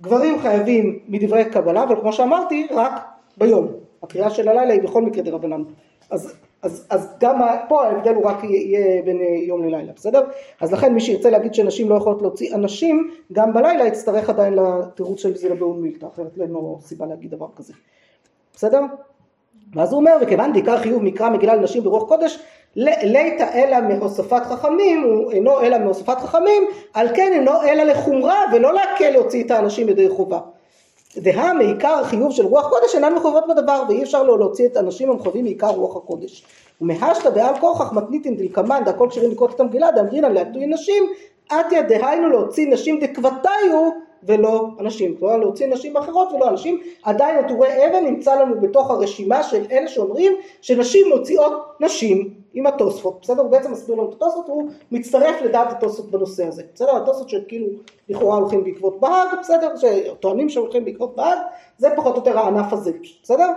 גברים 0.00 0.38
חייבים 0.38 0.98
מדברי 1.08 1.44
קבלה, 1.44 1.82
אבל 1.82 2.00
כמו 2.00 2.12
שאמרתי, 2.12 2.66
רק 2.70 2.92
ביום. 3.36 3.68
הקריאה 4.02 4.30
של 4.30 4.48
הלילה 4.48 4.72
היא 4.72 4.82
בכל 4.82 5.02
מקרה 5.02 5.22
דרבנן. 5.22 5.62
אז, 6.10 6.34
אז, 6.62 6.86
אז 6.90 7.08
גם 7.20 7.40
פה 7.68 7.86
ההבדל 7.86 8.14
הוא 8.14 8.24
רק 8.24 8.44
יהיה 8.44 9.02
בין 9.02 9.20
אה, 9.20 9.26
יום 9.26 9.64
ללילה, 9.64 9.92
בסדר? 9.92 10.20
אז 10.60 10.72
לכן 10.72 10.94
מי 10.94 11.00
שירצה 11.00 11.30
להגיד 11.30 11.54
שנשים 11.54 11.88
לא 11.88 11.94
יכולות 11.94 12.22
להוציא 12.22 12.54
אנשים, 12.54 13.10
גם 13.32 13.52
בלילה 13.52 13.86
יצטרך 13.86 14.30
עדיין 14.30 14.54
לתירוץ 14.54 15.20
של 15.20 15.36
זילה 15.36 15.54
באון 15.54 15.82
מילתא, 15.82 16.06
אחרת 16.06 16.38
אין 16.40 16.50
לו 16.50 16.78
סיבה 16.80 17.06
להגיד 17.06 17.30
דבר 17.30 17.46
כזה. 17.56 17.72
בסדר? 18.54 18.80
ואז 19.74 19.92
הוא 19.92 20.00
אומר, 20.00 20.12
וכיוון 20.20 20.52
דעיקר 20.52 20.78
חיוב 20.78 21.02
מקרא 21.02 21.30
מגילה 21.30 21.54
לנשים 21.54 21.82
ברוח 21.82 22.08
קודש, 22.08 22.38
ליתא 22.76 23.46
אלא 23.54 23.80
מהוספת 23.80 24.42
חכמים, 24.44 25.02
הוא 25.02 25.32
אינו 25.32 25.60
אלא 25.60 25.78
מהוספת 25.78 26.18
חכמים, 26.18 26.62
על 26.94 27.08
כן 27.14 27.32
אינו 27.32 27.62
אלא 27.62 27.82
לחומרה 27.82 28.44
ולא 28.52 28.74
להקל 28.74 29.10
להוציא 29.10 29.44
את 29.44 29.50
האנשים 29.50 29.88
ידי 29.88 30.08
חובה. 30.08 30.38
דהה 31.16 31.52
מעיקר 31.52 32.04
חיוב 32.04 32.32
של 32.32 32.46
רוח 32.46 32.68
קודש 32.68 32.94
אינן 32.94 33.14
מחויבות 33.14 33.44
בדבר 33.48 33.82
ואי 33.88 34.02
אפשר 34.02 34.22
לו 34.22 34.36
להוציא 34.36 34.66
את 34.66 34.76
האנשים 34.76 35.10
המחויבים 35.10 35.44
מעיקר 35.44 35.70
רוח 35.70 35.96
הקודש. 35.96 36.44
ומהשתא 36.80 37.30
בעל 37.30 37.54
כורחך 37.60 37.92
מתניתין 37.92 38.36
דלקמן 38.36 38.82
דהכל 38.84 39.08
כשירים 39.10 39.30
לקרוא 39.30 39.48
את 39.48 39.60
המגילה 39.60 39.90
דאמרינן 39.90 40.32
להטוי 40.32 40.66
נשים 40.66 41.04
עתיה 41.50 41.82
דהיינו 41.82 42.28
להוציא 42.30 42.72
נשים 42.72 43.00
דקבתיו 43.00 43.90
ולא 44.22 44.68
אנשים. 44.80 45.16
כלומר 45.16 45.36
להוציא 45.36 45.66
נשים 45.66 45.96
אחרות 45.96 46.32
ולא 46.32 46.48
אנשים. 46.48 46.80
עדיין 47.02 47.44
הטורי 47.44 47.86
אבן 47.86 48.04
נמצא 48.04 48.34
לנו 48.34 48.60
בתוך 48.60 48.90
הרשימה 48.90 49.42
של 49.42 49.64
אלה 49.70 49.88
שאומרים 49.88 50.32
שנשים 50.60 51.06
מוציאות 51.16 51.52
נשים 51.80 52.34
עם 52.54 52.66
התוספות. 52.66 53.18
בסדר? 53.22 53.42
הוא 53.42 53.50
בעצם 53.50 53.72
מסביר 53.72 53.96
לנו 53.96 54.08
את 54.08 54.14
התוספות, 54.14 54.48
הוא 54.48 54.70
מצטרף 54.92 55.42
לדעת 55.42 55.72
התוספות 55.72 56.10
בנושא 56.10 56.46
הזה. 56.46 56.62
בסדר? 56.74 56.96
התוספות 56.96 57.28
שכאילו 57.28 57.66
לכאורה 58.08 58.36
הולכים 58.36 58.64
בעקבות 58.64 59.00
בהג, 59.00 59.28
בסדר? 59.40 59.74
שטוענים 59.76 60.48
שהולכים 60.48 60.84
בעקבות 60.84 61.16
בהג, 61.16 61.38
זה 61.78 61.88
פחות 61.96 62.14
או 62.14 62.18
יותר 62.18 62.38
הענף 62.38 62.72
הזה. 62.72 62.92
בסדר? 63.22 63.50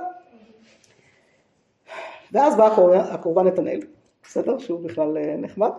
ואז 2.32 2.56
בא 2.56 2.68
הקורבן, 2.68 3.00
הקורבן 3.00 3.48
נתנאל, 3.48 3.80
בסדר? 4.24 4.58
שהוא 4.58 4.80
בכלל 4.80 5.18
אה, 5.18 5.36
נחמד 5.38 5.72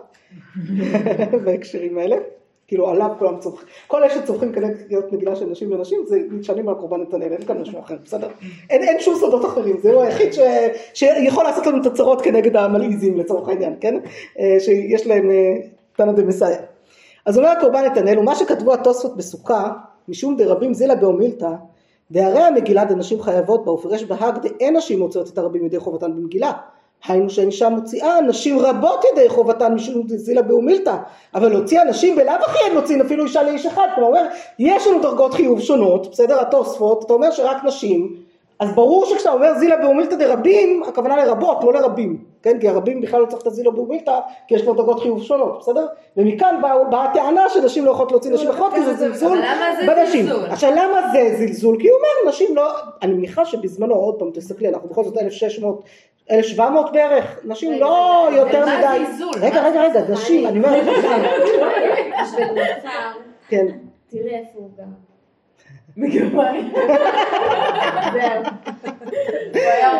בהקשרים 1.45 1.97
האלה. 1.97 2.15
כאילו 2.71 2.87
עליו 2.89 3.09
כולם 3.19 3.39
צורכים, 3.39 3.67
כל 3.87 4.03
אלה 4.03 4.13
שצורכים 4.13 4.53
כנגד 4.53 4.81
קריאות 4.87 5.11
מגילה 5.11 5.35
של 5.35 5.45
נשים 5.45 5.71
ונשים 5.71 5.99
זה 6.07 6.19
נשענים 6.31 6.69
על 6.69 6.75
קורבן 6.75 7.01
נתנאל, 7.01 7.33
אין 7.33 7.45
כאן 7.45 7.61
משהו 7.61 7.79
אחר, 7.79 7.95
בסדר? 8.05 8.27
אין, 8.69 8.81
אין 8.81 8.99
שום 8.99 9.15
סודות 9.19 9.45
אחרים, 9.45 9.77
זהו 9.81 10.01
היחיד 10.01 10.33
ש, 10.33 10.39
שיכול 10.93 11.43
לעשות 11.43 11.67
לנו 11.67 11.81
את 11.81 11.85
הצרות 11.85 12.21
כנגד 12.21 12.55
המלעיזים 12.55 13.19
לצורך 13.19 13.47
העניין, 13.47 13.75
כן? 13.81 13.95
אה, 14.39 14.57
שיש 14.59 15.07
להם 15.07 15.31
אה, 15.31 15.55
תנא 15.95 16.11
דמסייע. 16.11 16.57
אז 17.25 17.37
אומר 17.37 17.49
הקורבן 17.49 17.83
נתנאל, 17.85 18.19
ומה 18.19 18.35
שכתבו 18.35 18.73
התוספות 18.73 19.17
בסוכה, 19.17 19.71
משום 20.07 20.35
דרבים 20.37 20.73
זילה 20.73 20.95
באומילתא, 20.95 21.49
דהרי 22.11 22.43
המגילה 22.43 22.85
דנשים 22.85 23.21
חייבות 23.21 23.65
בה 23.65 23.71
ופרש 23.71 24.03
בהג 24.03 24.37
דאין 24.37 24.77
נשים 24.77 24.99
מוצאות 24.99 25.29
את 25.29 25.37
הרבים 25.37 25.65
ידי 25.65 25.79
חובתן 25.79 26.11
במגילה. 26.15 26.51
היינו 27.07 27.29
שהאישה 27.29 27.69
מוציאה 27.69 28.21
נשים 28.21 28.59
רבות 28.59 29.05
ידי 29.11 29.29
חובתן 29.29 29.73
משום 29.73 30.01
דזילה 30.07 30.41
באומילתא, 30.41 30.95
אבל 31.35 31.49
להוציא 31.49 31.81
אנשים 31.81 32.15
בלאו 32.15 32.33
הכי 32.33 32.59
אין 32.65 32.77
מוציאים 32.77 33.01
אפילו 33.01 33.23
אישה 33.23 33.43
לאיש 33.43 33.65
אחד, 33.65 33.87
כלומר 33.95 34.09
אומר, 34.09 34.27
יש 34.59 34.87
לנו 34.87 35.01
דרגות 35.01 35.33
חיוב 35.33 35.61
שונות, 35.61 36.11
בסדר, 36.11 36.41
התוספות, 36.41 37.03
אתה 37.05 37.13
אומר 37.13 37.31
שרק 37.31 37.63
נשים, 37.63 38.15
אז 38.61 38.75
ברור 38.75 39.05
שכשאתה 39.05 39.31
אומר 39.31 39.59
זילה 39.59 39.77
באומילתא 39.77 40.15
דרבים, 40.15 40.83
הכוונה 40.87 41.25
לרבות, 41.25 41.63
לא 41.63 41.73
לרבים, 41.73 42.17
כן, 42.43 42.59
כי 42.59 42.67
הרבים 42.67 43.01
בכלל 43.01 43.21
לא 43.21 43.25
צריך 43.25 43.41
את 43.41 43.47
הזילה 43.47 43.71
באומילתא, 43.71 44.19
כי 44.47 44.55
יש 44.55 44.61
כבר 44.61 44.73
דרגות 44.73 44.99
חיוב 44.99 45.23
שונות, 45.23 45.59
בסדר? 45.59 45.87
ומכאן 46.17 46.59
באה 46.61 46.83
בא 46.83 47.03
הטענה 47.03 47.49
שנשים 47.49 47.85
לא 47.85 47.91
יכולות 47.91 48.11
להוציא 48.11 48.31
נשים 48.31 48.49
אחרות, 48.49 48.73
כי 48.73 48.83
זה 48.83 48.93
זלזול 48.93 49.39
בנשים. 49.87 50.25
עכשיו 50.49 50.71
למה 50.71 51.11
זה 51.13 51.35
זלזול? 51.37 51.77
כי 51.79 51.87
הוא 51.87 51.97
אומר 51.97 52.31
נשים 52.31 52.55
לא, 52.55 52.71
אני 53.01 53.13
מניחה 53.13 53.45
שבזמנו, 53.45 53.95
עוד 53.95 54.15
פעם 54.19 54.31
תסתכלי, 54.33 54.67
אנחנו 54.67 54.89
בכל 54.89 55.03
זאת 55.03 55.17
1600, 55.17 55.83
1700 56.29 56.91
בערך, 56.93 57.39
נשים 57.43 57.79
לא 57.79 58.27
יותר 58.31 58.65
מדי? 58.65 59.05
רגע 59.41 59.61
רגע 59.63 59.81
רגע, 59.81 60.01
נשים, 60.09 60.47
אני 60.47 60.57
אומרת, 60.57 60.85
כן, 63.49 63.65
תראה 64.09 64.39
איפה 64.39 64.59
הוא 64.59 64.69
גר. 64.77 65.10
בגרמניה. 65.97 66.63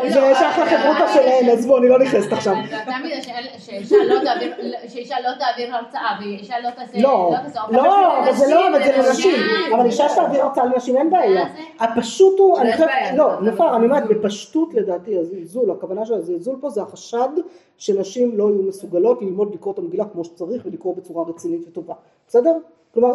זה 0.10 0.36
שייך 0.40 0.60
לחברותה 0.60 1.14
שלהן, 1.14 1.50
עזבו, 1.50 1.78
אני 1.78 1.88
לא 1.90 2.00
נכנסת 2.00 2.34
עכשיו. 2.34 2.56
זה 2.70 2.76
תמיד 2.86 3.24
שאישה 4.88 5.16
לא 5.24 5.32
תעביר- 5.40 5.70
לא 5.72 5.76
הרצאה 5.76 6.10
ואישה 6.22 6.56
לא 6.64 6.70
תעשה... 6.70 6.98
לא, 7.02 7.34
תעשה- 7.44 7.60
לא, 7.72 8.20
אבל 8.20 8.34
זה 8.34 8.46
לא, 8.54 8.68
אבל 8.68 8.84
זה 8.84 9.12
נשים, 9.12 9.32
לנשים. 9.34 9.36
אבל 9.76 9.86
אישה 9.86 10.10
שתעביר 10.10 10.44
הרצאה 10.44 10.66
לנשים 10.66 10.98
אין 10.98 11.10
בעיה. 11.10 11.46
הפשוט 11.80 12.40
הוא, 12.40 12.60
אני 12.60 12.72
חושבת, 12.74 12.90
לא, 13.16 13.42
נפר, 13.42 13.76
אני 13.76 13.86
אומרת. 13.86 14.04
בפשטות 14.08 14.74
לדעתי, 14.74 15.18
הזלזול, 15.18 15.72
הכוונה 15.72 16.06
של 16.06 16.14
הזלזול 16.14 16.56
פה 16.62 16.70
זה 16.70 16.82
החשד 16.82 17.30
שנשים 17.78 18.38
לא 18.38 18.44
יהיו 18.44 18.64
מסוגלות 18.64 19.22
ללמוד 19.22 19.54
לקרוא 19.54 19.74
את 19.74 19.80
המגילה 19.80 20.06
כמו 20.14 20.24
שצריך 20.24 20.66
ולקרוא 20.66 20.96
בצורה 20.96 21.26
רצינית 21.30 21.62
וטובה, 21.68 21.94
בסדר? 22.28 22.54
כלומר, 22.94 23.14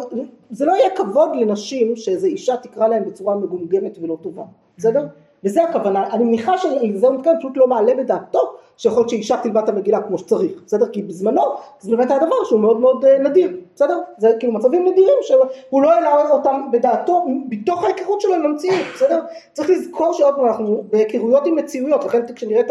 זה 0.49 0.65
לא 0.65 0.71
יהיה 0.71 0.89
כבוד 0.95 1.29
לנשים 1.35 1.95
שאיזו 1.95 2.27
אישה 2.27 2.57
תקרא 2.57 2.87
להם 2.87 3.05
בצורה 3.05 3.35
מגומגמת 3.35 3.97
ולא 4.01 4.17
טובה, 4.21 4.43
בסדר? 4.77 5.07
וזה 5.43 5.63
הכוונה, 5.63 6.07
אני 6.11 6.23
מניחה 6.23 6.57
שזה 6.57 7.07
הוא 7.07 7.15
מתכוון, 7.15 7.37
פשוט 7.39 7.57
לא 7.57 7.67
מעלה 7.67 7.95
בדעתו 7.95 8.39
שיכול 8.77 8.99
להיות 8.99 9.09
שאישה 9.09 9.37
תלמד 9.37 9.63
את 9.63 9.69
המגילה 9.69 10.01
כמו 10.01 10.17
שצריך, 10.17 10.51
בסדר? 10.65 10.85
כי 10.87 11.01
בזמנו 11.01 11.41
זה 11.79 11.95
באמת 11.95 12.11
היה 12.11 12.19
דבר 12.19 12.43
שהוא 12.43 12.59
מאוד 12.59 12.79
מאוד 12.79 13.05
אה, 13.05 13.19
נדיר, 13.19 13.57
בסדר? 13.75 13.99
זה 14.17 14.31
כאילו 14.39 14.53
מצבים 14.53 14.87
נדירים 14.87 15.17
שהוא 15.21 15.81
לא 15.81 15.93
העלה 15.93 16.29
אותם 16.29 16.61
בדעתו 16.71 17.25
מתוך 17.49 17.83
ההיכרות 17.83 18.21
שלו 18.21 18.33
עם 18.33 18.45
המציאות, 18.45 18.85
בסדר? 18.95 19.21
צריך 19.53 19.69
לזכור 19.69 20.13
שעוד 20.13 20.35
פעם 20.35 20.45
אנחנו 20.45 20.83
בהיכרויות 20.89 21.47
עם 21.47 21.55
מציאויות, 21.55 22.03
לכן 22.03 22.33
כשנראה 22.35 22.61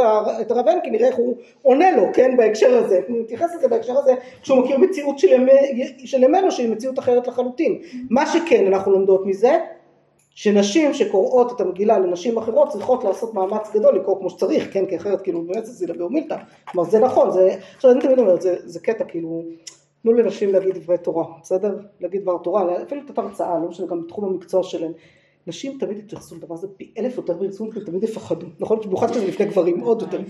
את 0.40 0.50
הרב 0.50 0.68
הנקי 0.68 0.90
נראה 0.90 1.08
איך 1.08 1.16
הוא 1.16 1.36
עונה 1.62 1.96
לו, 1.96 2.02
כן? 2.12 2.36
בהקשר 2.36 2.76
הזה, 2.84 3.00
הוא 3.08 3.20
מתייחס 3.20 3.54
לזה 3.54 3.68
בהקשר 3.68 3.98
הזה 3.98 4.14
כשהוא 4.42 4.58
מכיר 4.58 4.78
מציאות 4.78 5.18
של 6.04 6.22
ימינו 6.22 6.50
שהיא 6.50 6.70
מציאות 6.70 6.98
אחרת 6.98 7.26
לחלוטין. 7.26 7.78
מה 8.10 8.26
שכן 8.26 8.66
אנחנו 8.66 8.92
לומדות 8.92 9.26
מזה 9.26 9.58
שנשים 10.36 10.94
שקוראות 10.94 11.52
את 11.52 11.60
המגילה 11.60 11.98
לנשים 11.98 12.38
אחרות 12.38 12.68
צריכות 12.68 13.04
לעשות 13.04 13.34
מאמץ 13.34 13.70
גדול 13.74 13.96
לקרוא 13.96 14.18
כמו 14.18 14.30
שצריך, 14.30 14.72
כן, 14.72 14.86
כי 14.86 14.96
אחרת 14.96 15.20
כאילו 15.20 15.42
באמת 15.42 15.66
זה 15.66 15.72
זילה 15.72 15.94
באומילתא, 15.94 16.36
כלומר 16.70 16.90
זה 16.90 16.98
נכון, 16.98 17.30
זה, 17.30 17.56
עכשיו 17.76 17.90
אני 17.90 18.00
תמיד 18.00 18.18
אומרת, 18.18 18.42
זה, 18.42 18.56
זה 18.64 18.80
קטע 18.80 19.04
כאילו, 19.04 19.42
תנו 20.02 20.12
לנשים 20.12 20.52
להגיד 20.52 20.74
דברי 20.78 20.98
תורה, 20.98 21.24
בסדר? 21.42 21.78
להגיד 22.00 22.22
דבר 22.22 22.38
תורה, 22.38 22.82
אפילו 22.82 23.02
לתת 23.02 23.18
הרצאה, 23.18 23.58
לא 23.58 23.68
משנה, 23.68 23.86
גם 23.86 24.02
בתחום 24.02 24.24
המקצוע 24.24 24.62
שלהן, 24.62 24.92
נשים 25.46 25.78
תמיד 25.80 25.98
יתייחסו 25.98 26.34
לדבר 26.34 26.54
הזה 26.54 26.66
פי 26.76 26.92
אלף 26.98 27.16
יותר 27.16 27.32
ברצינות 27.32 27.76
ותמיד 27.76 28.02
יפחדו, 28.02 28.46
נכון? 28.58 28.80
במיוחד 28.84 29.10
כשזה 29.10 29.26
לפני 29.26 29.46
גברים 29.46 29.80
עוד 29.80 30.02
יותר, 30.02 30.20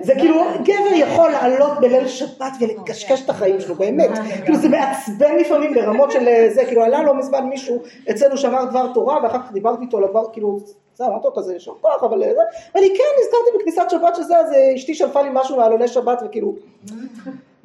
זה 0.00 0.14
כאילו, 0.14 0.40
גבר 0.62 0.96
יכול 0.96 1.30
לעלות 1.30 1.80
בליל 1.80 2.08
שבת 2.08 2.52
ולקשקש 2.60 3.24
את 3.24 3.30
החיים 3.30 3.60
שלו, 3.60 3.74
באמת. 3.74 4.10
כאילו 4.44 4.58
זה 4.58 4.68
מעצבן 4.68 5.36
לפעמים 5.40 5.74
ברמות 5.74 6.10
של 6.10 6.28
אה, 6.28 6.48
זה, 6.54 6.64
כאילו 6.64 6.82
עלה 6.82 7.02
לא 7.02 7.14
מזמן 7.14 7.48
מישהו 7.48 7.82
אצלנו 8.10 8.36
שאמר 8.36 8.64
דבר 8.64 8.92
תורה, 8.94 9.22
ואחר 9.22 9.42
כך 9.42 9.52
דיברתי 9.52 9.82
איתו 9.84 9.98
על 9.98 10.04
דבר, 10.10 10.22
כאילו, 10.32 10.58
זה 10.94 11.06
אמרתי 11.06 11.26
לו 11.26 11.34
כזה, 11.34 11.52
יישר 11.52 11.72
כוח, 11.80 12.02
אבל 12.02 12.22
אה, 12.22 12.34
זה, 12.34 12.40
ואני 12.74 12.88
כן 12.88 13.04
נזכרתי 13.20 13.58
בכניסת 13.58 13.90
שבת 13.90 14.16
שזה, 14.16 14.38
אז 14.38 14.52
אה, 14.52 14.74
אשתי 14.74 14.94
שלפה 14.94 15.22
לי 15.22 15.28
משהו 15.32 15.56
מעלולי 15.56 15.88
שבת, 15.88 16.22
וכאילו, 16.26 16.54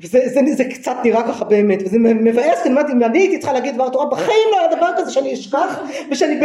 וזה 0.03 0.19
זה, 0.25 0.41
זה 0.53 0.63
קצת 0.63 0.95
נראה 1.03 1.23
ככה 1.23 1.45
באמת, 1.45 1.79
וזה 1.85 1.97
מבאס, 1.99 2.61
כי 2.61 2.69
אני 2.69 2.79
אומרת, 2.79 2.89
אם 2.89 3.03
אני 3.03 3.19
הייתי 3.19 3.37
צריכה 3.37 3.53
להגיד 3.53 3.75
דבר 3.75 3.89
תורה, 3.89 4.05
בחיים 4.05 4.47
לא 4.51 4.59
היה 4.59 4.75
דבר 4.75 4.87
כזה 4.97 5.11
שאני 5.11 5.33
אשכח, 5.33 5.79
ושאני 6.11 6.39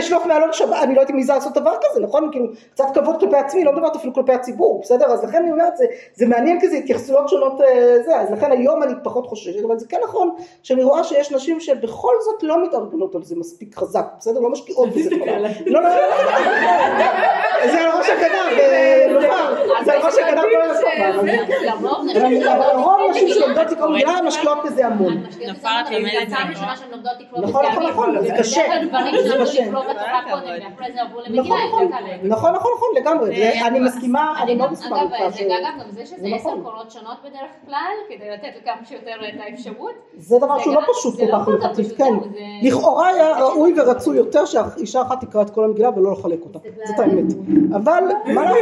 אשלוף 0.00 0.26
מעלון 0.26 0.52
שבת, 0.52 0.82
אני 0.82 0.94
לא 0.94 1.00
הייתי 1.00 1.12
מעיזה 1.12 1.32
לעשות 1.32 1.54
דבר 1.54 1.74
כזה, 1.82 2.00
נכון? 2.00 2.28
כאילו, 2.32 2.46
קצת 2.74 2.84
כבוד 2.94 3.20
כלפי 3.20 3.36
עצמי, 3.36 3.64
לא 3.64 3.72
מדברת 3.72 3.96
אפילו 3.96 4.14
כלפי 4.14 4.32
הציבור, 4.32 4.80
בסדר? 4.82 5.06
אז 5.06 5.24
לכן 5.24 5.42
אני 5.42 5.52
אומרת, 5.52 5.76
זה, 5.76 5.84
זה 6.14 6.26
מעניין 6.26 6.60
כי 6.60 6.68
זה 6.68 6.76
התייחסויות 6.76 7.28
שונות, 7.28 7.60
אה, 7.60 7.96
זה, 8.04 8.16
אז 8.16 8.30
לכן 8.30 8.52
היום 8.52 8.82
אני 8.82 8.92
פחות 9.02 9.26
חוששת, 9.26 9.64
אבל 9.64 9.78
זה 9.78 9.86
כן 9.88 9.98
נכון, 10.04 10.34
שאני 10.62 10.82
רואה 10.82 11.04
שיש 11.04 11.32
נשים 11.32 11.60
שבכל 11.60 12.14
זאת 12.24 12.42
לא 12.42 12.64
מתארגנות 12.64 13.14
על 13.14 13.22
זה 13.22 13.36
מספיק 13.36 13.76
חזק, 13.76 14.06
בסדר? 14.18 14.40
לא 14.40 14.50
משקיעות 14.50 14.88
בזה. 14.88 15.10
לא, 15.66 15.82
לא, 15.82 15.88
לא, 15.88 16.16
זה 17.72 17.80
על 17.80 17.98
ראש 17.98 18.08
הגנב, 18.10 18.58
אה, 18.58 19.06
זה 19.84 19.92
על 19.92 20.00
ראש 20.02 20.14
הגנב, 20.18 20.42
לא 22.98 23.06
לרוב 23.06 23.10
אבל 23.10 23.10
נשים 23.10 23.28
רוב 23.28 23.28
הנשים 23.28 23.28
שלומדות 23.28 23.72
לקרוא 23.72 23.88
מגילה 23.88 24.22
משקיעות 24.22 24.58
בזה 24.64 24.86
המון. 24.86 25.24
נכון, 27.42 27.64
נכון. 27.66 27.86
נכון, 27.86 28.22
זה 28.22 28.34
קשה. 28.38 28.62
זה 29.22 29.34
קשה. 29.40 29.64
עברו 31.02 31.20
נכון, 31.30 31.58
נכון. 31.68 31.88
נכון, 32.22 32.52
נכון, 32.54 32.72
נכון, 32.76 32.88
לגמרי, 32.96 33.52
אני 33.66 33.80
מסכימה, 33.80 34.42
אני 34.42 34.54
מאוד 34.54 34.72
מסכימה 34.72 35.02
אגב, 35.02 35.10
גם 35.80 35.90
זה 35.90 36.06
שזה 36.06 36.16
זה 36.16 36.26
עשר 36.34 36.48
נכון. 36.48 36.62
קולות 36.62 36.90
שונות 36.90 37.16
בדרך 37.24 37.50
כלל, 37.66 37.92
כדי 38.08 38.30
לתת 38.30 38.62
לכמה 38.62 38.84
שיותר 38.84 39.14
את 39.28 39.40
האפשרות. 39.40 39.92
זה 40.16 40.38
דבר 40.38 40.58
שהוא 40.58 40.74
לא 40.74 40.80
פשוט 40.92 41.16
כל 41.16 41.26
לא 41.26 41.38
כך 41.38 41.44
כל 41.44 41.58
כך 41.58 41.64
הלכתי, 41.64 41.84
פשוט, 41.84 41.98
כן, 41.98 42.14
לכאורה 42.62 43.08
היה 43.08 43.38
ראוי 43.38 43.74
ורצוי 43.80 44.16
יותר 44.16 44.44
שאישה 44.44 45.02
אחת 45.02 45.24
תקרא 45.24 45.42
את 45.42 45.50
כל 45.50 45.64
המגילה 45.64 45.90
ולא 45.96 46.12
לחלק 46.12 46.40
אותה, 46.44 46.58
זאת 46.84 46.98
האמת, 46.98 47.24
אבל 47.74 48.04
מה 48.34 48.44
לעשות, 48.44 48.58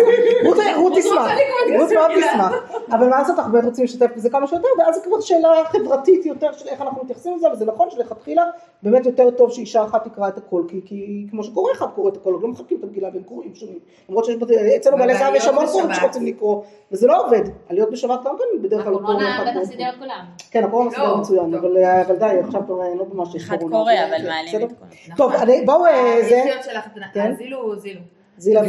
רות 0.76 0.92
תשמח, 0.96 1.30
רות 1.78 1.92
מאוד 1.92 2.10
תשמח, 2.10 2.52
אבל 2.92 3.08
מה 3.08 3.18
לעשות, 3.18 3.38
אנחנו 3.38 3.52
באמת 3.52 3.64
רוצים 3.64 3.84
לשתף 3.84 4.10
בזה 4.20 4.30
כמה 4.30 4.46
שיותר, 4.46 4.68
ואז 4.78 4.94
זה 4.94 5.00
כבר 5.04 5.20
שאלה 5.20 5.48
חברתית 5.64 6.26
יותר 6.26 6.52
של 6.52 6.68
איך 6.68 6.80
אנחנו 6.80 7.02
מתייחסים 7.04 7.36
לזה, 7.36 7.50
וזה 7.52 7.64
נכון 7.64 7.90
שלכתחילה 7.90 8.44
באמת 8.82 9.06
יותר 9.06 9.30
טוב 9.30 9.52
שאישה 9.52 9.84
אחת 9.84 10.08
תקרא 10.08 10.28
את 10.28 10.38
הכל, 10.38 10.62
כי- 10.68 10.80
כי 10.84 11.26
כמו 11.30 11.44
שקורא 11.44 11.72
אחד 11.72 11.86
קורא 11.94 12.10
את 12.10 12.16
הכל, 12.16 12.38
לא 12.42 12.48
מחלקים 12.48 12.78
את 12.78 12.84
המגילה 12.84 13.10
בין 13.10 13.22
קוראים 13.22 13.54
שונים, 13.54 13.78
למרות 14.08 14.24
שיש 14.24 14.36
בתי- 14.36 14.76
אצלנו 14.76 14.96
בעלי 14.96 15.14
זהב 15.14 15.34
יש 15.34 15.46
המון 15.46 15.66
קוראים. 15.66 15.94
שרוצים 15.94 16.26
לקרוא, 16.26 16.62
וזה 16.92 17.06
לא 17.06 17.26
עובד, 17.26 17.40
עליות 17.68 17.90
בשבת 17.90 18.20
גם 18.24 18.34
כן 18.38 18.62
בדרך 18.62 18.82
כלל 18.84 18.92
לא 18.92 18.98
קוראים 18.98 19.16
הקורונה 19.18 19.34
אחד 19.36 19.42
בטח 19.44 19.52
קורא. 19.52 19.64
סידר 19.64 19.88
את 19.88 19.98
כולם. 19.98 20.24
כן, 20.50 20.64
הקורונה 20.64 20.88
מסתדר 20.90 21.08
לא, 21.08 21.18
מצוין, 21.18 21.44
טוב. 21.56 21.64
אבל 21.64 21.76
אבל 21.84 22.16
די, 22.16 22.36
עכשיו 22.44 22.62
כבר 22.66 22.76
לא 22.94 23.04
ממש 23.14 23.34
יש 23.34 23.42
אחד. 23.44 23.56
קורא, 23.60 23.92
אז, 23.92 24.08
אבל 24.08 24.18
כן, 24.18 24.26
מעלים 24.28 24.48
בסדר? 24.54 24.64
את 24.64 24.72
כל 25.08 25.14
טוב, 25.16 25.32
אני- 25.32 25.62
בואו, 25.66 25.86
אה, 25.86 26.16
זה, 26.28 26.36
היציאות 26.42 26.64
שלך, 26.64 26.84
כן? 27.14 27.34
זילו, 27.38 27.76
זילו. 27.78 28.00
זילה 28.40 28.62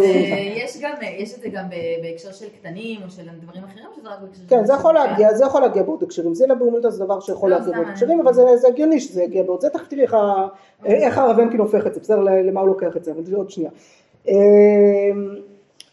גם, 0.81 0.95
יש 1.17 1.33
את 1.35 1.41
זה 1.41 1.49
גם 1.49 1.63
בהקשר 2.01 2.31
של 2.31 2.45
קטנים 2.59 3.01
או 3.05 3.09
של 3.09 3.21
דברים 3.41 3.63
אחרים, 3.63 3.85
שזה 3.95 4.09
רק 4.09 4.19
בהקשר 4.21 4.41
של... 4.41 4.49
כן, 4.49 4.65
זה 4.65 4.73
יכול? 4.73 4.93
להגיע, 4.93 5.33
זה 5.33 5.45
יכול 5.45 5.61
להגיע 5.61 5.83
בעוד 5.83 6.03
הקשרים. 6.03 6.35
זילה 6.35 6.55
באומילתא 6.55 6.89
זה 6.89 7.05
דבר 7.05 7.19
שיכול 7.19 7.49
לא, 7.49 7.57
להגיע 7.57 7.73
בעוד 7.73 7.87
הקשרים, 7.87 8.19
אבל 8.19 8.33
זה 8.33 8.57
זה 8.57 8.67
הגיוני 8.67 8.99
שזה 8.99 9.23
יגיע 9.23 9.43
בעוד 9.43 9.61
זה. 9.61 9.69
תכף 9.69 9.87
תראי 9.87 10.01
איך 10.01 10.13
ה- 10.13 10.47
איך 10.85 11.17
הרב 11.17 11.39
הנקין 11.39 11.59
הופך 11.59 11.87
את 11.87 11.93
זה, 11.93 11.99
בסדר? 11.99 12.19
למה 12.19 12.59
הוא 12.61 12.67
לוקח 12.67 12.97
את 12.97 13.03
זה, 13.03 13.11
אבל 13.11 13.25
זה 13.25 13.35
עוד 13.35 13.49
שנייה. 13.49 13.71
אה, 14.27 14.33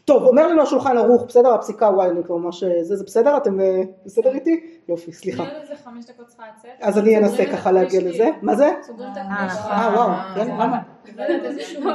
טוב, 0.04 0.22
אומר 0.22 0.46
לנו 0.46 0.62
השולחן 0.62 0.98
ערוך, 0.98 1.24
בסדר? 1.28 1.54
הפסיקה, 1.54 1.86
וואי, 1.86 2.10
אני 2.10 2.24
כבר 2.24 2.36
ממש... 2.36 2.64
זה, 2.64 2.96
זה 2.96 3.04
בסדר? 3.04 3.36
אתם 3.36 3.60
אה, 3.60 3.82
בסדר 4.06 4.34
איתי? 4.34 4.60
יופי, 4.88 5.12
סליחה. 5.12 5.44
חמש 5.84 6.04
דקות 6.04 6.26
צריכה 6.26 6.42
לצאת. 6.58 6.70
אז 6.80 6.98
אני 6.98 7.16
אנסה 7.16 7.44
ככה 7.46 7.72
להגיע 7.72 8.00
לזה. 8.00 8.10
כאילו. 8.18 8.32
מה 8.42 8.54
זה? 8.54 8.70
סוגרים 8.82 9.08
את 9.12 9.16
אה, 9.16 9.22
הכביש. 9.44 9.58
אה, 9.70 9.90
וואו, 9.94 10.08
אה, 10.08 10.32
כן, 10.34 10.46
למה? 10.46 10.78
לא 11.16 11.22
יודעת 11.22 11.44
איזה 11.44 11.62
שום 11.62 11.86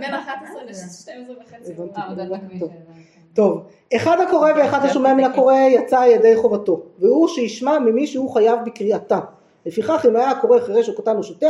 בין 0.00 0.14
11 0.14 0.62
ל-12 0.64 1.32
וחצי. 1.42 1.72
אה. 1.96 2.58
טוב. 2.60 2.70
טוב, 3.34 3.62
אחד 3.96 4.16
הקורא 4.20 4.50
ואחד 4.56 4.84
השומע 4.84 5.14
מן 5.14 5.24
הקורא 5.24 5.54
יצא 5.54 6.04
ידי 6.06 6.36
חובתו, 6.36 6.82
והוא 6.98 7.28
שישמע 7.28 7.78
ממי 7.78 8.06
שהוא 8.06 8.34
חייב 8.34 8.58
בקריאתה. 8.66 9.20
לפיכך 9.66 10.06
אם 10.08 10.16
היה 10.16 10.30
הקורא 10.30 10.58
חירש 10.60 10.88
או 10.88 10.94
קטן 10.94 11.16
או 11.16 11.22
שוטה, 11.22 11.46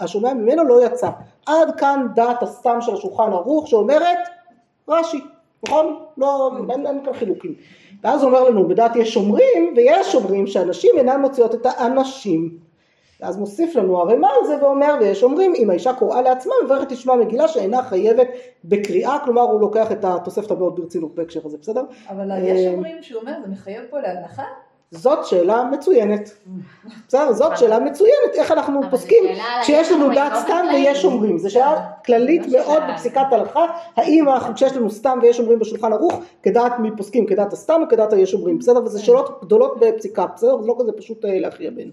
השומע, 0.00 0.34
ממנו 0.34 0.64
לא 0.64 0.86
יצא. 0.86 1.08
עד 1.46 1.76
כאן 1.76 2.06
דעת 2.14 2.42
הסתם 2.42 2.78
של 2.80 2.94
השולחן 2.94 3.32
ערוך 3.32 3.68
שאומרת 3.68 4.18
רש"י, 4.88 5.20
נכון? 5.66 5.98
לא, 6.16 6.50
אין, 6.70 6.86
אין 6.86 7.04
כאן 7.04 7.12
חילוקים. 7.12 7.54
ואז 8.02 8.22
הוא 8.22 8.30
אומר 8.30 8.44
לנו, 8.44 8.68
בדעת 8.68 8.96
יש 8.96 9.14
שומרים, 9.14 9.74
ויש 9.76 10.12
שומרים 10.12 10.46
שהנשים 10.46 10.90
אינן 10.98 11.20
מוציאות 11.20 11.54
את 11.54 11.66
האנשים. 11.66 12.58
ואז 13.22 13.36
מוסיף 13.36 13.76
לנו 13.76 13.98
הרמ"א 14.00 14.28
על 14.40 14.46
זה 14.46 14.64
ואומר, 14.64 14.94
ויש 15.00 15.22
אומרים, 15.22 15.52
אם 15.56 15.70
האישה 15.70 15.92
קוראה 15.92 16.22
לעצמה, 16.22 16.52
מברכת 16.64 16.88
תשמע 16.88 17.14
מגילה 17.14 17.48
שאינה 17.48 17.82
חייבת 17.82 18.28
בקריאה, 18.64 19.18
כלומר 19.24 19.42
הוא 19.42 19.60
לוקח 19.60 19.92
את 19.92 20.04
התוספת 20.04 20.50
המאוד 20.50 20.76
ברצינות 20.76 21.14
בהקשר 21.14 21.40
הזה, 21.44 21.56
בסדר? 21.60 21.82
אבל 22.08 22.32
אה, 22.32 22.38
יש 22.38 22.66
אומרים 22.66 23.02
שהוא 23.02 23.20
אומר, 23.20 23.32
זה 23.44 23.50
מחייב 23.52 23.82
פה 23.90 24.00
להלכה? 24.00 24.42
זאת 24.90 25.24
שאלה 25.26 25.64
מצוינת. 25.72 26.30
בסדר? 27.08 27.32
זאת 27.32 27.58
שאלה 27.58 27.78
מצוינת, 27.78 28.34
איך 28.34 28.52
אנחנו 28.52 28.80
פוסקים 28.90 29.24
כשיש 29.62 29.92
לנו 29.92 30.00
אנחנו 30.04 30.14
דעת 30.14 30.32
לא 30.32 30.38
סתם. 30.38 30.66
ויש 30.74 31.04
אומרים, 31.04 31.38
זו 31.38 31.50
שאלה 31.50 31.86
כללית 32.06 32.46
לא 32.46 32.58
מאוד. 32.58 32.82
בפסיקת 32.92 33.26
הלכה, 33.30 33.64
האם 33.96 34.28
אנחנו- 34.28 34.54
כשיש 34.54 34.76
לנו 34.76 34.90
סתם 34.90 35.18
ויש 35.22 35.40
אומרים 35.40 35.58
בשולחן 35.58 35.92
ערוך, 35.92 36.14
כדעת 36.42 36.78
מי 36.78 36.90
פוסקים, 36.96 37.26
כדעת 37.26 37.52
הסתם 37.52 37.80
או 37.82 37.88
כדעת 37.88 38.12
היש 38.12 38.34
אומרים, 38.34 38.58
בסדר? 38.58 38.84
וזה 38.84 39.00
שאלות 39.00 39.38
גדולות 39.42 39.80
בפסיקה, 39.80 40.26
בסדר? 40.34 40.60
זה 40.60 40.66
לא 40.66 40.76
כזה 40.80 40.92
פשוט 40.92 41.24
אה, 41.24 41.38
להכריע 41.38 41.70
בין. 41.70 41.90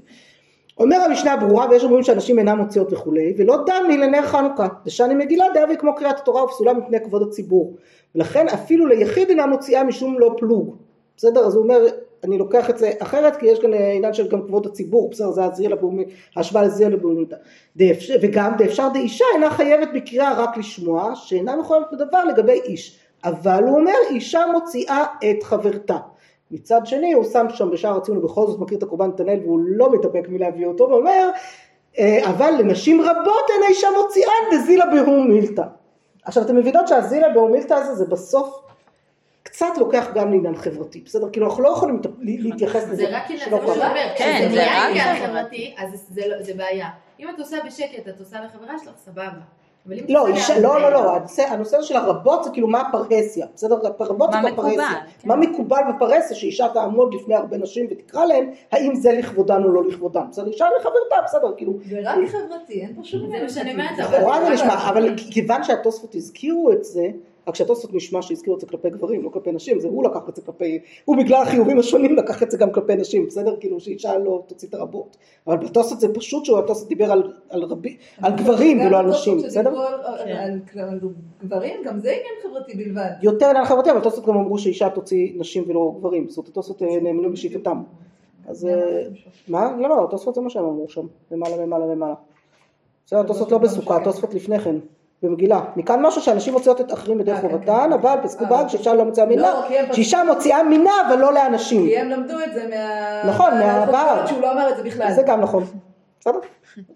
אומר 0.80 0.98
המשנה 0.98 1.38
ברורה 1.38 1.70
ויש 1.70 1.84
אומרים 1.84 2.04
שאנשים 2.04 2.40
אינם 2.40 2.58
מוציאות 2.58 2.94
וכולי 2.94 3.34
ולא 3.38 3.58
דמי 3.66 3.98
לנר 3.98 4.22
חנוכה 4.22 4.68
דשני 4.86 5.16
מגילה 5.16 5.46
דאבי 5.54 5.78
כמו 5.78 5.96
קריאת 5.96 6.20
התורה 6.20 6.44
ופסולה 6.44 6.74
מפני 6.74 7.04
כבוד 7.04 7.22
הציבור. 7.22 7.76
ולכן 8.16 8.48
אפילו 8.48 8.86
ליחיד 8.86 9.30
אינה 9.30 9.46
מוציאה 9.46 9.84
משום 9.84 10.20
לא 10.20 10.36
פלוג. 10.38 10.76
בסדר? 11.18 11.46
אז 11.46 11.56
הוא 11.56 11.64
אומר 11.64 11.86
אני 12.24 12.38
לוקח 12.38 12.70
את 12.70 12.78
זה 12.78 12.92
אחרת 13.00 13.36
כי 13.36 13.46
יש 13.46 13.60
כאן 13.60 13.74
עניין 13.74 14.14
של 14.14 14.28
גם 14.28 14.42
כבוד 14.48 14.66
הציבור. 14.66 15.10
בסדר 15.10 15.32
זה 15.32 15.44
הזריה 15.44 15.70
לבומי 15.70 16.04
ההשוואה 16.36 16.64
לזריה 16.64 16.90
לבומי 16.90 17.26
וגם 18.22 18.52
דאפשר 18.58 18.90
דאישה 18.94 19.26
אינה 19.36 19.50
חייבת 19.50 19.90
בקריאה 19.94 20.44
רק 20.44 20.58
לשמוע 20.58 21.12
שאינה 21.16 21.56
מחויבת 21.56 21.88
בדבר 21.92 22.26
לגבי 22.26 22.62
איש. 22.64 23.00
אבל 23.24 23.64
הוא 23.64 23.80
אומר 23.80 23.94
אישה 24.10 24.42
מוציאה 24.54 25.06
את 25.30 25.44
חברתה 25.44 25.98
מצד 26.52 26.82
שני 26.86 27.14
הוא 27.14 27.24
שם 27.24 27.46
שם 27.50 27.72
בשער 27.72 27.98
הציון 27.98 28.18
ובכל 28.18 28.48
זאת 28.48 28.60
מכיר 28.60 28.78
את 28.78 28.84
הקורבן 28.84 29.08
נתנאל 29.08 29.40
והוא 29.44 29.60
לא 29.64 29.92
מתאפק 29.94 30.30
מלהביא 30.30 30.66
אותו 30.66 30.84
ואומר 30.90 31.30
אה, 32.00 32.30
אבל 32.30 32.54
לנשים 32.60 33.02
רבות 33.02 33.50
אין 33.50 33.64
האישה 33.66 33.88
מוציאן 34.02 34.32
דזילה 34.52 34.86
בהום 34.86 35.28
מילתא. 35.32 35.64
עכשיו 36.24 36.44
אתם 36.44 36.56
מבינות 36.56 36.88
שהזילה 36.88 37.30
בהום 37.30 37.52
מילתא 37.52 37.74
הזה 37.74 37.94
זה 37.96 38.06
בסוף 38.06 38.62
קצת 39.44 39.78
לוקח 39.78 40.08
גם 40.16 40.32
לעניין 40.32 40.56
חברתי, 40.56 41.02
בסדר? 41.06 41.30
כאילו 41.32 41.46
אנחנו 41.48 41.64
לא 41.64 41.70
יכולים 41.70 42.02
להתייחס 42.20 42.84
לזה. 42.84 42.96
זה 42.96 43.18
רק 43.18 43.24
עניין, 43.30 43.50
שלא 43.50 43.60
זה 43.74 43.80
מה 43.80 43.90
אומרת, 43.90 44.18
כן, 44.18 44.34
כשזה 44.40 44.50
זה 44.50 44.56
נהיה 44.56 44.88
עניין 44.90 45.28
חברתי. 45.28 45.76
אז 45.78 46.06
זה 46.10 46.22
לא- 46.28 46.42
זה 46.44 46.54
בעיה. 46.54 46.88
אם 47.20 47.30
את 47.30 47.40
עושה 47.40 47.58
בשקט, 47.66 48.08
את 48.08 48.20
עושה 48.20 48.38
לחברה 48.42 48.80
שלך, 48.84 48.94
סבבה. 48.98 49.59
לא, 50.10 50.28
אישה, 50.28 50.60
לא, 50.60 50.82
לא, 50.82 50.92
לא, 50.92 51.18
הנושא, 51.48 51.82
של 51.82 51.96
הרבות 51.96 52.44
זה 52.44 52.50
כאילו 52.50 52.68
מה 52.68 52.82
הפרהסיה, 52.82 53.46
בסדר? 53.56 53.76
הרבות 54.00 54.32
זה 54.32 54.38
מה 54.42 54.52
בפרהסיה. 54.52 54.88
כן. 55.22 55.28
מה 55.28 55.36
מקובל 55.36 55.82
בפרהסיה 55.90 56.38
שאישה 56.38 56.68
תעמוד 56.74 57.14
לפני 57.14 57.36
הרבה 57.36 57.58
נשים 57.58 57.88
ותקרא 57.92 58.26
להן, 58.26 58.52
האם 58.72 58.96
זה 58.96 59.12
לכבודן 59.12 59.64
או 59.64 59.70
לא 59.70 59.84
לכבודן, 59.88 60.22
בסדר? 60.30 60.48
אישה 60.48 60.66
לחברתה, 60.80 61.16
בסדר, 61.26 61.54
כאילו, 61.58 61.74
זה 61.90 62.00
רק 62.04 62.18
חברתי, 62.28 62.82
אין 62.82 62.96
פה 62.96 63.04
שום 63.04 63.20
זה 63.20 63.26
עניין 63.26 63.44
מה 63.44 63.50
שאני. 63.50 63.72
אומרת, 63.72 64.00
לכאורה 64.00 64.46
זה 64.46 64.50
נשמע, 64.50 64.90
אבל 64.90 65.16
כיוון 65.32 65.64
שהתוספות 65.64 66.16
הזכירו 66.16 66.72
את 66.72 66.84
זה, 66.84 67.08
רק 67.50 67.56
שהתוספות 67.56 67.94
נשמע 67.94 68.22
שהזכירו 68.22 68.56
את 68.56 68.62
זה 68.62 68.68
כלפי 68.68 68.90
גברים, 68.90 69.24
לא 69.24 69.30
כלפי 69.30 69.52
נשים, 69.52 69.80
זה 69.80 69.88
הוא 69.88 70.04
לקח 70.04 70.30
את 70.30 70.36
זה 70.36 70.42
כלפי, 70.42 70.80
הוא 71.06 71.18
בגלל 71.18 71.42
החיובים 71.42 71.80
השונים 71.80 72.16
לקח 72.16 72.44
את 72.44 72.52
זה 72.52 72.58
גם 72.58 72.72
כלפי 72.72 72.96
נשים, 72.96 73.26
בסדר? 73.28 73.56
כאילו 73.60 73.80
שאישה 73.80 74.18
לא 74.18 74.44
תוציא 74.48 74.68
את 74.68 74.74
הרבות. 74.74 75.18
אבל 75.48 75.58
בתוספות 75.58 76.00
זה 76.00 76.14
פשוט 76.14 76.46
שהוא 76.46 76.60
התוספות 76.60 76.90
דיבר 76.90 77.12
על, 77.12 77.34
על, 77.50 77.64
רבי, 77.64 77.98
על 78.22 78.36
גברים 78.36 78.80
ולא 78.80 78.98
על 79.00 79.06
נשים, 79.08 79.38
בסדר? 79.38 79.70
על- 79.70 79.94
על- 80.04 80.60
על 80.80 81.00
גברים, 81.44 81.74
גם 81.86 82.00
זה 82.00 82.10
עניין 82.10 82.26
חברתי 82.44 82.78
בלבד. 82.78 83.10
יותר 83.22 83.46
עניין 83.46 83.66
חברתי, 83.66 83.90
אבל 83.92 83.98
התוספות 84.00 84.26
גם 84.26 84.36
אמרו 84.38 84.58
שאישה 84.58 84.90
תוציא 84.90 85.32
נשים 85.36 85.64
ולא 85.68 85.94
גברים, 86.00 86.30
זאת 86.30 86.38
אומרת 86.38 86.50
התוספות 86.50 86.82
אה, 86.84 87.00
נאמנו 87.02 87.32
בשיטתם. 87.32 87.82
אז 88.48 88.66
אה, 88.66 89.02
מה? 89.48 89.76
לא, 89.80 89.90
לא, 89.90 90.04
התוספות 90.04 90.36
זה 90.36 90.42
מה 90.42 90.50
שהם 90.50 90.64
אמרו 90.66 90.90
שם, 90.90 91.06
למעלה 91.32 91.58
למעלה 91.58 91.86
למעלה. 91.86 92.14
בסדר, 93.06 93.20
התוספות 93.20 93.52
לא 93.52 93.58
בסוכה, 93.58 93.98
התוספות 93.98 94.34
לפני 94.34 94.60
כן, 94.60 94.76
במגילה. 95.24 95.60
מכאן 95.76 96.02
משהו 96.02 96.22
שאנשים 96.22 96.54
מוציאות 96.54 96.82
את 96.82 96.94
אחרים 96.94 97.18
בדרך 97.18 97.36
אה, 97.38 97.42
כן, 97.42 97.50
חובתן, 97.50 97.86
כן. 97.88 97.94
אבל 97.94 98.16
פסקו 98.24 98.46
באג 98.46 98.52
אוקיי. 98.52 98.70
שאישה 98.70 98.94
לא 98.94 99.04
מוציאה 99.06 99.26
מינה, 99.26 99.42
לא, 99.42 99.62
פשוט- 99.84 99.94
שאישה 99.94 100.24
מוציאה 100.24 100.64
מינה 100.64 100.92
אבל 101.08 101.20
לא 101.20 101.34
לאנשים. 101.34 101.86
כי 101.88 101.98
הם 101.98 102.10
למדו 102.10 102.34
את 102.48 102.54
זה 102.54 102.68
מה... 102.70 103.30
נכון, 103.30 103.50
מהבעל. 103.60 104.28
שהוא 104.28 104.42
לא 104.42 104.52
אמר 104.52 104.70
את 104.70 104.78
זה 104.78 104.84
בכלל. 104.84 105.12
זה 105.14 105.22
גם 105.22 105.42
נכון, 105.42 105.64
בסדר, 106.20 106.40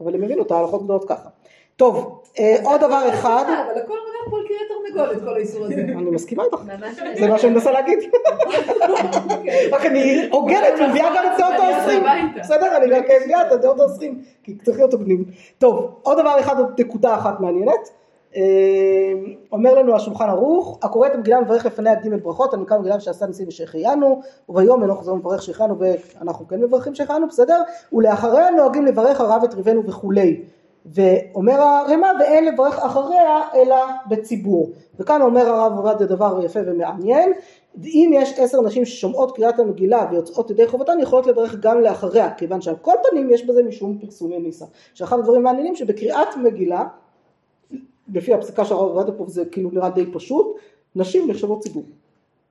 אבל 0.02 0.16
הם 0.16 0.24
הבינו 0.24 0.44
את 0.44 0.52
ההלכות 0.52 0.84
גדולות 0.84 1.10
ככה. 1.10 1.30
טוב, 1.76 2.22
אה, 2.40 2.56
עוד 2.64 2.82
דבר 2.82 3.10
אחד, 3.10 3.44
אבל 3.48 3.82
הכל 3.82 3.94
מונח 3.94 4.30
פה 4.32 4.38
על 4.38 4.44
קריית 4.48 4.62
תרנגולת, 4.96 5.24
כל 5.24 5.36
האיסור 5.38 5.66
הזה. 5.66 5.74
אני 5.74 6.12
מסכימה 6.12 6.44
איתך, 6.44 6.58
זה 7.20 7.28
מה 7.28 7.40
שאני 7.40 7.54
מנסה 7.54 7.72
להגיד. 7.72 8.00
רק 9.74 9.86
אני 9.86 10.30
הוגנת, 10.32 10.74
מביאה 10.90 11.10
גם 11.16 11.24
את 11.34 11.40
דעות 11.40 11.54
העשרים. 11.60 12.04
בסדר, 12.40 12.78
אני 12.78 12.86
רק 12.92 13.06
מביאה 13.24 13.48
את 13.48 13.52
הדעות 13.52 13.80
העשרים, 13.80 14.22
כי 14.44 14.56
צריך 14.56 14.78
להיות 14.78 14.94
הוגנים. 14.94 15.24
טוב, 15.58 15.96
עוד 16.02 16.20
דבר 16.20 16.40
אחד, 16.40 16.60
עוד 16.60 16.82
נקודה 16.82 17.16
אחת 17.16 17.40
מעניינת. 17.40 17.90
אה, 18.36 19.14
אומר 19.52 19.76
לנו 19.76 19.96
השולחן 19.96 20.30
ערוך, 20.30 20.80
הקורא 20.84 21.08
את 21.08 21.16
המגילה 21.16 21.42
מברך 21.42 21.66
לפניה 21.66 21.96
ג' 21.96 22.24
ברכות, 22.24 22.54
על 22.54 22.60
מקרא 22.60 22.78
מגילה 22.78 23.00
שעשה 23.00 23.26
ניסים 23.26 23.48
ושהחיינו, 23.48 24.22
וביום 24.50 24.82
אינו 24.82 24.96
חוזר 24.96 25.14
מברך 25.14 25.42
שהחיינו, 25.42 25.76
ואנחנו 25.80 26.48
כן 26.48 26.62
מברכים 26.62 26.96
שהחיינו, 26.96 27.28
בסדר? 27.28 27.62
ולאחריה 27.94 28.50
נוהגים 28.50 28.86
לברך 28.86 29.22
הרב 29.22 29.44
את 29.44 29.54
ריבנו 29.54 29.84
וכולי. 29.86 30.42
ואומר 30.86 31.62
הרמ"א 31.62 32.08
ואין 32.20 32.46
לברך 32.46 32.80
אחריה 32.80 33.42
אלא 33.56 33.76
בציבור. 34.08 34.72
וכאן 35.00 35.22
אומר 35.22 35.50
הרב 35.50 35.78
עובדיה 35.78 36.08
דבר 36.08 36.40
יפה 36.46 36.60
ומעניין, 36.66 37.34
אם 37.84 38.12
יש 38.14 38.40
עשר 38.40 38.62
נשים 38.62 38.86
ששומעות 38.86 39.36
קריאת 39.36 39.60
המגילה 39.60 40.08
ויוצאות 40.12 40.50
ידי 40.50 40.68
חובתן 40.68 41.00
יכולות 41.00 41.28
לברך 41.28 41.56
גם 41.60 41.82
לאחריה, 41.82 42.34
כיוון 42.34 42.62
שעל 42.62 42.76
כל 42.82 42.94
פנים 43.10 43.30
יש 43.30 43.46
בזה 43.46 43.64
משום 43.64 43.98
פרסומי 43.98 44.40
ניסה. 44.40 44.66
שאחד 44.94 45.20
הדברים 45.20 45.42
המעניינים 45.42 45.76
שבקריאת 45.76 46.38
מגילה, 46.44 46.84
לפי 48.14 48.34
הפסיקה 48.34 48.66
של 48.66 48.74
הרב 48.76 48.92
עובדיה 48.98 49.14
פה 49.18 49.26
זה 49.28 49.46
כאילו 49.46 49.70
נראה 49.74 49.90
די 49.90 50.06
פשוט, 50.14 50.56
נשים 50.96 51.30
נחשבות 51.30 51.60
ציבור. 51.60 51.84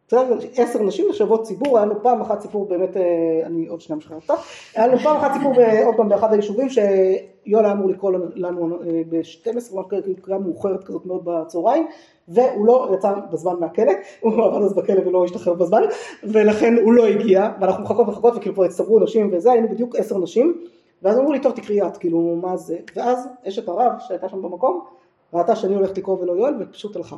בסדר? 0.08 0.38
עשר 0.56 0.82
נשים 0.82 1.06
נחשבות 1.08 1.42
ציבור, 1.42 1.76
היה 1.78 1.86
לנו 1.86 2.02
פעם 2.02 2.20
אחת 2.20 2.40
סיפור 2.40 2.66
באמת, 2.68 2.96
אה, 2.96 3.02
אני 3.46 3.66
עוד 3.66 3.80
שניה 3.80 3.96
משחרר 3.96 4.16
אותה, 4.16 4.34
היה 4.74 4.86
לנו 4.86 4.98
פעם 4.98 5.16
אחת 5.16 5.30
סיפור 5.38 5.52
ב- 5.52 5.84
עוד 5.86 5.94
פעם 5.96 6.08
באחד 6.08 6.32
היישובים 6.32 6.68
שיואל 6.70 7.64
היה 7.64 7.72
אמור 7.72 7.88
לקרוא 7.88 8.12
לנו- 8.34 8.76
אה, 8.82 9.02
ב-12, 9.08 9.46
ממש 9.74 9.86
כאילו 9.90 10.16
קריאה 10.22 10.38
מאוחרת 10.38 10.84
כזאת 10.84 11.06
מאוד 11.06 11.20
בצהריים, 11.24 11.86
והוא 12.28 12.66
לא 12.66 12.90
יצא 12.94 13.12
בזמן 13.32 13.52
מהכלא, 13.60 13.92
הוא 14.20 14.44
עבד 14.44 14.62
אז 14.64 14.74
בכלא 14.74 15.08
ולא 15.08 15.24
השתחרר 15.24 15.54
בזמן, 15.54 15.82
ולכן 16.24 16.74
הוא 16.84 16.92
לא 16.92 17.06
הגיע, 17.06 17.50
ואנחנו 17.60 17.82
מחכות 17.82 18.06
ומחכות 18.08 18.36
וכאילו 18.36 18.54
כבר 18.54 18.64
הצטברו 18.64 19.00
נשים 19.00 19.30
וזה, 19.32 19.52
היינו 19.52 19.68
בדיוק 19.68 19.96
עשר 19.96 20.18
נשים, 20.18 20.58
ואז 21.02 21.18
אמרו 21.18 21.32
לי 21.32 21.40
טוב 21.40 21.52
תקראי 21.52 21.82
את, 21.82 21.96
כאילו 21.96 22.18
מה 22.42 22.56
זה, 22.56 22.76
ואז 22.96 23.28
אשת 23.48 23.68
הרב 23.68 23.92
שהייתה 23.98 24.28
שם 24.28 24.42
במקום, 24.42 24.84
ראתה 25.32 25.56
שאני 25.56 25.74
הולכת 25.74 25.98
לקרוא 25.98 26.18
ולא 26.20 26.32
יואל, 26.32 26.54
ופשוט 26.60 26.96
הלכה. 26.96 27.16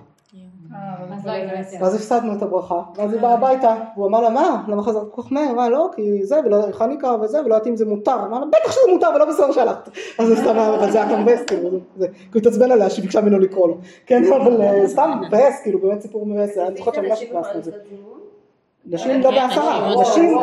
לא 0.70 1.32
ואז 1.80 1.94
הפסדנו 1.94 2.36
את 2.36 2.42
הברכה, 2.42 2.80
ואז 2.96 3.12
היא 3.12 3.20
באה 3.20 3.34
הביתה, 3.34 3.74
והוא 3.96 4.06
אמר 4.06 4.20
לה 4.20 4.30
מה, 4.30 4.62
למה 4.68 4.82
חזרת 4.82 5.02
כל 5.10 5.22
כך 5.22 5.32
מהר, 5.32 5.52
מה 5.52 5.68
לא, 5.68 5.90
כי 5.96 6.24
זה, 6.24 6.36
ולא, 6.44 6.64
אני 6.80 6.98
קרא 6.98 7.16
וזה, 7.16 7.40
ולא 7.40 7.54
יודעת 7.54 7.66
אם 7.66 7.76
זה 7.76 7.86
מותר, 7.86 8.16
אמר 8.28 8.40
לה 8.40 8.46
בטח 8.46 8.72
שזה 8.72 8.92
מותר 8.92 9.08
ולא 9.14 9.24
בסדר 9.24 9.52
שהלכת, 9.52 9.88
אז 10.18 10.28
זה 10.28 10.36
סתם, 10.36 10.58
אבל 10.58 10.90
זה 10.90 11.02
היה 11.02 11.10
כאן 11.10 11.22
מבאס, 11.22 11.42
כאילו, 11.46 11.70
כי 11.70 12.04
הוא 12.32 12.40
התעצבן 12.40 12.70
עליה 12.70 12.90
שהיא 12.90 13.02
ביקשה 13.02 13.20
ממנו 13.20 13.38
לקרוא 13.38 13.68
לו, 13.68 13.78
כן, 14.06 14.22
אבל 14.32 14.62
אה, 14.62 14.88
סתם 14.88 15.20
מבאס, 15.26 15.62
כאילו, 15.62 15.78
באמת 15.78 16.00
סיפור 16.00 16.26
מבאס, 16.26 16.58
אני 16.58 16.76
זוכרת 16.76 16.94
שאני 16.94 17.08
ממש 17.08 17.22
הכנסנו 17.22 17.58
את 17.58 17.64
זה. 17.64 17.70
נשים 18.86 19.20
לא 19.20 19.30
בעשרה, 19.30 19.94
נשים, 20.00 20.38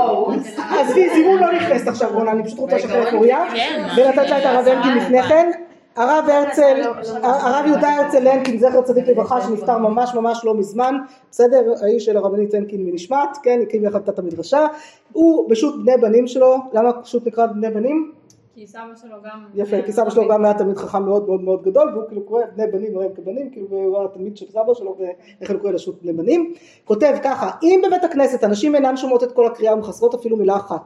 עזבי, 0.80 1.10
זימון 1.10 1.40
לא 1.40 1.52
נכנסת 1.54 1.88
עכשיו 1.88 2.10
רונה, 2.14 2.32
אני 2.32 2.44
פשוט 2.44 2.60
רוצה 2.60 2.76
לשחרר 2.76 3.10
את 3.10 3.14
אוריה, 3.14 3.46
כן. 3.56 3.88
ולתת 3.98 4.30
לה 4.30 4.40
את 4.40 4.46
הרב 4.46 4.68
אלקין 4.68 4.98
לפני 4.98 5.24
כן. 5.24 5.52
הרב 5.96 6.26
הרצל, 6.30 6.82
הרב 7.24 7.66
יהודה 7.68 7.96
הרצל 7.96 8.28
הנקין, 8.28 8.60
זכר 8.60 8.82
צדיק 8.82 9.08
לברכה, 9.08 9.42
שנפטר 9.42 9.78
ממש 9.78 10.16
ממש 10.16 10.42
לא 10.46 10.54
מזמן, 10.54 10.96
בסדר, 11.32 11.74
האיש 11.82 12.06
של 12.06 12.18
הרבנית 12.18 12.54
הנקין 12.54 12.86
מנשמת, 12.86 13.38
כן, 13.44 13.60
הקים 13.64 13.84
יחד 13.84 14.10
את 14.10 14.20
המדרשה, 14.20 14.68
הוא 15.12 15.50
פשוט 15.50 15.76
בני 15.82 15.98
בנים 16.02 16.28
שלו, 16.28 16.58
למה 16.74 16.94
פשוט 16.94 17.28
נקרא 17.28 17.46
בני 17.46 17.70
בנים? 17.70 18.12
כי 18.56 18.68
סבא 18.68 18.96
שלו 18.96 19.18
גם... 19.24 19.46
יפה, 19.54 19.82
כי 19.82 19.92
סבא 19.92 20.10
שלו 20.10 20.28
גם 20.28 20.46
היה 20.46 20.54
תלמיד 20.54 20.78
חכם 20.78 21.04
מאוד 21.04 21.28
מאוד 21.28 21.42
מאוד 21.42 21.64
גדול, 21.64 21.90
והוא 21.94 22.04
כאילו 22.08 22.26
קורא 22.26 22.42
בני 22.56 22.68
בנים 22.68 22.98
והם 22.98 23.14
כבנים, 23.16 23.50
כאילו 23.50 23.68
הוא 23.70 24.00
היה 24.00 24.08
תלמיד 24.08 24.38
של 24.38 24.46
סבא 24.50 24.74
שלו, 24.74 24.98
ולכן 25.40 25.54
הוא 25.54 25.62
קורא 25.62 25.72
לשו"ת 25.72 26.02
בני 26.02 26.14
בנים. 26.14 26.54
כותב 26.86 27.14
ככה, 27.24 27.52
אם 27.64 27.82
בבית 27.88 28.04
הכנסת 28.04 28.44
הנשים 28.44 28.76
אינן 28.76 28.98
שומעות 28.98 29.24
את 29.24 29.32
כל 29.32 29.46
הקריאה 29.46 29.74
ומחסרות 29.74 30.14
אפילו 30.14 30.38
מילה 30.38 30.56
אחת, 30.56 30.82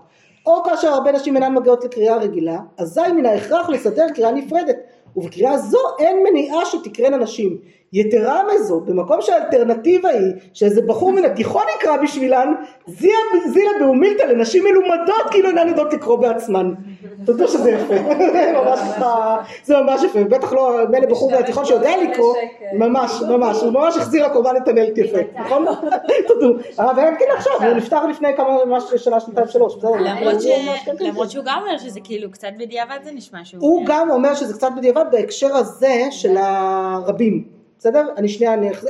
או 0.45 0.63
כאשר 0.63 0.87
הרבה 0.87 1.11
נשים 1.11 1.35
אינן 1.35 1.53
מגיעות 1.53 1.83
לקריאה 1.83 2.17
רגילה, 2.17 2.57
אזי 2.77 3.11
מן 3.15 3.25
ההכרח 3.25 3.69
לסדר 3.69 4.05
קריאה 4.15 4.31
נפרדת, 4.31 4.77
ובקריאה 5.15 5.57
זו 5.57 5.79
אין 5.99 6.23
מניעה 6.29 6.65
שתקראנה 6.65 7.17
נשים. 7.17 7.57
יתרה 7.95 8.41
מזו, 8.53 8.79
במקום 8.79 9.21
שהאלטרנטיבה 9.21 10.09
היא 10.09 10.33
שאיזה 10.53 10.81
בחור 10.87 11.11
מן 11.11 11.25
התיכון 11.25 11.63
יקרא 11.77 11.97
בשבילן, 11.97 12.53
זילה 12.87 13.15
זילה 13.53 13.71
באומילתא 13.79 14.23
לנשים 14.23 14.63
מלומדות 14.63 15.29
כאילו 15.31 15.49
אינן 15.49 15.67
יודעות 15.67 15.93
לקרוא 15.93 16.15
בעצמן. 16.15 16.73
אתה 17.23 17.31
יודע 17.31 17.47
שזה 17.47 17.71
יפה, 17.71 17.95
זה 18.17 18.51
ממש 18.57 18.79
ככה, 18.79 19.37
זה 19.63 19.77
ממש 19.77 20.03
יפה, 20.03 20.23
בטח 20.23 20.53
לא 20.53 20.77
מילא 20.89 21.07
בחור 21.07 21.31
מהתיכון 21.31 21.65
שיודע 21.65 21.91
לקרוא, 22.03 22.35
ממש, 22.73 23.21
ממש, 23.29 23.61
הוא 23.61 23.71
ממש 23.73 23.97
החזיר 23.97 24.27
לקורבן 24.27 24.53
את 24.63 24.67
הנלט 24.67 24.97
יפה, 24.97 25.17
נכון? 25.39 25.65
תודו, 26.27 26.53
הרב 26.77 26.99
אלקין 26.99 27.27
עכשיו, 27.37 27.53
הוא 27.63 27.73
נפטר 27.73 28.05
לפני 28.05 28.37
כמה, 28.37 28.65
ממש 28.65 28.83
שנה, 28.97 29.19
שנתיים, 29.19 29.47
שלוש, 29.47 29.75
בסדר? 29.75 29.91
למרות 29.91 30.35
כן, 30.43 30.65
כן, 30.85 30.91
כן. 30.97 31.29
שהוא 31.29 31.45
גם 31.45 31.61
אומר 31.61 31.77
שזה 31.77 31.99
כאילו 32.03 32.31
קצת 32.31 32.47
בדיעבד 32.59 32.97
זה 33.03 33.11
נשמע 33.11 33.39
שהוא... 33.45 33.61
הוא 33.61 33.85
גם 33.85 34.09
אומר 34.09 34.35
שזה 34.35 34.53
קצת 34.53 34.69
בדיעבד 34.77 35.05
בהקשר 35.11 35.55
הזה 35.55 36.07
של 36.11 36.37
הרבים, 36.37 37.54
בסדר? 37.79 38.07
אני 38.17 38.27
שנייה, 38.29 38.53
אני 38.53 38.71
אח- 38.71 38.83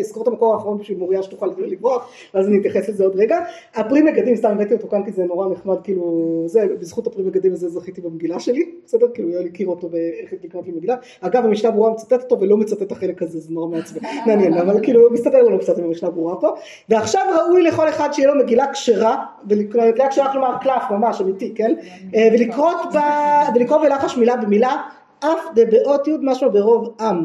אזכור 0.00 0.22
את 0.22 0.28
המקור 0.28 0.54
האחרון 0.54 0.78
בשביל 0.78 0.98
מוריה 0.98 1.22
שתוכל 1.22 1.46
לברוח, 1.58 2.08
ואז 2.34 2.48
אני 2.48 2.58
אתייחס 2.58 2.88
לזה 2.88 3.04
עוד 3.04 3.16
רגע. 3.16 3.38
הפרי 3.74 4.02
מגדים, 4.02 4.36
סתם 4.36 4.48
הבאתי 4.50 4.74
אותו 4.74 4.88
כאן 4.88 5.04
כי 5.04 5.12
זה 5.12 5.24
נורא 5.24 5.48
נחמד, 5.48 5.76
כאילו, 5.84 6.22
זה, 6.46 6.66
בזכות 6.80 7.06
הפרי 7.06 7.24
מגדים 7.24 7.52
הזה 7.52 7.68
זכיתי 7.68 8.00
במגילה 8.00 8.40
שלי, 8.40 8.70
בסדר? 8.84 9.06
כאילו, 9.14 9.28
יואל 9.28 9.46
הכיר 9.46 9.66
אותו 9.68 9.88
באיך 9.88 10.32
לקנות 10.44 10.66
לי 10.66 10.72
מגילה. 10.72 10.94
אגב, 11.20 11.44
המשנה 11.44 11.70
ברורה 11.70 11.90
מצטט 11.92 12.22
אותו 12.22 12.40
ולא 12.40 12.56
מצטט 12.56 12.82
את 12.82 12.92
החלק 12.92 13.22
הזה, 13.22 13.38
זה 13.40 13.52
נורא 13.52 13.68
מעצבן, 13.68 14.00
מעניין, 14.26 14.52
אבל 14.54 14.82
כאילו, 14.84 15.10
מסתדר 15.12 15.42
לנו 15.42 15.58
קצת 15.58 15.78
עם 15.78 15.84
המשנה 15.84 16.10
ברורה 16.10 16.36
פה. 16.40 16.48
ועכשיו 16.88 17.22
ראוי 17.38 17.62
לכל 17.62 17.88
אחד 17.88 18.08
שיהיה 18.12 18.28
לו 18.34 18.42
מגילה 18.44 18.72
כשרה, 18.72 19.24
מגילה 19.44 20.08
כשרה 20.10 20.32
כלומר 20.32 20.54
קלף 20.62 20.82
ממש 20.90 21.20
אמיתי, 21.20 21.52
כן? 21.54 21.74
אה, 22.14 22.28
ולקרות 22.32 22.76
בה, 22.92 23.10
ולקרוא 23.54 23.78
בלחש 23.78 24.16
מילה 24.18 24.36
במילה, 24.36 24.82
אף 25.20 25.40
דבעות 25.54 26.08
י' 26.08 26.16
משמע 26.22 26.48
ברוב 26.48 26.94
עם. 27.00 27.24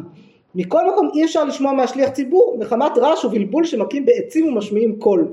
מכל 0.57 0.91
מקום 0.91 1.09
אי 1.15 1.25
אפשר 1.25 1.43
לשמוע 1.43 1.73
מהשליח 1.73 2.09
ציבור 2.09 2.57
מחמת 2.59 2.91
רעש 2.97 3.25
ובלבול 3.25 3.65
שמכים 3.65 4.05
בעצים 4.05 4.47
ומשמיעים 4.47 4.99
קול. 4.99 5.27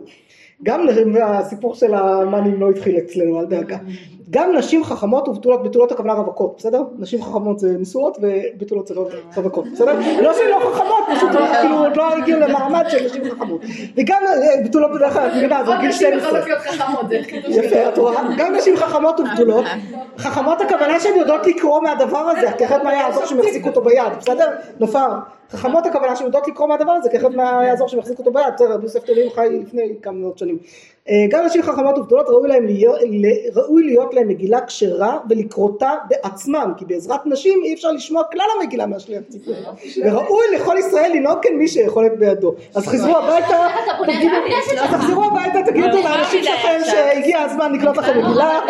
גם 0.62 0.87
הסיפור 1.25 1.75
של 1.75 1.95
המאנים 1.95 2.61
לא 2.61 2.70
התחיל 2.70 2.99
אצלנו, 2.99 3.41
אל 3.41 3.45
דאגה. 3.45 3.79
גם 4.31 4.57
נשים 4.57 4.85
חכמות 4.85 5.29
ובתולות, 5.29 5.62
בתולות 5.62 5.93
הכוונה 5.93 6.12
רווקות, 6.12 6.55
בסדר? 6.59 6.83
נשים 6.99 7.22
חכמות 7.22 7.59
זה 7.59 7.77
נשואות 7.79 8.18
ובתולות 8.20 8.87
זה 8.87 8.95
רווקות, 9.37 9.64
בסדר? 9.72 9.99
לא 10.22 10.35
שהן 10.35 10.49
לא 10.51 10.72
חכמות, 10.75 11.05
פשוט 11.16 11.31
כאילו 11.61 11.79
עוד 11.79 11.97
לא 11.97 12.14
הגיעו 12.14 12.41
למעמד 12.41 12.85
של 12.89 13.05
נשים 13.07 13.31
חכמות. 13.31 13.61
וגם 13.97 14.22
אה, 14.27 14.64
בתולות 14.64 14.91
בדרך 14.95 15.12
כלל, 15.12 15.29
את 15.29 15.33
מבינה, 15.37 15.64
זה 15.64 15.72
גיל 15.81 15.89
נשים 15.89 16.09
12. 16.09 16.29
יכולות 16.29 16.47
להיות 16.47 16.61
חכמות, 16.61 17.09
זה 17.09 17.18
חידוש 17.22 17.57
יפה, 17.57 17.89
את 17.89 17.99
רואה? 17.99 18.22
גם 18.39 18.55
נשים 18.55 18.77
חכמות 18.77 19.20
ובתולות. 19.20 19.64
חכמות 20.18 20.61
הכוונה 20.61 21.01
שהן 21.01 21.16
יודעות 21.16 21.47
לקרוא 21.47 21.81
מהדבר 21.81 22.18
הזה, 22.18 22.47
כי 22.59 22.64
אחרת 22.64 22.85
מה 22.85 22.95
יעזור 22.95 23.27
שהם 23.27 23.39
יחזיקו 23.39 23.68
אותו 23.68 23.83
ביד, 23.83 24.12
בסדר? 24.18 24.47
נופר. 24.81 25.09
חכמות 25.51 25.87
הכוונה 25.87 26.16
שהן 26.16 26.27
יודעות 26.27 26.49
לקרוא 26.49 26.68
מהדבר 26.68 26.93
הזה, 26.93 27.11
כי 27.11 27.16
אחרת 27.16 27.35
מה 27.35 27.64
יעזור 27.64 27.89
שהם 27.89 27.99
יחזיקו 27.99 28.22
אותו 28.22 28.33
ביד, 28.33 28.55
בסדר, 28.55 28.79
יוסף 28.83 29.05
תולים 29.05 29.31
חי 29.31 29.49
לפני 29.62 29.95
כמה 30.03 30.18
מאות 30.18 30.39
שנים. 30.39 30.59
אה, 31.11 31.27
גם 31.31 31.45
נשים 31.47 31.63
חכמות 31.63 31.99
ובתולות 31.99 32.29
ראוי 32.29 32.49
להם 32.49 32.67
להיות, 32.67 32.99
ראוי 33.55 33.83
להיות 33.83 34.15
להם 34.15 34.29
מגילה 34.29 34.61
כשרה 34.67 35.19
ולקרותה 35.31 35.91
בעצמם, 36.09 36.73
כי 36.77 36.85
בעזרת 36.85 37.27
נשים 37.27 37.61
אי 37.65 37.75
אפשר 37.75 37.93
לשמוע 37.93 38.23
כלל 38.33 38.47
המגילה 38.61 38.87
מהשליח 38.87 39.23
ציבור. 39.29 39.55
וראוי 40.05 40.45
לכל 40.55 40.77
ישראל 40.79 41.13
לנהוג 41.15 41.39
כן 41.43 41.55
מי 41.59 41.69
שיכולת 41.69 42.19
בידו. 42.19 42.55
אז 42.75 42.87
חזרו 42.87 43.17
הביתה, 43.17 43.69
תגידו, 44.07 44.37
אז 44.83 44.91
תחזרו 44.91 45.25
הביתה, 45.25 45.59
תגידו 45.67 46.03
לאנשים 46.03 46.43
שלכם 46.45 46.79
שהגיע 46.85 47.41
הזמן 47.41 47.73
לקלוט 47.73 47.97
לכם 47.97 48.19
מגילה. 48.19 48.45
אה. 48.45 48.61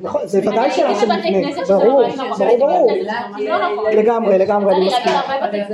נכון, 0.00 0.20
זה 0.24 0.38
ודאי 0.38 0.70
שאלה 0.70 0.94
של 0.94 1.06
שזה 1.52 1.74
ברור. 1.74 2.02
ברור, 2.38 2.58
ברור, 2.58 2.92
לא. 3.38 3.90
לגמרי, 3.90 4.38
לגמרי, 4.38 4.74
אני 4.74 4.86
מסכים. 4.86 5.12